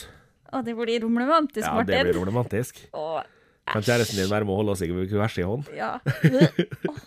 Å, 0.52 0.60
det 0.66 0.74
blir 0.76 1.00
romantisk, 1.04 1.64
Ja, 1.64 1.84
det 1.86 2.02
blir 2.04 2.18
problematisk. 2.18 2.82
Å, 2.92 3.22
Kan 3.72 3.84
kjæresten 3.86 4.18
din 4.18 4.26
være 4.28 4.42
med 4.44 4.52
å 4.52 4.58
holde 4.58 4.72
oss 4.74 4.82
i 4.82 4.88
hver 4.90 5.30
sin 5.30 5.46
hånd? 5.46 5.68
ja. 5.76 5.92
Åh, 6.90 6.98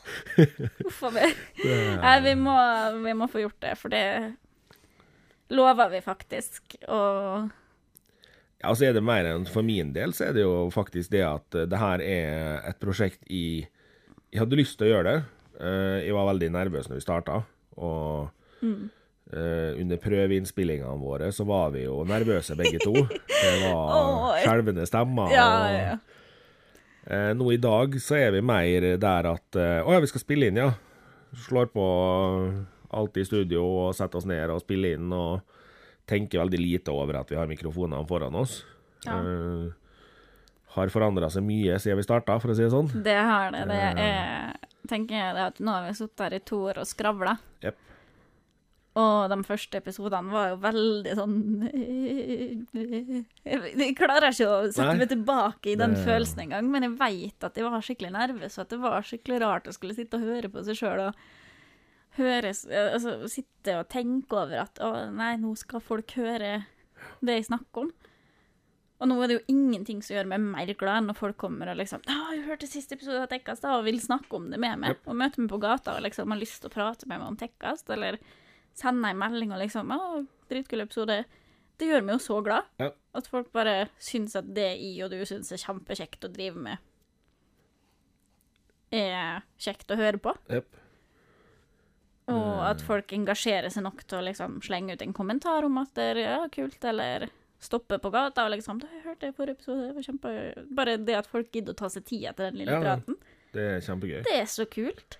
Uff 0.88 1.02
a 1.04 1.12
meg. 1.12 1.36
Nei, 1.66 2.16
vi 2.24 2.34
må, 2.40 2.56
vi 3.04 3.14
må 3.20 3.28
få 3.28 3.44
gjort 3.44 3.60
det, 3.66 3.74
for 3.82 3.92
det 3.92 4.06
lover 5.52 5.92
vi 5.92 6.00
faktisk. 6.06 6.78
Og 6.88 7.50
Ja, 8.66 8.72
og 8.74 8.78
så 8.80 8.88
er 8.89 8.95
det 8.97 9.03
mer 9.05 9.28
enn 9.30 9.45
for 9.45 9.61
min 9.66 9.91
del, 9.93 10.09
så 10.18 10.26
er 10.32 10.34
det 10.34 10.41
jo 10.41 10.66
faktisk 10.74 11.11
det 11.13 11.22
at 11.22 11.53
eh, 11.61 11.68
det 11.70 11.78
her 11.78 12.01
er 12.01 12.63
et 12.72 12.80
prosjekt 12.82 13.22
i 13.30 13.61
Jeg 14.34 14.41
hadde 14.41 14.57
lyst 14.57 14.80
til 14.80 14.88
å 14.89 14.93
gjøre 14.95 15.11
det. 15.11 15.20
Eh, 15.61 15.99
Jeg 16.09 16.16
var 16.18 16.26
veldig 16.34 16.49
nervøs 16.51 16.89
når 16.89 16.97
vi 16.99 17.05
starta, 17.05 17.43
og 17.78 18.32
Mm. 18.66 18.89
eh, 19.36 19.76
under 19.82 19.97
prøveinnspillingene 20.01 20.97
våre 20.99 21.28
så 21.32 21.45
var 21.45 21.70
vi 21.76 21.84
jo 21.84 21.99
nervøse 22.07 22.55
begge 22.57 22.80
to. 22.82 22.93
Det 22.93 23.53
var 23.61 24.39
skjelvende 24.43 24.86
stemmer. 24.89 25.30
ja, 25.30 25.45
og- 25.45 25.76
ja. 25.78 25.97
Eh, 27.07 27.34
nå 27.38 27.51
i 27.53 27.57
dag 27.61 27.93
så 28.01 28.16
er 28.18 28.32
vi 28.32 28.41
mer 28.41 28.97
der 28.97 29.28
at 29.30 29.51
Å 29.53 29.91
ja, 29.93 29.99
vi 30.01 30.07
skal 30.09 30.22
spille 30.24 30.47
inn, 30.49 30.57
ja. 30.57 30.72
Slår 31.36 31.68
på 31.70 31.86
alt 32.95 33.18
i 33.18 33.26
studio 33.28 33.61
og 33.86 33.93
setter 33.95 34.18
oss 34.18 34.26
ned 34.26 34.49
og 34.49 34.61
spiller 34.63 34.95
inn 34.95 35.11
og 35.13 35.41
tenker 36.10 36.43
veldig 36.43 36.60
lite 36.62 36.93
over 36.93 37.22
at 37.22 37.32
vi 37.32 37.39
har 37.39 37.49
mikrofonene 37.49 38.06
foran 38.08 38.36
oss. 38.36 38.60
Ja. 39.06 39.20
Uh, 39.22 39.72
har 40.76 40.91
forandra 40.91 41.30
seg 41.32 41.45
mye 41.47 41.78
siden 41.80 41.97
vi 42.01 42.03
starta, 42.06 42.36
for 42.41 42.51
å 42.51 42.56
si 42.58 42.66
det 42.66 42.74
sånn. 42.74 42.89
Det 43.06 43.16
har 43.16 43.51
det. 43.56 43.66
Det 43.70 43.82
er 44.06 44.56
tenker 44.89 45.18
jeg 45.18 45.36
det 45.38 45.45
at 45.49 45.60
nå 45.64 45.74
har 45.74 45.88
vi 45.88 45.97
sittet 45.97 46.24
her 46.28 46.36
i 46.38 46.43
to 46.45 46.60
år 46.70 46.82
og 46.82 46.89
skravla. 46.89 47.38
Yep. 47.66 47.82
Og 48.95 49.28
de 49.28 49.38
første 49.43 49.80
episodene 49.82 50.32
var 50.32 50.51
jo 50.53 50.58
veldig 50.64 51.16
sånn 51.18 51.34
Jeg 53.43 53.95
klarer 53.97 54.30
ikke 54.32 54.47
å 54.47 54.60
sette 54.70 54.86
Nei. 54.88 54.99
meg 55.01 55.10
tilbake 55.12 55.74
i 55.74 55.76
den 55.80 55.95
Det- 55.97 56.06
følelsen 56.06 56.45
engang, 56.45 56.70
men 56.72 56.84
jeg 56.84 56.93
veit 57.01 57.43
at 57.43 57.56
jeg 57.56 57.66
var 57.66 57.82
skikkelig 57.82 58.12
nervøs, 58.16 58.58
og 58.58 58.62
at 58.62 58.70
det 58.70 58.80
var 58.80 59.01
skikkelig 59.01 59.41
rart 59.41 59.68
å 59.68 59.74
skulle 59.76 59.95
sitte 59.97 60.16
og 60.16 60.24
høre 60.24 60.49
på 60.49 60.64
seg 60.64 60.76
sjøl 60.80 61.08
og 61.10 61.16
høre 62.18 62.49
s- 62.53 62.66
Altså 62.70 63.28
sitte 63.32 63.80
og 63.80 63.88
tenke 63.89 64.34
over 64.38 64.61
at 64.66 64.80
å 64.84 65.11
nei, 65.11 65.36
nå 65.38 65.55
skal 65.57 65.80
folk 65.84 66.11
høre 66.18 66.66
det 67.22 67.36
jeg 67.39 67.45
snakker 67.49 67.86
om. 67.86 67.91
Og 69.03 69.09
nå 69.11 69.16
er 69.22 69.28
det 69.28 69.36
jo 69.39 69.45
ingenting 69.51 69.99
som 70.01 70.16
gjør 70.16 70.28
meg 70.32 70.39
mer 70.39 70.70
glad 70.80 71.01
enn 71.01 71.09
når 71.11 71.18
folk 71.20 71.38
kommer 71.38 71.68
og 71.70 71.76
liksom 71.78 71.99
Å, 72.07 72.32
'Jeg 72.32 72.45
hørte 72.47 72.68
siste 72.68 72.95
episode 72.95 73.22
av 73.24 73.28
Tekkast 73.30 73.61
da, 73.61 73.78
og 73.78 73.84
vil 73.84 73.99
snakke 73.99 74.34
om 74.34 74.49
det 74.49 74.57
med 74.59 74.80
meg.' 74.80 74.97
Og 75.05 75.16
møter 75.16 75.39
meg 75.43 75.49
på 75.51 75.59
gata 75.59 75.97
og 75.97 76.03
liksom 76.03 76.32
har 76.32 76.39
lyst 76.39 76.61
til 76.61 76.70
å 76.70 76.74
prate 76.74 77.05
med 77.05 77.20
meg 77.20 77.28
om 77.28 77.36
Tekkast, 77.38 77.89
eller 77.89 78.18
sende 78.74 79.09
en 79.09 79.18
melding 79.20 79.51
og 79.51 79.59
liksom 79.59 79.91
'Å, 79.91 80.28
dritkul 80.49 80.82
episode'. 80.88 81.26
Det 81.78 81.88
gjør 81.89 82.03
meg 82.05 82.13
jo 82.16 82.24
så 82.24 82.41
glad. 82.43 82.63
Ja. 82.80 82.91
At 83.13 83.28
folk 83.28 83.51
bare 83.51 83.89
syns 83.99 84.34
at 84.36 84.53
det 84.53 84.80
jeg 84.80 85.03
og 85.03 85.11
du 85.11 85.26
syns 85.26 85.51
er 85.51 85.57
kjempekjekt 85.57 86.24
å 86.24 86.32
drive 86.32 86.55
med, 86.55 86.78
er 88.93 89.43
kjekt 89.59 89.91
å 89.91 89.97
høre 89.99 90.18
på. 90.22 90.34
Jepp. 90.49 90.68
Og 92.28 92.62
at 92.66 92.82
folk 92.82 93.12
engasjerer 93.14 93.70
seg 93.70 93.84
nok 93.86 94.00
til 94.10 94.18
å 94.18 94.24
liksom 94.26 94.56
slenge 94.66 94.94
ut 94.96 95.02
en 95.06 95.14
kommentar 95.14 95.66
om 95.68 95.78
at 95.78 95.92
det 95.94 96.06
er 96.16 96.22
ja, 96.24 96.38
kult, 96.50 96.84
eller 96.90 97.28
stoppe 97.62 98.00
på 98.02 98.10
gata 98.12 98.46
og 98.46 98.52
liksom 98.52 98.80
'Jeg 98.82 99.04
hørte 99.06 99.20
det 99.20 99.30
i 99.30 99.38
forrige 99.38 99.56
episode, 99.58 99.88
det 99.88 99.96
var 99.96 100.02
kjempe...' 100.08 100.76
Bare 100.76 100.98
det 100.98 101.16
at 101.16 101.28
folk 101.28 101.52
gidder 101.52 101.74
å 101.74 101.78
ta 101.78 101.88
seg 101.90 102.04
tid 102.06 102.24
etter 102.30 102.50
den 102.52 102.58
lille 102.60 102.72
Ja. 102.72 102.82
praten, 102.82 103.16
Det 103.54 103.62
er 103.62 103.80
kjempegøy. 103.82 104.24
det 104.24 104.34
er 104.42 104.46
så 104.46 104.66
kult. 104.66 105.18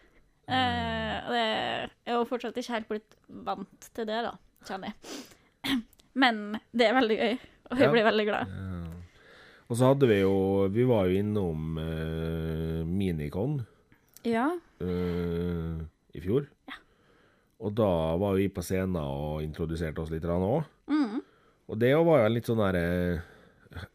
Eh, 0.47 1.22
det, 1.30 1.89
jeg 2.06 2.14
har 2.16 2.26
fortsatt 2.26 2.58
ikke 2.58 2.74
helt 2.74 2.88
blitt 2.89 3.16
vant 3.30 3.80
til 3.93 4.06
det, 4.06 4.22
da, 4.26 4.34
kjenner 4.66 4.93
jeg. 4.93 4.95
Men 6.16 6.60
det 6.74 6.88
er 6.89 6.93
veldig 6.93 7.18
gøy, 7.18 7.39
og 7.72 7.78
jeg 7.78 7.86
Ja. 7.88 7.91
blir 7.91 8.03
veldig 8.03 8.26
glad. 8.26 8.47
Og 9.70 9.78
så 9.78 9.88
hadde 9.93 10.08
vi 10.08 10.20
jo 10.22 10.68
Vi 10.70 10.84
var 10.86 11.06
jo 11.08 11.18
innom 11.24 11.78
eh, 11.80 12.84
Minicon 12.86 13.66
Ja. 14.24 14.51
eh, 14.82 15.82
i 16.14 16.20
fjor. 16.22 16.47
Og 17.64 17.72
da 17.76 17.91
var 18.20 18.36
vi 18.36 18.49
på 18.51 18.64
scenen 18.66 18.97
og 18.99 19.43
introduserte 19.45 20.03
oss 20.03 20.12
litt 20.12 20.26
òg. 20.28 20.66
Mm. 20.91 21.22
Og 21.72 21.80
det 21.82 21.93
var 21.95 22.20
jo 22.22 22.26
en 22.28 22.36
litt 22.36 22.49
sånn 22.49 22.62
derre 22.62 23.22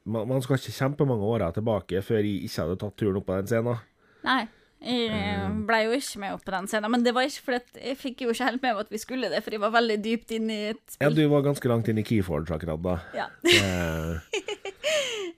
man, 0.04 0.26
man 0.28 0.42
skal 0.44 0.58
ikke 0.58 0.74
kjempemange 0.76 1.28
åra 1.28 1.50
tilbake 1.56 2.02
før 2.04 2.24
jeg 2.24 2.48
ikke 2.48 2.64
hadde 2.64 2.80
tatt 2.80 2.96
turen 3.00 3.20
opp 3.20 3.28
på 3.28 3.36
den 3.38 3.50
scenen. 3.50 3.84
Nei. 4.26 4.42
Jeg 4.80 5.48
ble 5.68 5.78
jo 5.84 5.92
ikke 5.92 6.20
med 6.22 6.34
opp 6.38 6.44
på 6.46 6.52
den 6.54 6.68
scenen, 6.70 6.88
men 6.92 7.02
det 7.04 7.12
var 7.12 7.26
ikke 7.28 7.44
fordi 7.50 7.82
jeg 7.84 7.98
fikk 8.00 8.22
jo 8.24 8.32
ikke 8.32 8.46
helt 8.48 8.62
med 8.62 8.72
meg 8.72 8.86
at 8.86 8.94
vi 8.94 9.00
skulle 9.02 9.28
det, 9.28 9.42
for 9.44 9.52
jeg 9.52 9.60
var 9.60 9.74
veldig 9.74 9.96
dypt 10.06 10.32
inne 10.32 10.56
i 10.56 10.70
et 10.70 10.96
Ja, 11.02 11.10
du 11.12 11.20
var 11.28 11.44
ganske 11.44 11.68
langt 11.68 11.90
inn 11.92 12.00
i 12.00 12.04
Keyforge 12.08 12.56
akkurat 12.56 12.80
da. 12.84 12.96
Ja. 13.16 13.28
Eh, 13.44 14.40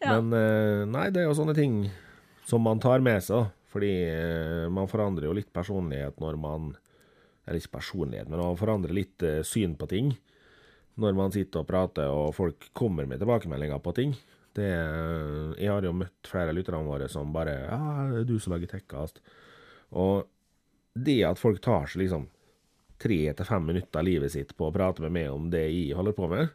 Ja. 0.02 0.18
Men 0.18 0.32
eh, 0.34 0.84
nei, 0.90 1.08
det 1.14 1.22
er 1.22 1.28
jo 1.28 1.36
sånne 1.38 1.54
ting 1.56 1.84
som 2.48 2.64
man 2.66 2.80
tar 2.82 3.02
med 3.04 3.22
seg. 3.24 3.50
Fordi 3.72 3.92
eh, 4.04 4.66
man 4.72 4.90
forandrer 4.90 5.30
jo 5.30 5.36
litt 5.36 5.52
personlighet 5.54 6.18
når 6.20 6.36
man 6.40 6.72
Eller 7.52 7.60
ikke 7.60 7.76
personlighet, 7.76 8.28
men 8.32 8.40
å 8.40 8.54
forandre 8.56 8.94
litt 8.96 9.22
eh, 9.28 9.42
syn 9.44 9.74
på 9.76 9.84
ting. 9.90 10.14
Når 10.96 11.14
man 11.16 11.32
sitter 11.32 11.60
og 11.62 11.68
prater, 11.68 12.08
og 12.12 12.34
folk 12.36 12.70
kommer 12.76 13.04
med 13.08 13.20
tilbakemeldinger 13.20 13.80
på 13.84 13.92
ting. 13.96 14.14
Det, 14.56 14.64
eh, 14.68 15.52
jeg 15.60 15.68
har 15.72 15.84
jo 15.84 15.92
møtt 15.96 16.28
flere 16.28 16.52
av 16.52 16.56
lytterne 16.56 16.84
våre 16.88 17.08
som 17.12 17.30
bare 17.32 17.54
Ja, 17.68 17.78
det 18.12 18.22
er 18.22 18.28
du 18.28 18.38
som 18.40 18.52
lager 18.54 18.68
tekkast. 18.72 19.20
Og 19.92 20.26
det 20.96 21.18
at 21.24 21.40
folk 21.40 21.60
tar 21.64 21.86
seg 21.88 22.02
liksom 22.06 22.26
tre 23.02 23.20
til 23.34 23.48
fem 23.48 23.64
minutter 23.66 23.98
av 24.00 24.04
livet 24.06 24.30
sitt 24.32 24.52
på 24.56 24.68
å 24.68 24.72
prate 24.74 25.00
med 25.04 25.12
meg 25.12 25.30
om 25.32 25.48
det 25.52 25.64
jeg 25.72 25.96
holder 25.96 26.12
på 26.16 26.28
med, 26.30 26.50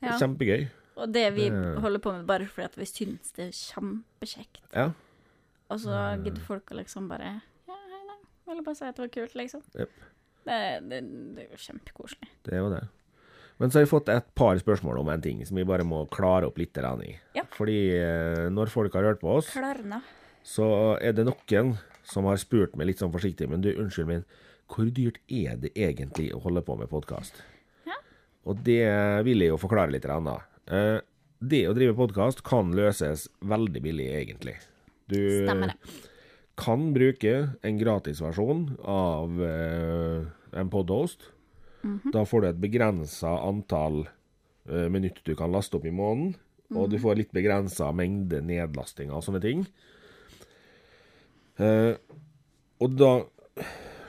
Ja. 0.00 0.12
er 0.14 0.18
kjempegøy. 0.20 0.68
Og 0.98 1.12
det 1.12 1.34
vi 1.34 1.48
Det- 1.50 1.78
holder 1.80 1.98
på 1.98 2.12
med 2.12 2.26
bare 2.26 2.46
fordi 2.46 2.64
at 2.64 2.76
vi 2.76 2.84
syns 2.84 3.32
det 3.34 3.48
er 3.48 3.52
kjempekjekt. 3.52 4.60
Ja. 4.74 4.92
Og 5.70 5.78
så 5.80 6.22
gidder 6.22 6.40
folk 6.40 6.66
å 6.70 6.76
liksom 6.76 7.08
bare 7.08 7.42
Ja, 7.66 7.74
hei, 7.74 8.04
nei. 8.06 8.16
Ville 8.46 8.62
bare 8.64 8.74
si 8.76 8.84
at 8.84 8.96
det 8.96 9.02
var 9.02 9.08
kult, 9.08 9.34
liksom. 9.34 9.62
Jep. 9.74 9.90
Det, 10.48 10.60
det, 10.90 11.00
det 11.36 11.44
er 11.44 11.50
jo 11.52 11.60
kjempekoselig. 11.66 12.30
Det 12.46 12.54
er 12.56 12.62
jo 12.64 12.70
det. 12.72 12.82
Men 13.58 13.72
så 13.72 13.80
har 13.80 13.84
vi 13.86 13.90
fått 13.90 14.08
et 14.14 14.26
par 14.38 14.58
spørsmål 14.60 15.00
om 15.00 15.08
en 15.10 15.22
ting 15.24 15.40
som 15.46 15.58
vi 15.58 15.64
bare 15.66 15.84
må 15.86 16.04
klare 16.14 16.46
opp 16.46 16.58
litt 16.60 16.78
i. 16.78 17.10
Ja. 17.34 17.42
Fordi 17.56 17.78
eh, 17.98 18.44
når 18.54 18.70
folk 18.70 18.94
har 18.94 19.08
hørt 19.10 19.20
på 19.20 19.32
oss, 19.40 19.50
Klarna. 19.50 19.98
så 20.46 20.68
er 21.02 21.12
det 21.18 21.24
noen 21.26 21.72
som 22.06 22.28
har 22.30 22.38
spurt 22.40 22.76
meg 22.78 22.86
litt 22.92 23.02
sånn 23.02 23.12
forsiktig, 23.12 23.48
men 23.50 23.60
du, 23.64 23.72
unnskyld 23.74 24.08
min, 24.08 24.22
hvor 24.70 24.88
dyrt 24.94 25.18
er 25.26 25.58
det 25.58 25.72
egentlig 25.74 26.30
å 26.36 26.40
holde 26.44 26.62
på 26.64 26.76
med 26.78 26.88
podkast? 26.92 27.42
Ja. 27.88 27.98
Og 28.46 28.62
det 28.64 28.78
vil 29.26 29.42
jeg 29.42 29.50
jo 29.52 29.58
forklare 29.60 29.90
litt. 29.92 30.06
da. 30.06 30.38
Eh, 30.70 31.00
Det 31.40 31.64
å 31.70 31.74
drive 31.74 31.94
podkast 31.98 32.42
kan 32.46 32.70
løses 32.74 33.28
veldig 33.42 33.82
billig, 33.82 34.08
egentlig. 34.22 34.56
Du 35.08 35.18
Stemmer 35.46 35.74
det. 35.74 35.92
kan 36.58 36.92
bruke 36.94 37.34
en 37.62 37.78
gratisversjon 37.78 38.64
av 38.84 39.42
eh, 39.42 40.26
en 40.52 40.70
podhost. 40.70 41.28
Mhm. 41.82 42.10
Da 42.12 42.24
får 42.26 42.40
du 42.42 42.48
et 42.48 42.60
begrensa 42.60 43.30
antall 43.46 44.06
uh, 44.68 44.88
minutter 44.92 45.22
du 45.24 45.34
kan 45.38 45.52
laste 45.52 45.76
opp 45.78 45.84
i 45.86 45.90
måneden. 45.94 46.34
Og 46.70 46.84
Mhm. 46.88 46.90
du 46.90 46.98
får 46.98 47.16
litt 47.16 47.32
begrensa 47.32 47.92
mengde 47.96 48.42
nedlastinger 48.44 49.14
og 49.16 49.22
sånne 49.24 49.40
ting. 49.40 49.66
Uh, 51.58 51.94
og 52.80 52.94
da 52.98 53.12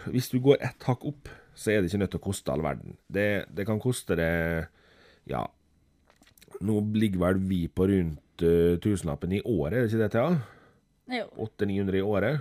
Hvis 0.09 0.29
du 0.31 0.39
går 0.39 0.57
ett 0.63 0.83
hakk 0.87 1.03
opp, 1.05 1.27
så 1.55 1.71
er 1.73 1.81
det 1.81 1.89
ikke 1.91 1.99
nødt 1.99 2.11
til 2.13 2.19
å 2.21 2.23
koste 2.23 2.51
all 2.53 2.61
verden. 2.63 2.95
Det, 3.11 3.45
det 3.53 3.65
kan 3.67 3.79
koste 3.79 4.15
det 4.15 4.67
Ja, 5.27 5.41
nå 6.61 6.77
ligger 6.95 7.19
vel 7.19 7.41
vi 7.49 7.67
på 7.67 7.85
rundt 7.89 8.41
uh, 8.41 8.77
tusenlappen 8.81 9.33
i 9.35 9.41
året, 9.43 9.73
er 9.73 9.81
det 9.83 9.91
ikke 9.91 10.03
det, 10.05 10.11
Thea? 10.15 10.39
Jo. 11.19 11.25
800-900 11.45 11.99
i 11.99 12.01
året. 12.01 12.39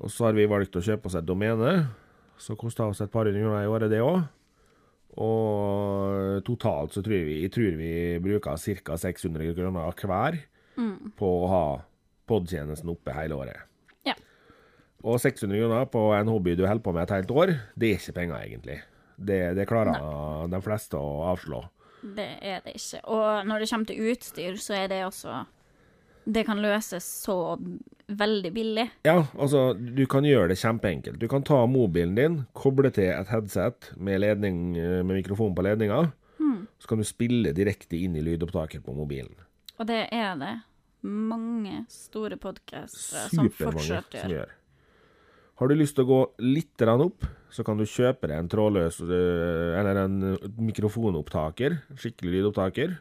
Og 0.00 0.10
så 0.12 0.26
har 0.28 0.32
vi 0.36 0.46
valgt 0.46 0.76
å 0.76 0.82
kjøpe 0.84 1.06
oss 1.06 1.16
et 1.18 1.26
domene. 1.26 1.88
Så 2.40 2.56
kosta 2.58 2.88
oss 2.88 3.02
et 3.04 3.12
par 3.12 3.28
hundre 3.28 3.42
kroner 3.42 3.66
i 3.66 3.70
året, 3.70 3.92
det 3.92 4.00
òg. 4.04 4.22
Og 5.20 6.40
totalt 6.46 6.94
så 6.94 7.02
tror 7.04 7.24
vi, 7.26 7.40
tror 7.52 7.74
vi 7.76 7.92
bruker 8.22 8.56
ca. 8.56 8.96
600 8.96 9.54
kroner 9.56 9.90
hver 10.06 10.38
på 11.18 11.30
å 11.40 11.48
ha 11.50 11.64
podtjenesten 12.30 12.92
oppe 12.92 13.14
hele 13.16 13.36
året. 13.36 13.66
Ja. 14.06 14.14
Og 15.02 15.18
600 15.20 15.58
kroner 15.58 15.90
på 15.90 16.06
en 16.16 16.30
hobby 16.30 16.54
du 16.56 16.64
holder 16.66 16.84
på 16.84 16.94
med 16.94 17.04
et 17.04 17.16
helt 17.18 17.34
år, 17.34 17.54
det 17.74 17.90
er 17.90 18.00
ikke 18.00 18.16
penger, 18.20 18.46
egentlig. 18.46 18.78
Det, 19.20 19.40
det 19.58 19.68
klarer 19.68 20.48
de 20.48 20.62
fleste 20.64 20.96
å 20.96 21.26
avslå. 21.34 21.60
Det 22.00 22.28
er 22.40 22.62
det 22.64 22.78
ikke. 22.78 23.02
Og 23.12 23.48
når 23.48 23.60
det 23.60 23.70
kommer 23.74 23.90
til 23.90 24.12
utstyr, 24.12 24.60
så 24.62 24.78
er 24.78 24.86
det 24.92 25.02
også 25.04 25.42
Det 26.24 26.44
kan 26.46 26.60
løses 26.62 27.06
så 27.24 27.56
veldig 28.10 28.50
billig. 28.52 28.86
Ja, 29.06 29.22
altså, 29.38 29.70
du 29.74 30.02
kan 30.10 30.26
gjøre 30.26 30.50
det 30.52 30.58
kjempeenkelt. 30.60 31.20
Du 31.20 31.28
kan 31.30 31.44
ta 31.46 31.62
mobilen 31.70 32.16
din, 32.18 32.40
koble 32.52 32.90
til 32.94 33.12
et 33.14 33.30
headset 33.32 33.92
med, 33.96 34.20
ledning, 34.24 34.76
eh, 34.76 35.00
med 35.00 35.22
mikrofon 35.22 35.54
på 35.56 35.64
ledninga, 35.64 36.10
så 36.80 36.88
kan 36.88 37.00
du 37.00 37.06
spille 37.06 37.52
direkte 37.56 37.98
inn 37.98 38.16
i 38.16 38.24
lydopptaker 38.24 38.82
på 38.84 38.94
mobilen. 38.96 39.34
Og 39.78 39.88
det 39.88 40.06
er 40.12 40.32
det 40.40 40.54
mange 41.06 41.84
store 41.92 42.36
podkastere 42.40 43.28
som 43.32 43.48
fortsatt 43.48 43.76
fortsatt 43.76 44.16
som 44.16 44.32
gjør. 44.32 44.40
gjør. 44.40 44.56
Har 45.60 45.68
du 45.68 45.76
lyst 45.76 45.96
til 45.96 46.06
å 46.06 46.08
gå 46.08 46.20
litt 46.40 46.82
opp, 46.88 47.26
så 47.52 47.64
kan 47.64 47.76
du 47.76 47.84
kjøpe 47.84 48.28
deg 48.30 48.38
en 48.38 48.48
trådløs 48.48 49.00
eh, 49.04 49.78
eller 49.80 50.04
en 50.06 50.36
mikrofonopptaker, 50.56 51.82
skikkelig 52.00 52.38
lydopptaker. 52.38 52.96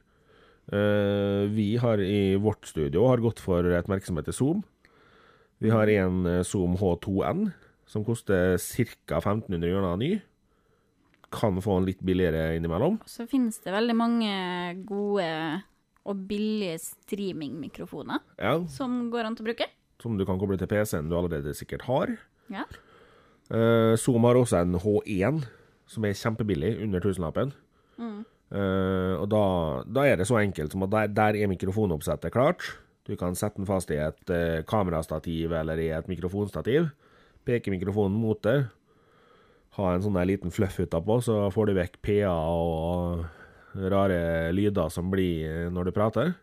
Eh, 0.71 1.47
Vi 1.49 1.77
har 1.81 1.97
i 2.01 2.35
vårt 2.35 2.65
studio 2.69 3.07
har 3.07 3.17
gått 3.23 3.39
for 3.41 3.65
et 3.65 3.87
merke 3.89 4.05
som 4.05 4.17
heter 4.19 4.35
Zoom. 4.35 4.63
Vi 5.59 5.69
har 5.73 5.87
en 5.89 6.25
eh, 6.25 6.43
Zoom 6.43 6.77
H2N 6.77 7.49
som 7.89 8.05
koster 8.05 8.57
ca. 9.07 9.17
1500 9.17 9.69
kroner 9.71 9.97
ny. 9.97 10.11
Kan 11.31 11.59
få 11.61 11.79
den 11.79 11.85
litt 11.89 11.99
billigere 12.05 12.55
innimellom. 12.57 12.99
Så 13.05 13.25
finnes 13.29 13.59
det 13.61 13.73
veldig 13.73 13.95
mange 13.97 14.31
gode 14.89 15.27
og 16.09 16.21
billige 16.29 16.79
streamingmikrofoner 16.81 18.21
Ja, 18.39 18.55
som 18.71 19.09
går 19.13 19.27
an 19.27 19.35
til 19.37 19.45
å 19.45 19.49
bruke. 19.51 19.67
Som 20.01 20.15
du 20.17 20.23
kan 20.25 20.39
koble 20.41 20.57
til 20.57 20.69
PC-en 20.71 21.09
du 21.11 21.17
allerede 21.17 21.53
sikkert 21.57 21.83
har. 21.89 22.15
Ja. 22.49 22.63
Eh, 23.51 23.93
Zoom 23.99 24.25
har 24.25 24.39
også 24.39 24.61
en 24.63 24.77
H1, 24.79 25.43
som 25.89 26.05
er 26.05 26.17
kjempebillig, 26.17 26.77
under 26.81 27.03
tusenlappen. 27.03 27.51
Eh, 28.49 29.13
og 29.19 29.27
da, 29.29 29.43
da 29.85 30.05
er 30.09 30.17
det 30.17 30.27
så 30.29 30.39
enkelt 30.41 30.73
som 30.73 30.85
at 30.87 30.93
der, 30.93 31.11
der 31.13 31.37
er 31.37 31.51
mikrofonoppsettet 31.51 32.33
klart. 32.33 32.65
Du 33.09 33.15
kan 33.17 33.37
sette 33.37 33.57
den 33.57 33.69
fast 33.69 33.89
i 33.89 33.97
et 33.97 34.29
uh, 34.29 34.61
kamerastativ 34.69 35.53
eller 35.57 35.79
i 35.81 35.87
et 35.97 36.09
mikrofonstativ. 36.11 36.91
Peke 37.45 37.73
mikrofonen 37.73 38.17
mot 38.21 38.37
det. 38.45 38.67
Ha 39.79 39.93
en 39.95 40.03
sånn 40.03 40.19
liten 40.29 40.53
fluff 40.53 40.77
utapå, 40.77 41.17
så 41.25 41.47
får 41.53 41.69
du 41.69 41.77
vekk 41.79 41.97
PA 42.05 42.33
og 42.33 43.23
rare 43.89 44.51
lyder 44.53 44.93
som 44.93 45.09
blir 45.09 45.45
eh, 45.47 45.71
når 45.73 45.89
du 45.89 45.95
prater. 45.95 46.35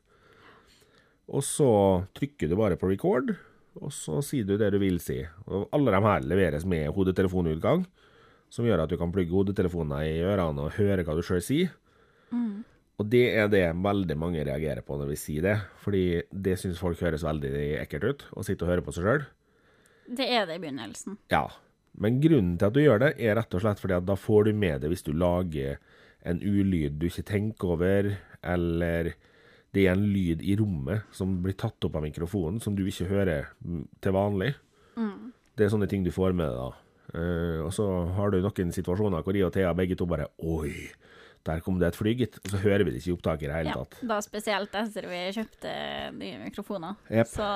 Og 1.26 1.42
så 1.46 1.70
trykker 2.18 2.50
du 2.50 2.56
bare 2.58 2.78
på 2.78 2.90
record, 2.90 3.32
og 3.78 3.94
så 3.94 4.20
sier 4.24 4.46
du 4.46 4.56
det 4.58 4.70
du 4.74 4.78
vil 4.82 4.98
si. 5.02 5.20
Og 5.46 5.66
alle 5.74 5.94
de 5.94 6.02
her 6.06 6.28
leveres 6.34 6.66
med 6.66 6.90
hodetelefonutgang. 6.94 7.86
som 8.48 8.64
gjør 8.64 8.84
at 8.84 8.90
du 8.90 8.96
kan 8.96 9.10
plugge 9.10 9.34
hodetelefoner 9.34 10.06
i 10.06 10.22
ørene 10.22 10.62
og 10.62 10.76
høre 10.78 11.02
hva 11.02 11.16
du 11.18 11.22
sjøl 11.22 11.42
sier. 11.42 11.72
Og 12.96 13.08
det 13.12 13.26
er 13.36 13.50
det 13.52 13.64
veldig 13.84 14.16
mange 14.18 14.44
reagerer 14.46 14.80
på 14.84 14.96
når 14.96 15.10
vi 15.12 15.18
sier 15.20 15.44
det, 15.44 15.56
fordi 15.82 16.04
det 16.32 16.56
syns 16.60 16.80
folk 16.80 17.00
høres 17.04 17.26
veldig 17.26 17.52
ekkelt 17.82 18.06
ut, 18.08 18.24
å 18.32 18.44
sitte 18.46 18.64
og 18.64 18.72
høre 18.72 18.84
på 18.86 18.94
seg 18.96 19.04
sjøl. 19.04 19.26
Det 20.16 20.26
er 20.32 20.46
det 20.48 20.56
i 20.56 20.62
begynnelsen. 20.62 21.18
Ja, 21.32 21.44
men 22.00 22.20
grunnen 22.22 22.56
til 22.56 22.70
at 22.70 22.76
du 22.76 22.80
gjør 22.80 23.02
det, 23.04 23.12
er 23.20 23.36
rett 23.36 23.52
og 23.56 23.62
slett 23.64 23.82
fordi 23.82 23.98
at 23.98 24.08
da 24.08 24.16
får 24.18 24.48
du 24.48 24.56
med 24.56 24.82
det 24.82 24.90
hvis 24.92 25.04
du 25.04 25.12
lager 25.16 25.76
en 26.26 26.40
ulyd 26.42 26.96
du 27.00 27.06
ikke 27.10 27.26
tenker 27.28 27.76
over, 27.76 28.10
eller 28.42 29.12
det 29.76 29.84
er 29.84 29.92
en 29.92 30.06
lyd 30.08 30.40
i 30.40 30.56
rommet 30.58 31.04
som 31.14 31.36
blir 31.44 31.56
tatt 31.58 31.84
opp 31.84 31.98
av 31.98 32.04
mikrofonen, 32.06 32.62
som 32.64 32.76
du 32.76 32.86
ikke 32.86 33.10
hører 33.10 33.50
mm, 33.60 33.84
til 34.02 34.16
vanlig. 34.16 34.54
Det 35.56 35.66
er 35.66 35.72
sånne 35.72 35.88
ting 35.90 36.04
du 36.04 36.12
får 36.14 36.34
med 36.36 36.48
deg 36.48 36.58
da. 36.58 36.82
Uh, 37.16 37.60
og 37.62 37.70
så 37.72 37.84
har 38.16 38.32
du 38.32 38.40
noen 38.42 38.72
situasjoner 38.74 39.22
hvor 39.22 39.36
jeg 39.36 39.46
og 39.46 39.52
Thea 39.54 39.70
begge 39.78 39.94
to 39.96 40.08
bare 40.10 40.26
Oi, 40.42 40.88
der 41.46 41.60
kom 41.64 41.78
det 41.80 41.88
et 41.92 41.96
fly, 41.98 42.12
gitt. 42.18 42.36
Og 42.42 42.50
så 42.52 42.60
hører 42.64 42.84
vi 42.84 42.92
det 42.94 43.00
ikke 43.00 43.12
i 43.12 43.16
opptaket 43.16 43.46
i 43.46 43.50
det 43.50 43.56
hele 43.60 43.72
Ja, 43.72 43.80
tatt. 43.84 43.98
da 44.10 44.18
spesielt 44.24 44.74
etter 44.82 45.08
vi 45.10 45.22
kjøpte 45.36 45.72
nye 46.18 46.38
mikrofoner. 46.44 46.96
Yep. 47.10 47.30
Så 47.32 47.48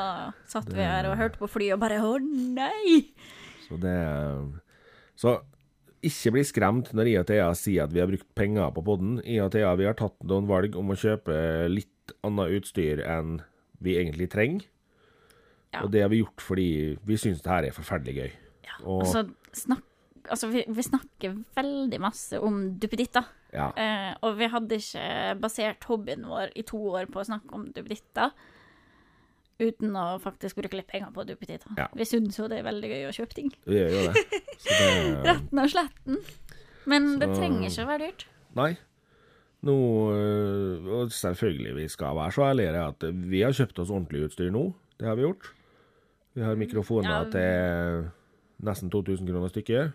satt 0.55 0.73
vi 0.73 0.81
her 0.87 1.11
og 1.11 1.19
hørte 1.21 1.39
på 1.43 1.49
flyet 1.51 1.75
og 1.77 1.83
bare 1.83 2.01
Å 2.01 2.15
nei! 2.23 3.05
Så 3.69 3.79
det 3.83 3.97
Så 5.21 5.37
ikke 6.01 6.33
bli 6.33 6.43
skremt 6.49 6.93
når 6.97 7.11
jeg 7.11 7.21
og 7.21 7.27
Thea 7.29 7.49
sier 7.59 7.85
at 7.85 7.93
vi 7.93 8.01
har 8.01 8.09
brukt 8.09 8.29
penger 8.39 8.71
på 8.73 8.83
podden. 8.87 9.19
Jeg 9.27 9.43
og 9.45 9.51
Thea 9.53 9.75
vi 9.77 9.85
har 9.85 9.99
tatt 9.99 10.17
noen 10.25 10.47
valg 10.49 10.77
om 10.81 10.89
å 10.95 10.97
kjøpe 10.97 11.35
litt 11.69 12.15
annet 12.25 12.55
utstyr 12.57 13.03
enn 13.05 13.43
vi 13.85 13.99
egentlig 14.01 14.31
trenger. 14.33 14.65
Ja. 15.75 15.85
Og 15.85 15.93
det 15.93 16.01
har 16.03 16.09
vi 16.11 16.23
gjort 16.23 16.41
fordi 16.43 16.97
vi 17.07 17.19
syns 17.21 17.43
det 17.45 17.53
her 17.53 17.69
er 17.69 17.77
forferdelig 17.77 18.15
gøy. 18.17 18.31
Ja, 18.65 18.79
Og- 18.85 19.05
altså, 19.05 19.27
snakk, 19.53 19.85
altså 20.29 20.49
vi, 20.51 20.65
vi 20.67 20.83
snakker 20.83 21.37
veldig 21.55 22.01
masse 22.01 22.41
om 22.41 22.79
duppeditter. 22.81 23.29
Ja. 23.53 23.71
Eh, 23.75 24.13
og 24.23 24.37
vi 24.39 24.47
hadde 24.53 24.77
ikke 24.79 25.05
basert 25.43 25.85
hobbyen 25.91 26.27
vår 26.31 26.53
i 26.55 26.63
to 26.69 26.79
år 26.93 27.09
på 27.11 27.21
å 27.23 27.27
snakke 27.27 27.55
om 27.57 27.65
duppeditter. 27.75 28.31
Uten 29.61 29.97
å 29.99 30.05
faktisk 30.23 30.57
bruke 30.57 30.79
litt 30.79 30.89
penger 30.89 31.11
på 31.13 31.25
duppeditter. 31.29 31.73
Ja. 31.77 31.89
Vi 31.99 32.07
syns 32.09 32.39
jo 32.39 32.47
det 32.49 32.61
er 32.63 32.69
veldig 32.71 32.89
gøy 32.95 33.09
å 33.11 33.17
kjøpe 33.17 33.37
ting. 33.37 33.51
Vi 33.69 33.77
gjør 33.77 33.91
jo 33.97 34.05
det. 34.07 34.23
Det 34.65 34.87
Retten 35.27 35.61
og 35.65 35.73
sletten. 35.73 36.21
Men 36.89 37.11
det 37.21 37.29
trenger 37.35 37.67
ikke 37.69 37.85
å 37.85 37.91
være 37.91 38.07
dyrt. 38.07 38.25
Nei. 38.57 38.71
Nå 39.69 39.75
øh, 40.17 40.87
Og 41.03 41.11
selvfølgelig, 41.13 41.75
vi 41.77 41.89
skal 41.93 42.17
være 42.17 42.33
så 42.33 42.47
ærlige 42.49 42.85
at 42.87 43.05
vi 43.29 43.43
har 43.45 43.53
kjøpt 43.53 43.83
oss 43.83 43.93
ordentlig 43.93 44.31
utstyr 44.31 44.49
nå. 44.55 44.63
Det 44.97 45.09
har 45.11 45.19
vi 45.19 45.27
gjort. 45.27 45.51
Vi 46.39 46.47
har 46.47 46.57
mikrofoner 46.57 47.11
Ja. 47.11 47.25
til 47.35 48.09
nesten 48.65 48.89
2000 48.93 49.29
kroner 49.29 49.53
stykket. 49.53 49.93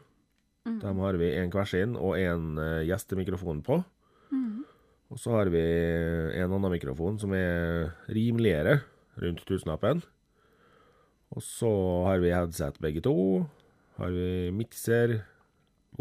Dem 0.65 1.01
har 1.05 1.17
vi 1.21 1.29
en 1.37 1.51
hver 1.53 1.67
sin 1.69 1.93
og 1.95 2.17
en 2.17 2.57
øh, 2.57 2.81
gjestemikrofon 2.87 3.61
på. 3.65 3.83
Og 5.13 5.21
så 5.21 5.35
har 5.37 5.51
vi 5.53 5.61
en 5.61 6.49
annen 6.49 6.73
mikrofon 6.73 7.19
som 7.21 7.33
er 7.37 7.91
rimeligere, 8.09 8.79
rundt 9.21 9.45
tusenlappen. 9.45 10.01
Og 11.35 11.43
så 11.45 11.69
har 12.07 12.23
vi 12.23 12.33
headset 12.33 12.79
begge 12.81 13.03
to. 13.05 13.45
Har 13.99 14.11
vi 14.11 14.51
mikser, 14.51 15.19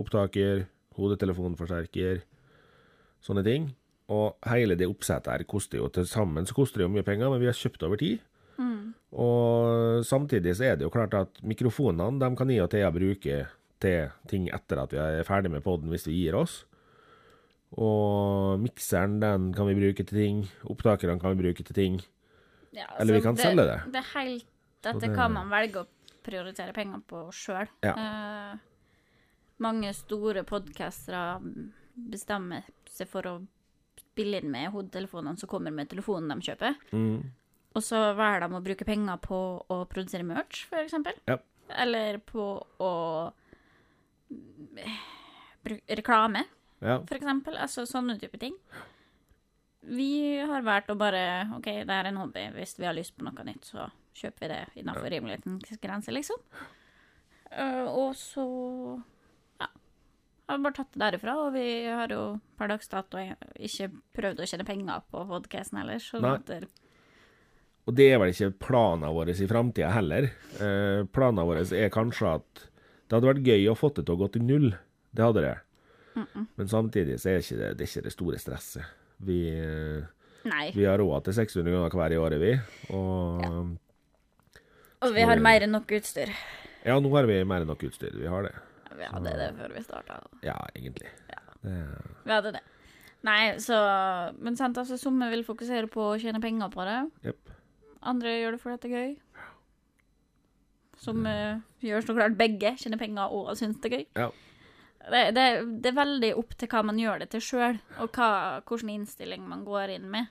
opptaker, 0.00 0.64
hodetelefonforsterker, 0.96 2.22
sånne 3.22 3.44
ting. 3.46 3.68
Og 4.12 4.36
hele 4.50 4.76
det 4.76 4.88
oppsettet 4.88 5.32
her 5.32 5.44
koster 5.48 5.80
jo 5.80 5.90
til 5.92 6.08
sammen 6.08 6.48
så 6.48 6.56
koster 6.56 6.82
det 6.82 6.88
jo 6.88 6.94
mye 6.96 7.06
penger, 7.06 7.30
men 7.30 7.42
vi 7.42 7.48
har 7.48 7.56
kjøpt 7.56 7.84
over 7.86 8.00
tid. 8.00 8.24
Og 9.14 10.04
samtidig 10.04 10.56
så 10.56 10.72
er 10.72 10.76
det 10.78 10.88
jo 10.88 10.92
klart 10.92 11.14
at 11.14 11.38
mikrofonene 11.42 12.18
de 12.20 12.30
kan 12.36 12.50
jeg 12.50 12.64
og 12.64 12.70
Thea 12.72 12.90
bruke 12.90 13.44
til 13.85 14.12
ting 14.30 14.49
etter 14.55 14.80
at 14.82 14.95
vi 14.95 15.01
er 15.03 15.26
ferdig 15.28 15.53
med 15.53 15.64
podden, 15.64 15.93
hvis 15.93 16.09
vi 16.09 16.16
gir 16.24 16.39
oss. 16.41 16.62
Og 17.74 18.61
mikseren 18.62 19.18
den 19.22 19.49
kan 19.55 19.66
vi 19.68 19.76
bruke 19.78 20.05
til 20.07 20.18
ting. 20.18 20.43
Opptakerne 20.70 21.18
kan 21.20 21.35
vi 21.35 21.43
bruke 21.43 21.64
til 21.66 21.74
ting. 21.76 22.01
Ja, 22.74 22.87
Eller 22.99 23.18
vi 23.18 23.22
kan 23.22 23.39
selge 23.39 23.66
det. 23.66 23.80
Det 23.93 24.01
er 24.03 24.11
helt 24.14 24.47
Dette 24.85 25.01
det- 25.01 25.14
kan 25.16 25.32
man 25.32 25.49
velge 25.49 25.80
å 25.82 25.87
prioritere 26.22 26.74
penger 26.74 27.01
på 27.09 27.30
sjøl. 27.32 27.68
Ja. 27.82 27.95
Uh, 27.95 28.59
mange 29.59 29.93
store 29.95 30.43
podkastere 30.45 31.41
bestemmer 31.95 32.64
seg 32.91 33.09
for 33.09 33.22
å 33.22 33.47
spille 33.99 34.41
inn 34.43 34.51
med 34.51 34.70
hodetelefonene 34.74 35.39
som 35.39 35.49
kommer 35.49 35.72
med 35.72 35.89
telefonen 35.89 36.28
de 36.28 36.51
kjøper. 36.51 36.76
Mm. 36.93 37.30
Og 37.74 37.82
så 37.82 38.14
velger 38.14 38.41
de 38.41 38.55
å 38.55 38.62
bruke 38.62 38.85
penger 38.87 39.16
på 39.18 39.39
å 39.68 39.80
produsere 39.91 40.22
merch, 40.26 40.66
eksempel. 40.72 41.14
Ja. 41.26 41.39
Eller 41.70 42.18
på 42.18 42.66
å 42.78 43.32
Reklame, 45.89 46.45
Ja. 46.80 46.99
for 47.09 47.16
eksempel. 47.16 47.57
Altså 47.57 47.87
sånne 47.89 48.18
type 48.20 48.39
ting. 48.39 48.55
Vi 49.85 50.39
har 50.41 50.62
valgt 50.64 50.89
å 50.93 50.97
bare 50.97 51.49
OK, 51.57 51.64
det 51.85 51.91
er 51.93 52.09
en 52.09 52.16
hobby. 52.16 52.47
Hvis 52.57 52.78
vi 52.78 52.87
har 52.89 52.95
lyst 52.97 53.16
på 53.16 53.24
noe 53.24 53.45
nytt, 53.45 53.64
så 53.68 53.91
kjøper 54.16 54.41
vi 54.41 54.49
det 54.49 54.61
innenfor 54.80 55.11
rimelighetens 55.12 55.80
grense, 55.82 56.12
liksom. 56.12 56.41
Eh, 57.51 57.85
og 57.89 58.14
så 58.16 58.45
ja. 59.61 59.68
Har 60.49 60.59
vi 60.59 60.64
bare 60.64 60.76
tatt 60.78 60.93
det 60.93 61.03
derifra, 61.05 61.37
og 61.47 61.53
vi 61.55 61.66
har 61.87 62.09
jo 62.09 62.41
per 62.59 62.68
dags 62.72 62.89
dato 62.89 63.20
ikke 63.57 63.91
prøvd 64.16 64.41
å 64.41 64.49
tjene 64.49 64.66
penger 64.68 65.05
på 65.12 65.24
podkasten 65.28 65.78
heller, 65.78 66.01
så 66.03 66.20
Nei. 66.20 66.62
Og 67.85 67.95
det 67.95 68.07
er 68.14 68.18
vel 68.22 68.32
ikke 68.32 68.55
planene 68.64 69.11
våre 69.12 69.35
i 69.37 69.47
framtida 69.49 69.91
heller. 69.93 70.30
Eh, 70.57 71.05
planene 71.12 71.45
våre 71.45 71.64
er 71.76 71.91
kanskje 71.93 72.30
at 72.41 72.62
det 73.14 73.20
hadde 73.20 73.30
vært 73.30 73.46
gøy 73.46 73.68
å 73.70 73.76
få 73.78 73.92
det 73.94 74.02
til 74.08 74.16
å 74.16 74.20
gå 74.24 74.26
til 74.34 74.42
null. 74.42 74.72
Det 75.14 75.22
hadde 75.22 75.42
det. 75.44 75.54
Men 76.58 76.68
samtidig 76.70 77.20
så 77.22 77.30
er 77.30 77.42
ikke 77.44 77.58
det, 77.60 77.68
det 77.78 77.84
er 77.86 77.90
ikke 77.92 78.02
det 78.08 78.12
store 78.14 78.38
stresset. 78.42 78.88
Vi, 79.22 79.38
eh, 79.54 80.70
vi 80.74 80.84
har 80.86 80.98
råd 80.98 81.28
til 81.28 81.36
600 81.38 81.70
ganger 81.76 81.94
hver 81.94 82.14
i 82.14 82.18
året, 82.18 82.42
vi. 82.42 82.52
Og 82.90 83.78
Og 85.04 85.14
vi 85.14 85.22
har 85.22 85.38
mer 85.38 85.62
enn 85.66 85.74
nok 85.76 85.94
utstyr. 85.94 86.30
ja, 86.84 86.98
nå 86.98 87.10
har 87.14 87.26
vi 87.30 87.38
mer 87.46 87.62
enn 87.62 87.70
nok 87.70 87.82
utstyr. 87.86 88.14
Vi 88.18 88.26
har 88.26 88.42
det. 88.48 88.54
Vi 88.98 89.06
hadde 89.10 89.36
det 89.38 89.48
før 89.58 89.72
vi 89.74 89.82
starta. 89.82 90.18
Ja, 90.42 90.58
egentlig. 90.74 91.10
Det, 91.30 91.38
Vi 92.24 92.30
hadde 92.34 92.52
det. 92.58 92.62
Nei, 93.24 93.54
så 93.62 93.78
Men 94.38 94.56
sant, 94.56 94.76
altså, 94.76 94.98
somme 95.00 95.30
vil 95.30 95.44
fokusere 95.46 95.86
på 95.90 96.10
å 96.12 96.18
tjene 96.20 96.42
penger 96.42 96.70
på 96.74 96.84
det. 96.84 96.98
Yep. 97.30 97.54
Andre 98.02 98.34
gjør 98.40 98.52
det 98.56 98.60
fordi 98.60 98.76
det 98.82 98.90
er 98.90 98.98
gøy. 98.98 99.14
Som 101.05 101.26
uh, 101.28 101.61
gjør 101.84 102.05
så 102.07 102.16
klart 102.16 102.38
begge. 102.40 102.74
Tjener 102.80 103.00
penger 103.00 103.32
og 103.36 103.52
syns 103.61 103.80
det 103.84 103.90
er 103.90 103.96
gøy. 103.98 104.07
Ja. 104.24 104.30
Det, 105.05 105.22
det, 105.36 105.44
det 105.84 105.90
er 105.90 105.98
veldig 105.98 106.30
opp 106.40 106.55
til 106.57 106.70
hva 106.72 106.80
man 106.88 106.96
gjør 106.96 107.20
det 107.20 107.26
til 107.34 107.42
sjøl, 107.44 107.76
og 108.00 108.14
hva, 108.16 108.28
hvilken 108.64 108.92
innstilling 108.94 109.42
man 109.44 109.66
går 109.66 109.92
inn 109.98 110.07
med. 110.09 110.30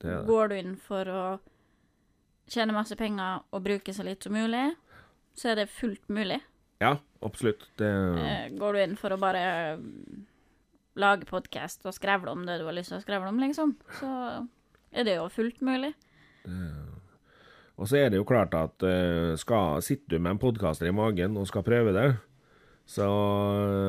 Det 0.00 0.10
det. 0.10 0.18
Går 0.28 0.50
du 0.52 0.54
inn 0.58 0.74
for 0.80 1.08
å 1.08 1.22
tjene 2.50 2.74
masse 2.76 2.96
penger 3.00 3.46
og 3.54 3.62
bruke 3.64 3.94
så 3.96 4.04
litt 4.04 4.26
som 4.26 4.34
mulig, 4.36 4.66
så 5.38 5.52
er 5.52 5.62
det 5.62 5.70
fullt 5.72 6.08
mulig. 6.12 6.40
Ja, 6.82 6.96
absolutt. 7.24 7.64
Det, 7.80 7.88
Eh, 7.88 8.48
Går 8.60 8.76
du 8.76 8.82
inn 8.82 8.96
for 9.00 9.12
å 9.14 9.20
bare 9.20 9.76
mm, 9.80 10.20
lage 11.00 11.28
podkast 11.28 11.84
og 11.86 11.96
skrevle 11.96 12.32
om 12.32 12.44
det 12.48 12.58
du 12.60 12.66
har 12.68 12.76
lyst 12.76 12.92
til 12.92 12.98
å 12.98 13.04
skrevle 13.04 13.28
om, 13.32 13.40
liksom, 13.40 13.76
så 14.00 14.12
er 14.92 15.06
det 15.06 15.16
jo 15.16 15.28
fullt 15.32 15.60
mulig. 15.64 15.94
Og 17.80 17.88
så 17.88 17.96
er 18.02 18.10
det 18.12 18.18
jo 18.20 18.26
klart 18.28 18.52
at 18.58 18.84
eh, 18.84 19.32
skal, 19.40 19.80
sitter 19.84 20.16
du 20.16 20.20
med 20.20 20.34
en 20.34 20.42
podkaster 20.42 20.90
i 20.90 20.92
magen 20.92 21.38
og 21.40 21.48
skal 21.48 21.64
prøve 21.64 21.94
det, 21.96 22.10
så 22.90 23.06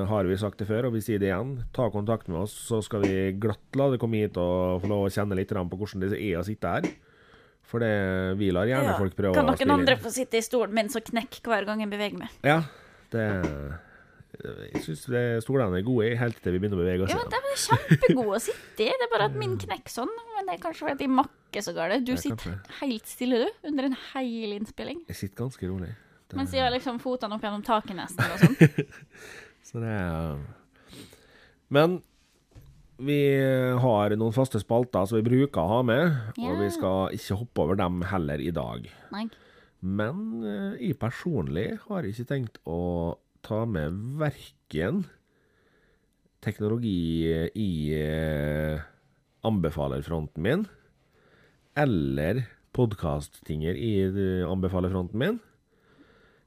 har 0.07 0.27
vi 0.29 0.37
sagt 0.37 0.59
det 0.61 0.67
før, 0.69 0.87
og 0.87 0.93
vi 0.93 1.01
sier 1.01 1.19
det 1.19 1.31
igjen. 1.31 1.55
Ta 1.73 1.87
kontakt 1.91 2.27
med 2.29 2.43
oss, 2.43 2.53
så 2.69 2.83
skal 2.85 3.01
vi 3.03 3.31
glatt 3.41 3.79
la 3.79 3.89
det 3.91 3.97
komme 4.01 4.21
hit 4.21 4.37
og 4.39 4.83
få 4.83 4.91
lov 4.91 5.07
å 5.07 5.13
kjenne 5.13 5.37
litt 5.39 5.51
på 5.51 5.79
hvordan 5.79 6.05
det 6.05 6.19
er 6.19 6.37
å 6.37 6.45
sitte 6.45 6.75
her. 6.75 6.87
For 7.65 7.81
det, 7.81 7.91
vi 8.37 8.51
lar 8.53 8.69
gjerne 8.69 8.93
folk 8.99 9.15
prøve 9.17 9.37
kan 9.37 9.47
noen 9.47 9.73
andre 9.79 9.95
få 10.01 10.11
sitte 10.13 10.37
i 10.37 10.45
stolen 10.45 10.75
min 10.75 10.91
så 10.91 11.01
knekk 11.03 11.39
hver 11.47 11.65
gang 11.65 11.81
jeg 11.81 11.91
beveger 11.91 12.19
meg? 12.19 12.35
Ja, 12.45 12.59
det 13.13 13.25
Jeg 14.41 14.81
syns 14.85 15.05
stolene 15.45 15.79
er 15.79 15.85
gode 15.85 16.13
helt 16.19 16.39
til 16.43 16.55
vi 16.55 16.61
begynner 16.61 16.79
å 16.79 16.83
bevege 16.83 17.05
oss. 17.07 17.13
Ja, 17.13 17.21
men 17.21 17.31
de 17.31 17.41
er 17.41 17.61
kjempegode 17.65 18.37
å 18.37 18.43
sitte 18.43 18.85
i. 18.85 18.91
Det 18.91 19.07
er 19.07 19.11
bare 19.11 19.31
at 19.31 19.37
min 19.39 19.57
knekker 19.61 19.93
sånn. 19.93 20.13
Men 20.41 20.49
det 20.49 20.55
er 20.57 20.61
kanskje 20.63 20.87
fordi 20.87 21.03
de 21.05 21.07
makker 21.13 21.61
så 21.61 21.73
galt. 21.77 22.05
Du 22.07 22.15
sitter 22.17 22.55
helt 22.79 23.05
stille, 23.09 23.43
du, 23.45 23.67
under 23.69 23.85
en 23.91 23.97
hel 24.13 24.55
innspilling. 24.57 25.03
Jeg 25.11 25.15
sitter 25.19 25.43
ganske 25.45 25.67
rolig. 25.69 25.91
Det- 26.31 26.37
Mens 26.39 26.53
jeg 26.55 26.63
har 26.63 26.71
liksom 26.73 26.97
fotene 27.03 27.35
opp 27.37 27.43
gjennom 27.45 27.61
taket 27.67 27.93
nesten 27.97 28.23
og 28.25 28.39
sånn. 28.39 28.87
Så 29.67 29.81
det 29.83 29.91
er 29.93 30.39
Men 31.69 31.99
vi 33.01 33.19
har 33.83 34.15
noen 34.17 34.33
faste 34.33 34.59
spalter 34.61 35.05
som 35.09 35.17
vi 35.19 35.25
bruker 35.29 35.61
å 35.61 35.67
ha 35.75 35.79
med, 35.85 36.17
og 36.41 36.57
vi 36.61 36.67
skal 36.73 37.13
ikke 37.17 37.37
hoppe 37.39 37.63
over 37.67 37.77
dem 37.79 38.01
heller 38.11 38.41
i 38.41 38.51
dag. 38.53 38.89
Nei. 39.13 39.27
Men 39.81 40.43
eh, 40.45 40.75
jeg 40.87 40.97
personlig 41.01 41.67
har 41.87 42.05
ikke 42.09 42.27
tenkt 42.29 42.59
å 42.69 42.79
ta 43.45 43.63
med 43.65 43.95
verken 44.21 45.03
teknologi 46.41 47.25
i 47.57 47.69
eh, 47.97 48.81
anbefalerfronten 49.47 50.43
min, 50.43 50.65
eller 51.77 52.43
podkasttinger 52.75 53.75
i 53.75 53.93
eh, 54.03 54.49
anbefalerfronten 54.49 55.19
min. 55.19 55.39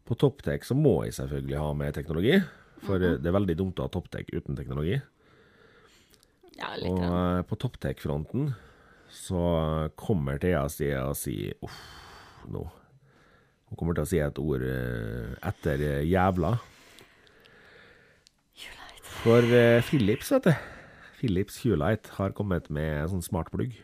På 0.04 0.16
Topptek 0.20 0.64
så 0.64 0.76
må 0.76 0.98
jeg 1.06 1.16
selvfølgelig 1.18 1.60
ha 1.60 1.72
med 1.76 1.96
teknologi, 1.96 2.38
For 2.84 3.00
eh, 3.00 3.18
det 3.20 3.30
er 3.30 3.38
veldig 3.38 3.56
dumt 3.60 3.80
å 3.80 3.88
ha 3.88 3.92
topptek 3.92 4.32
uten 4.34 4.56
teknologi. 4.58 4.98
Ja, 6.58 6.74
litt. 6.78 6.90
Og 6.92 7.02
eh, 7.08 7.42
på 7.48 7.58
topptek-fronten 7.60 8.52
så 9.14 9.42
kommer 10.00 10.40
Thea 10.42 10.64
si 10.72 10.88
å 10.96 11.12
si 11.16 11.38
uff, 11.62 11.80
nå. 12.50 12.64
Hun 13.70 13.78
kommer 13.78 13.96
til 13.96 14.04
å 14.04 14.10
si 14.10 14.20
et 14.22 14.38
ord 14.42 14.64
etter 14.64 15.84
jævla. 16.06 16.52
For 19.22 19.54
Philips, 19.88 20.30
vet 20.34 20.50
du. 20.50 20.73
Philips 21.18 21.60
Hulight 21.64 22.08
har 22.18 22.34
kommet 22.36 22.70
med 22.70 23.02
en 23.04 23.12
sånn 23.14 23.24
smartplugg. 23.24 23.74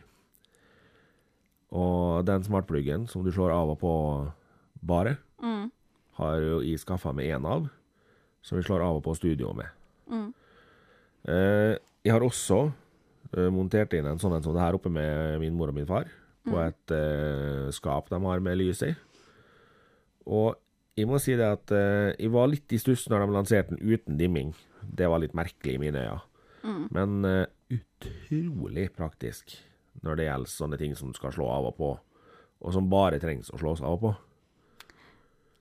Og 1.71 2.25
den 2.27 2.43
smartpluggen 2.43 3.07
som 3.09 3.23
du 3.23 3.31
slår 3.31 3.53
av 3.55 3.69
og 3.75 3.79
på 3.79 3.93
bare, 4.83 5.17
Mm. 5.41 5.71
har 6.17 6.39
jo 6.41 6.59
jeg 6.61 6.79
skaffa 6.79 7.13
meg 7.13 7.31
én 7.31 7.45
av, 7.45 7.69
som 8.41 8.57
vi 8.57 8.63
slår 8.63 8.81
av 8.81 8.95
og 8.97 9.03
på 9.03 9.15
studio 9.15 9.53
med. 9.53 9.69
Mm. 10.09 10.33
Eh, 11.27 11.77
jeg 12.03 12.11
har 12.11 12.19
også 12.21 12.73
eh, 13.37 13.49
montert 13.49 13.93
inn 13.93 14.05
en 14.05 14.17
sånn 14.19 14.35
en 14.35 14.43
som 14.43 14.53
det 14.53 14.61
her 14.61 14.73
oppe 14.73 14.89
med 14.91 15.39
min 15.39 15.53
mor 15.55 15.69
og 15.69 15.75
min 15.75 15.85
far, 15.85 16.05
på 16.45 16.57
et 16.59 16.91
eh, 16.91 17.69
skap 17.71 18.09
de 18.09 18.19
har 18.19 18.39
med 18.39 18.57
lys 18.57 18.81
i. 18.83 18.95
Og 20.27 20.55
jeg 20.97 21.07
må 21.07 21.19
si 21.21 21.35
det 21.35 21.45
at 21.45 21.71
eh, 21.71 22.13
jeg 22.19 22.31
var 22.31 22.47
litt 22.47 22.71
i 22.73 22.77
stuss 22.77 23.07
når 23.09 23.25
de 23.25 23.33
lanserte 23.33 23.69
den 23.75 23.79
uten 23.93 24.17
dimming. 24.17 24.53
Det 24.83 25.07
var 25.07 25.19
litt 25.19 25.33
merkelig 25.33 25.75
i 25.75 25.77
mine 25.81 25.95
øyne. 25.95 26.21
Mm. 26.63 26.83
Men 26.93 27.25
uh, 27.25 27.45
utrolig 27.73 28.89
praktisk 28.95 29.55
når 30.05 30.17
det 30.17 30.27
gjelder 30.27 30.53
sånne 30.53 30.79
ting 30.79 30.95
som 30.97 31.11
skal 31.17 31.33
slå 31.35 31.47
av 31.51 31.69
og 31.71 31.75
på, 31.77 31.91
og 32.61 32.73
som 32.75 32.89
bare 32.91 33.19
trengs 33.21 33.51
å 33.53 33.59
slås 33.61 33.81
av 33.83 33.97
og 33.97 34.03
på. 34.05 34.13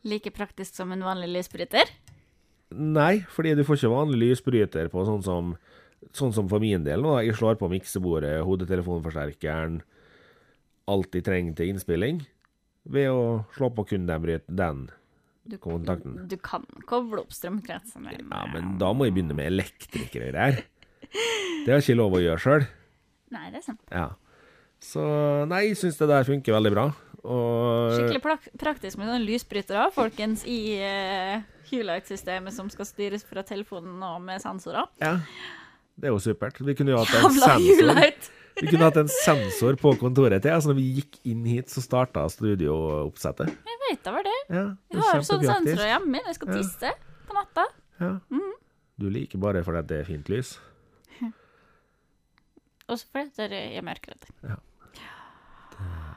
Like 0.09 0.32
praktisk 0.32 0.76
som 0.78 0.92
en 0.94 1.05
vanlig 1.05 1.28
lysbryter. 1.34 1.90
Nei, 2.70 3.24
fordi 3.28 3.57
du 3.59 3.64
får 3.66 3.80
ikke 3.80 3.92
vanlig 3.92 4.20
lysbryter 4.30 4.88
på 4.92 5.07
sånn 5.09 5.24
som 5.26 5.55
Sånn 6.16 6.32
som 6.32 6.46
for 6.48 6.62
min 6.64 6.80
del 6.80 7.03
nå. 7.05 7.11
Jeg 7.20 7.36
slår 7.36 7.59
på 7.61 7.68
miksebordet, 7.68 8.38
hodetelefonforsterkeren, 8.48 9.82
alt 10.88 11.12
jeg 11.12 11.26
trenger 11.26 11.59
til 11.59 11.74
innspilling, 11.74 12.22
ved 12.88 13.11
å 13.12 13.24
slå 13.53 13.68
på 13.76 13.84
kun 13.90 14.07
den, 14.09 14.40
den 14.48 14.80
Du, 15.44 15.59
kontakten. 15.61 16.16
du 16.24 16.38
kan 16.40 16.64
koble 16.88 17.20
opp 17.20 17.36
strømkretsen 17.36 18.09
din. 18.09 18.32
Ja, 18.32 18.46
men 18.48 18.78
da 18.80 18.94
må 18.96 19.11
jeg 19.11 19.18
begynne 19.18 19.36
med 19.36 19.51
elektrikere 19.53 20.32
der. 20.32 20.62
Det 21.66 21.72
har 21.74 21.82
ikke 21.82 21.96
lov 21.98 22.16
å 22.16 22.22
gjøre 22.22 22.40
sjøl. 22.42 22.66
Nei, 23.34 23.46
det 23.53 23.61
er 23.61 23.66
sant. 23.66 23.80
Ja. 23.92 24.09
Så 24.80 25.03
nei, 25.51 25.66
jeg 25.68 25.76
syns 25.80 25.98
det 26.01 26.09
der 26.09 26.24
funker 26.28 26.57
veldig 26.57 26.72
bra. 26.72 26.86
Og 27.20 27.92
Skikkelig 27.98 28.22
prak 28.24 28.46
praktisk 28.59 28.96
med 28.96 29.11
sånne 29.11 29.20
lysbrytere, 29.26 29.90
folkens, 29.92 30.46
i 30.48 30.78
uh, 30.80 31.42
Hulight-systemet 31.68 32.55
som 32.57 32.70
skal 32.72 32.88
styres 32.88 33.26
fra 33.28 33.44
telefonen 33.46 34.01
og 34.07 34.22
med 34.24 34.40
sensorer. 34.40 34.88
ja, 35.05 35.18
det 36.01 36.09
er 36.09 36.14
jo 36.14 36.20
supert. 36.24 36.57
Vi 36.64 36.72
kunne 36.78 36.94
jo 36.94 37.03
hatt 37.03 37.12
en 37.12 37.26
Jævla 37.28 37.51
sensor. 37.59 37.82
Hulight! 37.82 38.30
Vi 38.61 38.70
kunne 38.70 38.86
hatt 38.88 38.96
en 39.03 39.11
sensor 39.12 39.76
på 39.80 39.92
kontoret 40.01 40.40
til. 40.42 40.53
Altså 40.57 40.70
når 40.72 40.78
vi 40.80 40.86
gikk 40.96 41.18
inn 41.28 41.44
hit, 41.48 41.68
så 41.72 41.82
starta 41.84 42.24
studiooppsettet. 42.32 43.53
Jeg 43.68 43.78
veit 43.84 44.01
da 44.05 44.14
hva 44.16 44.22
det. 44.24 44.38
Ja, 44.48 44.64
det 44.88 44.96
Jeg 44.96 45.05
har 45.07 45.22
sånne 45.28 45.53
sensorer 45.53 45.92
hjemme 45.92 46.16
når 46.22 46.32
jeg 46.32 46.38
skal 46.40 46.48
Ja. 46.55 46.57
tisse 46.57 46.94
på 47.28 47.36
natta. 47.36 47.66
Ja. 48.01 48.11
Du 49.01 49.07
liker 49.12 49.38
bare 49.44 49.62
fordi 49.64 49.84
det 49.92 50.01
er 50.01 50.09
fint 50.09 50.28
lys. 50.32 50.57
Også 52.91 53.07
fordi 53.12 53.30
det 53.36 53.47
er 53.49 53.57
jeg 53.57 53.80
er 53.80 53.86
mørkredd. 53.86 54.26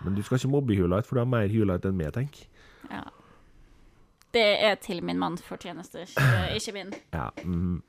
Men 0.03 0.15
du 0.17 0.23
skal 0.25 0.39
ikke 0.39 0.51
mobbe 0.51 0.75
Hulight, 0.75 1.07
for 1.07 1.15
du 1.15 1.23
har 1.23 1.29
mer 1.31 1.51
Hulight 1.51 1.85
enn 1.87 1.95
meg, 1.95 2.11
tenk. 2.15 2.41
Ja. 2.89 3.05
Det 4.33 4.45
er 4.65 4.75
til 4.81 5.03
min 5.05 5.19
manns 5.21 5.43
fortjeneste, 5.45 6.07
ikke, 6.57 6.73
min. 6.75 6.93
Ja, 7.15 7.29
mm. 7.45 7.81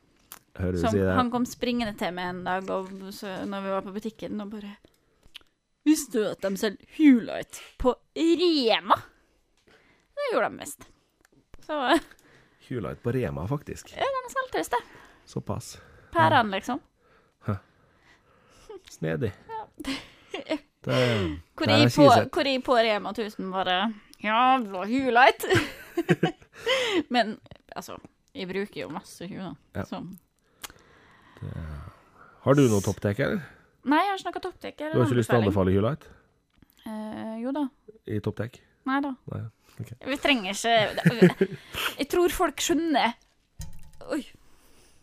Hører 0.54 0.76
du 0.76 0.78
Som, 0.84 0.92
si 0.94 1.00
det? 1.00 1.14
han 1.16 1.30
kom 1.32 1.46
springende 1.50 1.96
til 1.98 2.12
meg 2.14 2.28
en 2.30 2.44
dag 2.46 2.68
og, 2.70 2.90
så, 3.16 3.40
når 3.48 3.64
vi 3.64 3.72
var 3.72 3.86
på 3.88 3.94
butikken, 3.96 4.38
og 4.44 4.52
bare 4.52 4.76
Visste 5.84 6.20
du 6.20 6.28
at 6.30 6.44
de 6.44 6.56
selger 6.56 6.92
Hulight 6.96 7.58
på 7.82 7.92
Rema? 8.14 8.96
Det 10.14 10.28
gjorde 10.30 10.52
de 10.52 10.60
visst. 10.62 10.86
Så 11.66 11.80
Hulight 12.68 13.02
på 13.02 13.12
Rema, 13.12 13.48
faktisk. 13.50 13.90
den 13.98 14.30
selges, 14.36 14.70
det. 14.72 14.80
Såpass. 15.28 15.74
Pærene, 16.14 16.54
liksom. 16.54 16.80
Snedig. 18.94 19.32
Det, 19.84 19.94
Hvor 20.84 21.70
jeg 21.70 21.90
på, 21.94 22.06
hvor 22.34 22.44
jeg 22.48 22.60
på 22.66 22.74
Rema 22.76 23.10
1000 23.14 23.50
bare 23.52 23.76
Jævla 24.24 24.82
Hulight! 24.88 25.44
Men 27.14 27.38
altså, 27.76 27.96
jeg 28.36 28.48
bruker 28.50 28.82
jo 28.82 28.90
masse 28.92 29.26
Hue, 29.30 29.54
Ja. 29.74 29.84
så 29.88 30.02
har 32.44 32.54
du 32.56 32.62
noe 32.68 32.80
topptek, 32.84 33.18
eller? 33.24 33.40
Nei, 33.84 33.98
jeg 34.00 34.12
har 34.14 34.20
snakka 34.22 34.40
topptek. 34.46 34.78
Du 34.80 34.84
har 34.96 35.04
ikke 35.04 35.18
lyst 35.18 35.28
til 35.32 35.38
å 35.38 35.42
anbefale 35.44 35.74
Hulight 35.74 36.06
Eh, 36.84 37.36
jo 37.40 37.52
da. 37.56 37.62
i 38.12 38.18
topptek? 38.20 38.58
Nei 38.88 38.98
da. 39.00 39.14
Nei. 39.32 39.40
ok. 39.80 39.92
Vi 40.04 40.16
trenger 40.20 40.52
ikke 40.52 41.48
Jeg 42.02 42.08
tror 42.12 42.34
folk 42.36 42.60
skjønner 42.60 43.14
Oi. 44.12 44.20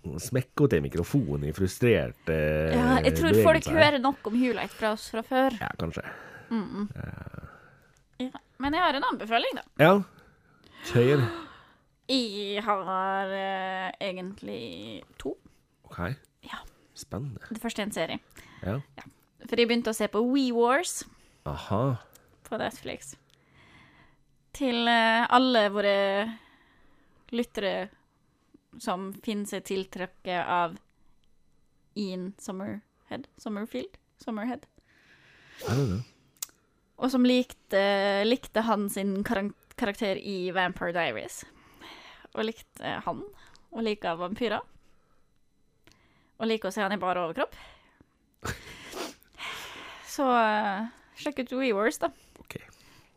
Smekk 0.01 0.63
til 0.71 0.81
mikrofonen 0.81 1.43
i 1.45 1.51
frustrerte 1.53 2.33
Ja, 2.73 2.95
jeg 3.05 3.13
tror 3.19 3.35
folk 3.37 3.61
bevegelser. 3.61 3.75
hører 3.77 3.99
nok 4.01 4.25
om 4.31 4.33
Hulight 4.39 4.73
fra 4.73 4.95
oss 4.95 5.09
fra 5.13 5.21
før. 5.21 5.53
Ja, 5.61 5.69
kanskje. 5.77 6.01
Ja. 8.19 8.31
Men 8.61 8.73
jeg 8.73 8.81
har 8.83 8.97
en 8.97 9.05
anbefaling, 9.11 9.55
da. 9.59 9.63
Ja. 9.81 9.93
Kjør. 10.89 11.21
Jeg 12.09 12.63
har 12.65 13.31
eh, 13.37 13.91
egentlig 14.01 15.03
to. 15.21 15.35
OK. 15.87 15.99
Ja. 16.49 16.59
Spennende. 16.97 17.39
Det 17.49 17.61
første 17.61 17.81
er 17.81 17.87
en 17.89 17.95
serie. 17.95 18.19
Ja. 18.65 18.79
For 19.47 19.57
jeg 19.57 19.69
begynte 19.69 19.93
å 19.93 19.97
se 19.97 20.09
på 20.11 20.21
We 20.27 20.49
Wars 20.53 21.03
Aha. 21.49 21.95
på 22.49 22.57
Netflix. 22.61 23.15
Til 24.57 24.87
eh, 24.91 25.23
alle 25.29 25.67
våre 25.73 25.95
lyttere 27.31 27.89
som 28.79 29.11
finner 29.25 29.49
seg 29.49 29.65
tiltrukket 29.67 30.47
av 30.47 30.77
Ian 31.99 32.31
Summerhead 32.39 33.27
Summerfield? 33.37 33.97
Summerhead. 34.21 34.65
Og 37.01 37.09
som 37.11 37.25
likte, 37.25 37.81
likte 38.27 38.63
han 38.67 38.87
sin 38.93 39.23
karakter 39.25 40.19
i 40.21 40.51
Vampire 40.53 40.93
Diaries. 40.95 41.41
Og 42.35 42.45
likte 42.45 42.99
han, 43.05 43.23
og 43.73 43.83
liker 43.85 44.19
vampyrer. 44.19 44.61
Og 46.39 46.49
liker 46.49 46.69
å 46.69 46.73
se 46.73 46.83
han 46.85 46.93
i 46.93 47.01
bare 47.01 47.25
overkropp. 47.25 47.57
Så 50.13 50.25
eh, 50.37 50.87
sjekk 51.21 51.43
ut 51.43 51.57
WeWars, 51.59 51.99
da. 52.01 52.11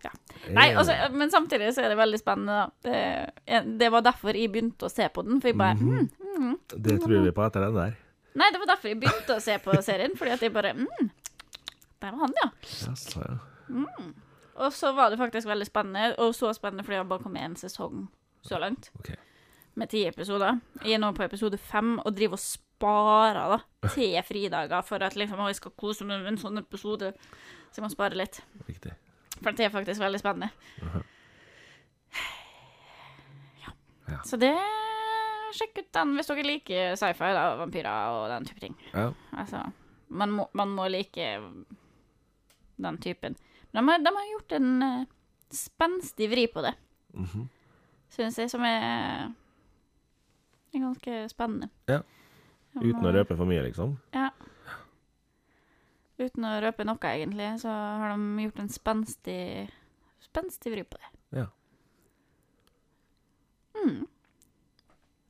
Ja. 0.05 0.13
Nei, 0.53 0.67
altså, 0.77 0.95
men 1.17 1.31
samtidig 1.33 1.71
så 1.75 1.85
er 1.85 1.95
det 1.95 1.99
veldig 1.99 2.21
spennende. 2.21 2.67
Det, 2.85 2.99
det 3.81 3.91
var 3.93 4.05
derfor 4.05 4.37
jeg 4.37 4.53
begynte 4.53 4.89
å 4.89 4.93
se 4.93 5.09
på 5.09 5.25
den, 5.25 5.41
for 5.41 5.53
jeg 5.53 5.59
bare 5.61 5.79
mm, 5.81 6.09
mm. 6.37 6.57
Det 6.75 6.99
tror 7.01 7.25
vi 7.25 7.33
på 7.33 7.47
etter 7.47 7.65
den 7.65 7.79
der. 7.79 7.95
Nei, 8.35 8.51
det 8.53 8.61
var 8.61 8.73
derfor 8.75 8.91
jeg 8.91 9.01
begynte 9.01 9.39
å 9.39 9.43
se 9.43 9.57
på 9.63 9.77
serien, 9.87 10.17
fordi 10.19 10.35
at 10.35 10.43
jeg 10.43 10.53
bare 10.55 10.75
mm, 10.77 11.11
Der 12.03 12.11
var 12.11 12.27
han, 12.27 12.35
ja. 12.43 12.51
Jaså, 12.85 13.25
ja. 13.25 13.39
Og 14.55 14.75
så 14.75 14.93
var 14.95 15.11
det 15.11 15.19
faktisk 15.19 15.49
veldig 15.49 15.67
spennende, 15.67 16.15
og 16.23 16.35
så 16.35 16.53
spennende 16.55 16.85
fordi 16.87 17.01
det 17.01 17.09
bare 17.11 17.25
kom 17.25 17.39
én 17.39 17.57
sesong 17.59 18.05
så 18.45 18.59
langt. 18.61 18.91
Okay. 19.01 19.17
Med 19.75 19.91
ti 19.91 20.05
episoder. 20.07 20.61
Jeg 20.85 20.95
er 20.95 21.03
nå 21.03 21.11
på 21.17 21.25
episode 21.25 21.59
fem 21.59 21.97
og 21.99 22.13
driver 22.15 22.39
og 22.39 22.45
sparer 22.45 23.57
da, 23.57 23.89
til 23.89 24.21
fridager 24.27 24.85
for 24.87 25.03
at 25.03 25.17
liksom, 25.19 25.41
å, 25.43 25.49
jeg 25.51 25.59
skal 25.59 25.75
kose 25.81 26.07
meg 26.07 26.23
med 26.23 26.35
en 26.35 26.43
sånn 26.45 26.61
episode. 26.63 27.11
Så 27.73 27.81
jeg 27.81 27.87
må 27.87 27.91
spare 27.91 28.19
litt. 28.19 28.43
Riktig. 28.69 28.95
For 29.45 29.57
det 29.57 29.67
er 29.69 29.75
faktisk 29.75 30.01
veldig 30.03 30.21
spennende. 30.23 30.51
Ja. 30.81 31.03
Ja. 34.09 34.19
Så 34.25 34.37
det 34.41 34.55
Sjekk 35.55 35.77
ut 35.79 35.91
den 35.95 36.17
hvis 36.19 36.27
dere 36.27 36.43
liker 36.43 36.97
sci-fi, 36.99 37.29
og 37.39 37.61
vampyrer 37.61 38.09
og 38.11 38.25
den 38.33 38.47
type 38.49 38.59
ting. 38.65 38.73
Ja. 38.91 39.05
Altså, 39.39 39.61
man 40.11 40.33
må, 40.35 40.49
man 40.59 40.73
må 40.75 40.89
like 40.91 41.29
den 42.83 42.97
typen. 42.99 43.37
Men 43.71 43.87
de 43.87 43.93
har, 43.93 44.03
de 44.03 44.13
har 44.17 44.27
gjort 44.33 44.55
en 44.59 44.73
uh, 44.83 45.05
spenstig 45.55 46.27
vri 46.33 46.49
på 46.51 46.65
det, 46.67 46.73
Mhm. 47.15 47.45
syns 48.11 48.39
jeg, 48.43 48.51
som 48.51 48.67
er, 48.67 49.31
er 50.75 50.83
ganske 50.83 51.21
spennende. 51.31 51.71
Ja. 51.91 52.01
Uten 52.83 53.07
å 53.07 53.15
røpe 53.15 53.39
for 53.39 53.47
mye, 53.47 53.63
liksom. 53.69 53.95
Ja. 54.15 54.33
Uten 56.21 56.47
å 56.47 56.53
røpe 56.63 56.87
noe, 56.87 57.11
egentlig, 57.11 57.49
så 57.63 57.73
har 57.73 58.15
de 58.15 58.45
gjort 58.45 58.61
en 58.63 58.71
spenstig, 58.71 59.43
spenstig 60.23 60.75
vri 60.75 60.85
på 60.87 61.01
det. 61.01 61.11
Ja. 61.41 61.49
Mm. 63.81 64.05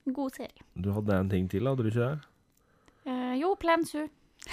God 0.04 0.34
serie. 0.36 0.66
Du 0.74 0.90
hadde 0.92 1.16
en 1.16 1.30
ting 1.32 1.48
til, 1.48 1.64
hadde 1.66 1.86
du 1.86 1.88
ikke 1.88 2.10
det? 2.10 2.28
Eh, 3.08 3.32
jo, 3.40 3.54
Plensu. 3.56 4.02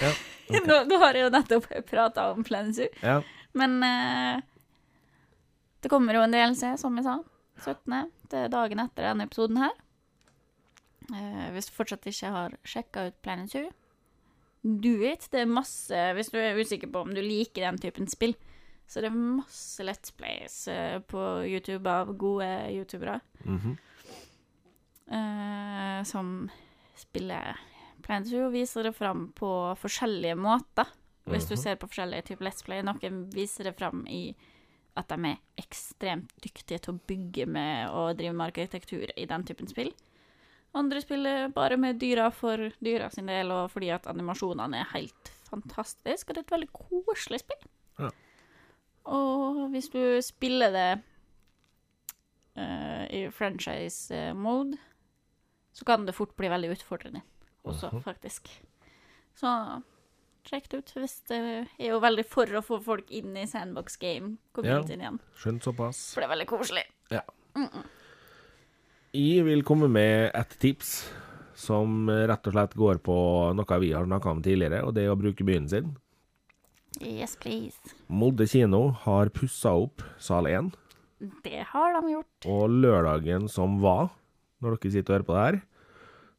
Ja, 0.00 0.08
okay. 0.48 0.64
nå, 0.64 0.78
nå 0.88 0.98
har 1.02 1.18
jeg 1.18 1.26
jo 1.26 1.34
nettopp 1.34 1.68
prata 1.90 2.30
om 2.32 2.40
Plensu. 2.48 2.86
Ja. 3.02 3.20
Men 3.52 3.76
eh, 3.84 4.40
det 5.84 5.92
kommer 5.92 6.16
jo 6.16 6.24
en 6.24 6.32
DLC, 6.32 6.72
som 6.80 6.96
jeg 6.96 7.04
sa. 7.08 7.18
17. 7.60 8.10
Det 8.32 8.46
er 8.46 8.52
dagen 8.52 8.80
etter 8.80 9.10
denne 9.10 9.28
episoden 9.28 9.60
her. 9.60 9.76
Eh, 11.12 11.48
hvis 11.52 11.68
du 11.68 11.76
fortsatt 11.76 12.08
ikke 12.08 12.32
har 12.32 12.56
sjekka 12.64 13.08
ut 13.10 13.20
Planet 13.24 13.52
Zoo, 13.52 13.68
do 14.62 14.94
it. 15.02 15.28
Det 15.30 15.42
er 15.42 15.50
masse 15.50 16.00
Hvis 16.16 16.30
du 16.30 16.38
er 16.38 16.58
usikker 16.58 16.90
på 16.92 17.02
om 17.02 17.14
du 17.14 17.20
liker 17.20 17.66
den 17.66 17.78
typen 17.82 18.08
spill, 18.10 18.34
så 18.86 19.00
det 19.00 19.10
er 19.10 19.16
masse 19.16 19.82
Let's 19.82 20.12
Plays 20.16 20.68
eh, 20.68 20.98
på 21.00 21.18
YouTube 21.48 21.90
av 21.90 22.12
gode 22.18 22.48
youtubere 22.74 23.20
mm 23.44 23.58
-hmm. 23.58 23.76
uh, 25.08 26.04
som 26.04 26.50
spiller 26.96 27.56
og 28.08 28.52
viser 28.52 28.82
det 28.82 28.94
fram 28.94 29.32
på 29.32 29.74
forskjellige 29.78 30.34
måter. 30.34 30.86
Hvis 31.24 31.46
du 31.48 31.54
Mhm. 31.54 31.62
ser 31.62 31.76
på 31.76 31.86
forskjellige 31.86 32.22
typer 32.22 32.44
Let's 32.44 32.64
Play. 32.64 32.82
Noen 32.82 33.30
viser 33.30 33.64
det 33.64 33.78
fram 33.78 34.06
i 34.08 34.34
at 34.96 35.08
de 35.08 35.14
er 35.14 35.36
ekstremt 35.56 36.32
dyktige 36.42 36.78
til 36.78 36.94
å 36.94 37.00
bygge 37.06 37.46
med 37.46 37.90
og 37.90 38.16
drive 38.18 38.32
med 38.32 38.46
arkitektur 38.46 39.06
i 39.16 39.24
den 39.24 39.44
typen 39.44 39.68
spill. 39.68 39.92
Andre 40.74 41.00
spiller 41.04 41.48
bare 41.52 41.76
med 41.76 41.98
dyra 42.00 42.30
for 42.32 42.56
dyra 42.80 43.10
sin 43.12 43.26
del, 43.28 43.50
og 43.52 43.70
fordi 43.70 43.90
at 43.92 44.06
animasjonene 44.08 44.78
er 44.80 44.88
helt 44.94 45.32
fantastiske. 45.50 46.30
Og 46.30 46.34
det 46.34 46.40
er 46.42 46.46
et 46.46 46.54
veldig 46.54 46.70
koselig 46.72 47.40
spill. 47.42 47.66
Ja. 48.00 48.10
Og 49.12 49.66
hvis 49.74 49.90
du 49.92 50.00
spiller 50.24 50.72
det 50.72 50.90
uh, 52.56 53.04
i 53.12 53.26
franchise-mode, 53.34 54.78
så 55.72 55.84
kan 55.88 56.06
det 56.06 56.14
fort 56.16 56.34
bli 56.36 56.48
veldig 56.52 56.70
utfordrende 56.76 57.22
også, 57.64 57.90
Mhm. 57.92 58.02
faktisk. 58.02 58.48
Så 59.36 59.48
sjekk 60.44 60.68
det 60.68 60.78
ut. 60.78 60.92
Hvis 60.96 61.20
det 61.28 61.68
er 61.78 61.88
jo 61.88 62.00
veldig 62.00 62.24
for 62.26 62.46
å 62.46 62.60
få 62.64 62.80
folk 62.82 63.10
inn 63.10 63.36
i 63.36 63.46
sandbox 63.46 63.96
game-communityen 63.96 65.00
igjen. 65.00 65.20
Skjønt 65.36 65.62
såpass. 65.62 66.12
For 66.14 66.20
det 66.20 66.28
er 66.30 66.36
veldig 66.36 66.48
koselig. 66.50 66.84
Jeg 69.12 69.44
vil 69.44 69.60
komme 69.66 69.90
med 69.92 70.30
et 70.32 70.54
tips 70.62 70.92
som 71.58 72.06
rett 72.08 72.46
og 72.48 72.54
slett 72.54 72.76
går 72.80 73.00
på 73.04 73.16
noe 73.54 73.78
vi 73.82 73.90
har 73.92 74.06
snakka 74.08 74.30
om 74.32 74.40
tidligere, 74.44 74.80
og 74.86 74.94
det 74.96 75.04
er 75.04 75.12
å 75.12 75.18
bruke 75.20 75.44
byen 75.44 75.68
sin. 75.68 75.90
Yes, 77.02 77.36
please. 77.40 77.76
Molde 78.08 78.46
kino 78.48 78.90
har 79.04 79.30
pussa 79.32 79.72
opp 79.84 80.02
sal 80.20 80.48
1, 80.48 80.72
Det 81.44 81.60
har 81.70 81.92
de 82.00 82.14
gjort. 82.14 82.46
og 82.48 82.72
lørdagen 82.82 83.48
som 83.52 83.78
var, 83.84 84.10
når 84.62 84.78
dere 84.80 84.92
sitter 84.96 85.12
og 85.12 85.16
hører 85.18 85.28
på 85.28 85.36
det 85.36 85.44
her, 85.44 85.60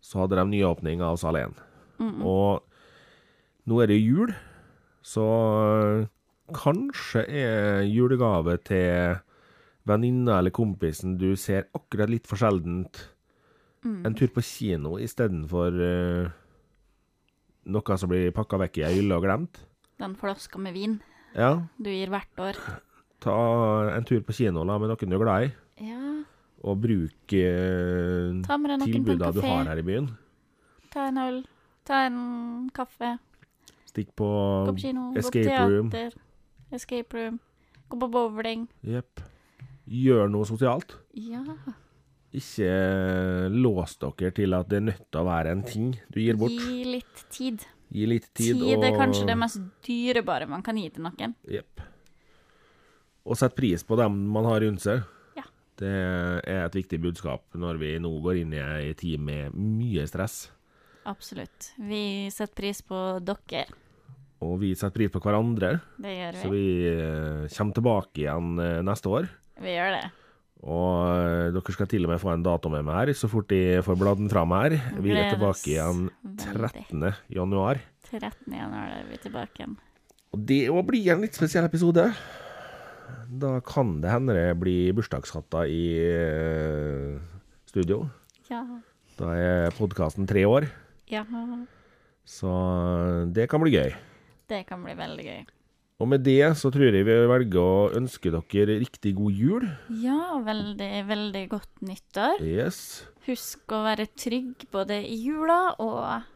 så 0.03 0.19
hadde 0.23 0.35
de 0.41 0.45
nyåpning 0.51 1.01
av 1.05 1.17
sal 1.21 1.37
1. 1.39 1.53
Og 2.25 2.63
nå 3.69 3.79
er 3.83 3.87
det 3.93 4.01
jul, 4.01 4.33
så 5.05 5.23
kanskje 6.53 7.23
er 7.29 7.85
julegave 7.87 8.57
til 8.67 9.21
venninna 9.87 10.39
eller 10.39 10.53
kompisen 10.55 11.17
du 11.19 11.33
ser 11.39 11.67
akkurat 11.75 12.11
litt 12.11 12.29
for 12.29 12.39
sjeldent, 12.39 13.01
en 13.83 14.15
tur 14.15 14.29
på 14.31 14.39
kino 14.47 14.95
istedenfor 15.01 15.75
uh, 15.75 16.29
noe 17.67 17.97
som 17.99 18.11
blir 18.11 18.31
pakka 18.35 18.59
vekk 18.61 18.79
i 18.79 18.85
ei 18.87 18.93
hylle 19.01 19.17
og 19.17 19.25
glemt. 19.25 19.59
Den 19.99 20.15
flaska 20.19 20.59
med 20.59 20.73
vin 20.75 21.01
Ja, 21.35 21.67
du 21.77 21.89
gir 21.91 22.11
hvert 22.11 22.39
år. 22.39 22.59
ta 23.23 23.35
en 23.95 24.07
tur 24.07 24.21
på 24.23 24.35
kino 24.35 24.63
da, 24.63 24.77
med 24.79 24.91
noen 24.91 25.11
du 25.11 25.17
er 25.17 25.23
glad 25.23 25.47
i, 25.47 25.51
Ja, 25.89 25.99
og 26.63 26.79
bruk 26.79 27.35
uh, 27.35 28.31
en 28.31 28.87
tilbuda 28.87 29.33
du 29.35 29.41
har 29.43 29.67
her 29.67 29.83
i 29.83 29.83
byen. 29.83 30.09
Ta 30.93 31.09
en 31.09 31.17
øl. 31.17 31.43
Ta 31.83 32.05
en 32.07 32.69
kaffe. 32.71 33.17
Stikk 33.89 34.13
på 34.15 34.27
Gå 34.69 34.71
på 34.71 34.79
kino. 34.79 35.09
Gå 35.11 35.19
på 35.19 35.27
escape 35.27 35.65
room. 35.67 35.91
Escape 36.71 37.17
room. 37.17 37.39
Gå 37.89 37.99
på 37.99 38.07
bowling. 38.07 38.69
Jepp. 38.81 39.19
Gjør 39.89 40.29
noe 40.31 40.45
sosialt. 40.47 40.93
Ja. 41.19 41.41
Ikke 42.33 42.69
lås 43.53 43.97
dere 44.01 44.31
til 44.33 44.55
at 44.57 44.69
det 44.71 44.79
er 44.79 44.85
nødt 44.87 45.03
til 45.11 45.21
å 45.21 45.25
være 45.27 45.51
en 45.53 45.63
ting 45.67 45.91
du 46.09 46.19
gir 46.23 46.37
bort. 46.39 46.53
Gi 46.55 46.83
litt 46.95 47.25
tid. 47.33 47.65
Gi 47.93 48.07
litt 48.09 48.29
tid, 48.33 48.57
Tid 48.57 48.77
og 48.79 48.85
er 48.87 48.95
kanskje 48.97 49.27
det 49.29 49.35
mest 49.37 49.59
dyrebare 49.85 50.47
man 50.49 50.63
kan 50.65 50.79
gi 50.81 50.87
til 50.95 51.03
noen. 51.05 51.35
Jepp. 51.45 51.83
Og 53.29 53.37
sett 53.39 53.53
pris 53.55 53.83
på 53.85 53.95
dem 53.99 54.15
man 54.33 54.47
har 54.49 54.63
rundt 54.65 54.81
seg. 54.83 55.03
Ja. 55.37 55.45
Det 55.79 55.91
er 55.93 56.65
et 56.65 56.75
viktig 56.79 56.99
budskap 57.03 57.53
når 57.59 57.77
vi 57.83 57.91
nå 58.01 58.15
går 58.23 58.41
inn 58.41 58.55
i 58.57 58.63
ei 58.63 58.89
tid 58.97 59.21
med 59.21 59.53
mye 59.53 60.07
stress. 60.09 60.47
Absolutt. 61.05 61.73
Vi 61.77 62.31
setter 62.33 62.55
pris 62.63 62.81
på 62.87 62.97
dere. 63.27 63.67
Og 64.43 64.57
vi 64.59 64.73
setter 64.75 64.95
pris 64.97 65.11
på 65.13 65.21
hverandre, 65.23 65.75
Det 66.01 66.11
gjør 66.17 66.33
vi. 66.35 66.41
så 66.41 66.49
vi. 66.51 66.65
eh, 66.89 67.47
kommer 67.53 67.77
tilbake 67.77 68.23
igjen 68.25 68.49
eh, 68.59 68.81
neste 68.83 69.07
år. 69.11 69.29
Vi 69.63 69.73
gjør 69.77 69.95
det. 69.95 70.03
Og 70.63 70.91
eh, 71.11 71.47
dere 71.55 71.73
skal 71.75 71.89
til 71.91 72.05
og 72.07 72.13
med 72.13 72.21
få 72.23 72.31
en 72.33 72.43
dato 72.45 72.69
med 72.71 72.85
meg 72.87 72.95
her, 73.01 73.13
så 73.19 73.27
fort 73.31 73.49
de 73.51 73.81
får 73.83 73.97
bladd 73.99 74.21
den 74.21 74.29
fram 74.31 74.53
her. 74.55 74.77
Vi 75.03 75.11
er 75.15 75.33
tilbake 75.33 75.73
igjen 75.73 76.05
13. 76.39 77.09
januar. 77.35 77.81
13. 78.07 78.53
januar 78.53 78.93
er 79.01 79.09
vi 79.09 79.19
tilbake 79.23 79.59
igjen. 79.59 79.75
Og 80.33 80.45
det 80.49 80.61
òg 80.71 80.85
blir 80.87 81.11
en 81.13 81.21
litt 81.25 81.35
spesiell 81.37 81.67
episode. 81.67 82.07
Da 83.33 83.51
kan 83.65 83.95
det 84.01 84.11
hende 84.13 84.33
det 84.37 84.47
blir 84.61 84.93
bursdagshatter 84.97 85.67
i 85.69 85.83
eh, 86.07 87.19
studio. 87.69 88.03
Ja. 88.49 88.63
Da 89.19 89.33
er 89.37 89.75
podkasten 89.77 90.25
tre 90.29 90.45
år, 90.49 90.69
Ja. 91.11 91.25
så 92.25 92.49
det 93.35 93.49
kan 93.51 93.61
bli 93.61 93.75
gøy. 93.75 93.91
Det 94.49 94.63
kan 94.69 94.81
bli 94.83 94.95
veldig 94.97 95.25
gøy. 95.27 95.43
Og 96.03 96.09
med 96.11 96.25
det 96.25 96.43
så 96.59 96.67
tror 96.73 96.91
jeg 96.91 97.05
vi 97.07 97.13
velger 97.31 97.63
å 97.63 97.91
ønske 97.95 98.31
dere 98.33 98.75
riktig 98.81 99.13
god 99.15 99.37
jul. 99.39 99.67
Ja, 100.03 100.35
veldig, 100.43 100.91
veldig 101.07 101.43
godt 101.53 101.85
nyttår. 101.87 102.43
Yes. 102.43 103.05
Husk 103.23 103.71
å 103.71 103.79
være 103.85 104.09
trygg 104.19 104.65
både 104.73 104.97
i 105.07 105.15
jula 105.23 105.77
og 105.79 106.27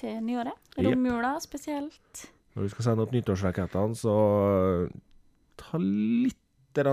til 0.00 0.22
nyåret. 0.24 0.56
Romjula 0.78 0.94
Romjula 0.94 1.34
spesielt. 1.44 2.24
Når 2.56 2.64
vi 2.64 2.72
skal 2.72 2.88
sende 2.88 3.04
opp 3.04 3.12
nyttårsrakettene, 3.12 3.98
så 3.98 4.16
ta 5.60 5.82
litt 5.82 6.40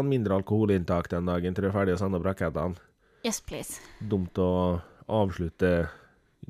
mindre 0.05 0.35
alkoholinntak 0.35 1.07
den 1.09 1.31
dagen 1.31 1.55
til 1.55 1.65
du 1.65 1.71
er 1.71 1.77
ferdig 1.79 1.95
å 1.95 2.01
sende 2.03 2.19
opp 2.19 2.27
rakettene. 2.27 2.75
Yes, 3.23 3.39
please. 3.39 3.79
Dumt 4.03 4.35
å 4.41 4.81
avslutte 5.07 5.87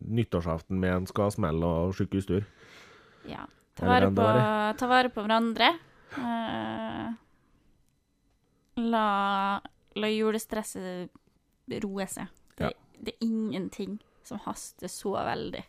nyttårsaften 0.02 0.82
med 0.82 0.96
en 0.96 1.08
skadsmell 1.08 1.62
og 1.68 1.94
sjukehustur. 1.96 2.48
Ja. 3.30 3.46
Ta 3.80 3.88
vare 3.88 4.10
på, 4.12 4.26
ta 4.78 4.88
vare 4.92 5.10
på 5.14 5.24
hverandre. 5.24 5.70
Uh, 6.18 7.12
la, 8.82 9.06
la 9.96 10.10
julestresset 10.12 11.10
roe 11.86 12.08
seg. 12.12 12.28
Det, 12.60 12.72
det 13.00 13.14
er 13.16 13.26
ingenting 13.28 14.00
som 14.28 14.42
haster 14.46 14.92
så 14.92 15.14
veldig. 15.18 15.64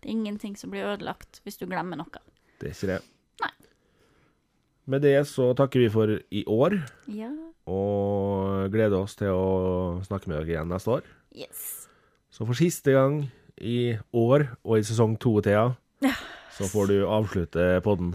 Det 0.00 0.08
er 0.08 0.14
ingenting 0.14 0.54
som 0.56 0.70
blir 0.72 0.86
ødelagt 0.94 1.42
hvis 1.44 1.58
du 1.60 1.66
glemmer 1.68 1.98
noe. 2.00 2.22
Det 2.60 2.70
er 2.70 2.76
ikke 2.76 2.90
det. 2.94 3.00
Nei. 3.42 3.52
Med 4.90 5.04
det 5.04 5.16
så 5.28 5.50
takker 5.58 5.82
vi 5.84 5.90
for 5.92 6.14
i 6.34 6.44
år, 6.50 6.78
Ja. 7.10 7.28
og 7.70 8.70
gleder 8.72 9.02
oss 9.04 9.14
til 9.18 9.28
å 9.34 10.00
snakke 10.06 10.30
med 10.30 10.40
dere 10.40 10.54
igjen 10.56 10.70
neste 10.72 10.96
år. 10.98 11.04
Yes. 11.36 11.88
Så 12.32 12.46
for 12.48 12.56
siste 12.58 12.94
gang 12.94 13.24
i 13.60 13.92
år 14.16 14.48
og 14.64 14.78
i 14.80 14.86
sesong 14.86 15.18
to, 15.20 15.36
Thea, 15.44 15.74
Ja. 16.00 16.14
Så 16.60 16.68
får 16.68 16.92
du 16.92 16.96
avslutte 17.08 17.70
podden. 17.84 18.12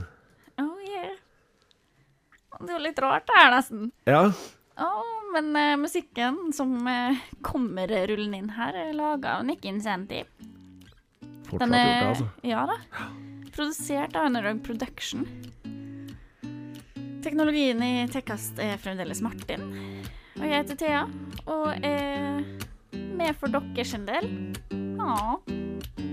Oh 0.62 0.78
yeah. 0.86 1.16
Det 2.62 2.70
er 2.70 2.78
jo 2.78 2.84
litt 2.86 3.02
rart 3.02 3.26
det 3.28 3.42
her, 3.42 3.50
nesten. 3.58 3.90
Ja, 4.06 4.30
Oh, 4.78 5.32
men 5.34 5.56
uh, 5.56 5.78
musikken 5.78 6.54
som 6.54 6.88
uh, 6.88 7.16
kommer 7.42 7.88
rullende 7.88 8.38
inn 8.38 8.50
her, 8.58 8.76
er 8.76 8.96
laga 8.96 9.38
av 9.38 9.46
Nick 9.48 9.66
Incenti. 9.66 10.24
fortsatt 11.48 11.60
Den 11.60 11.72
gjort 11.72 11.72
det, 11.72 12.08
altså. 12.10 12.28
Ja 12.44 12.66
da. 12.68 12.76
Produsert 13.56 14.16
av 14.20 14.28
Underdog 14.28 14.64
Production. 14.66 15.24
Teknologien 17.24 17.80
i 17.84 17.94
Tekkast 18.12 18.60
er 18.60 18.76
fremdeles 18.78 19.24
Martin. 19.24 19.64
Og 20.36 20.44
jeg 20.44 20.58
heter 20.58 20.78
Thea, 20.82 21.06
og 21.48 21.72
er 21.80 22.44
med 23.16 23.32
for 23.40 23.48
deres 23.48 23.96
sin 23.96 24.04
del. 24.10 24.28
Ja. 25.06 25.38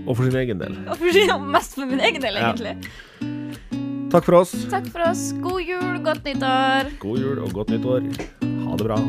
Og 0.05 0.15
for 0.17 0.23
sin 0.27 0.35
egen 0.37 0.59
del. 0.61 0.75
Og 0.87 0.97
for, 0.99 1.17
ja, 1.17 1.37
mest 1.39 1.75
for 1.79 1.85
min 1.89 1.99
egen 2.03 2.21
del, 2.21 2.35
Ja. 2.37 2.51
egentlig. 2.53 2.75
Takk 4.13 4.25
for 4.27 4.35
oss. 4.43 4.51
Takk 4.69 4.85
for 4.93 5.01
oss. 5.09 5.31
God 5.41 5.61
jul, 5.65 5.97
godt 6.05 6.23
nyttår. 6.27 6.91
God 7.01 7.19
jul 7.23 7.39
og 7.41 7.53
godt 7.55 7.69
nyttår. 7.73 8.05
Ha 8.67 8.77
det 8.77 8.85
bra. 8.85 8.99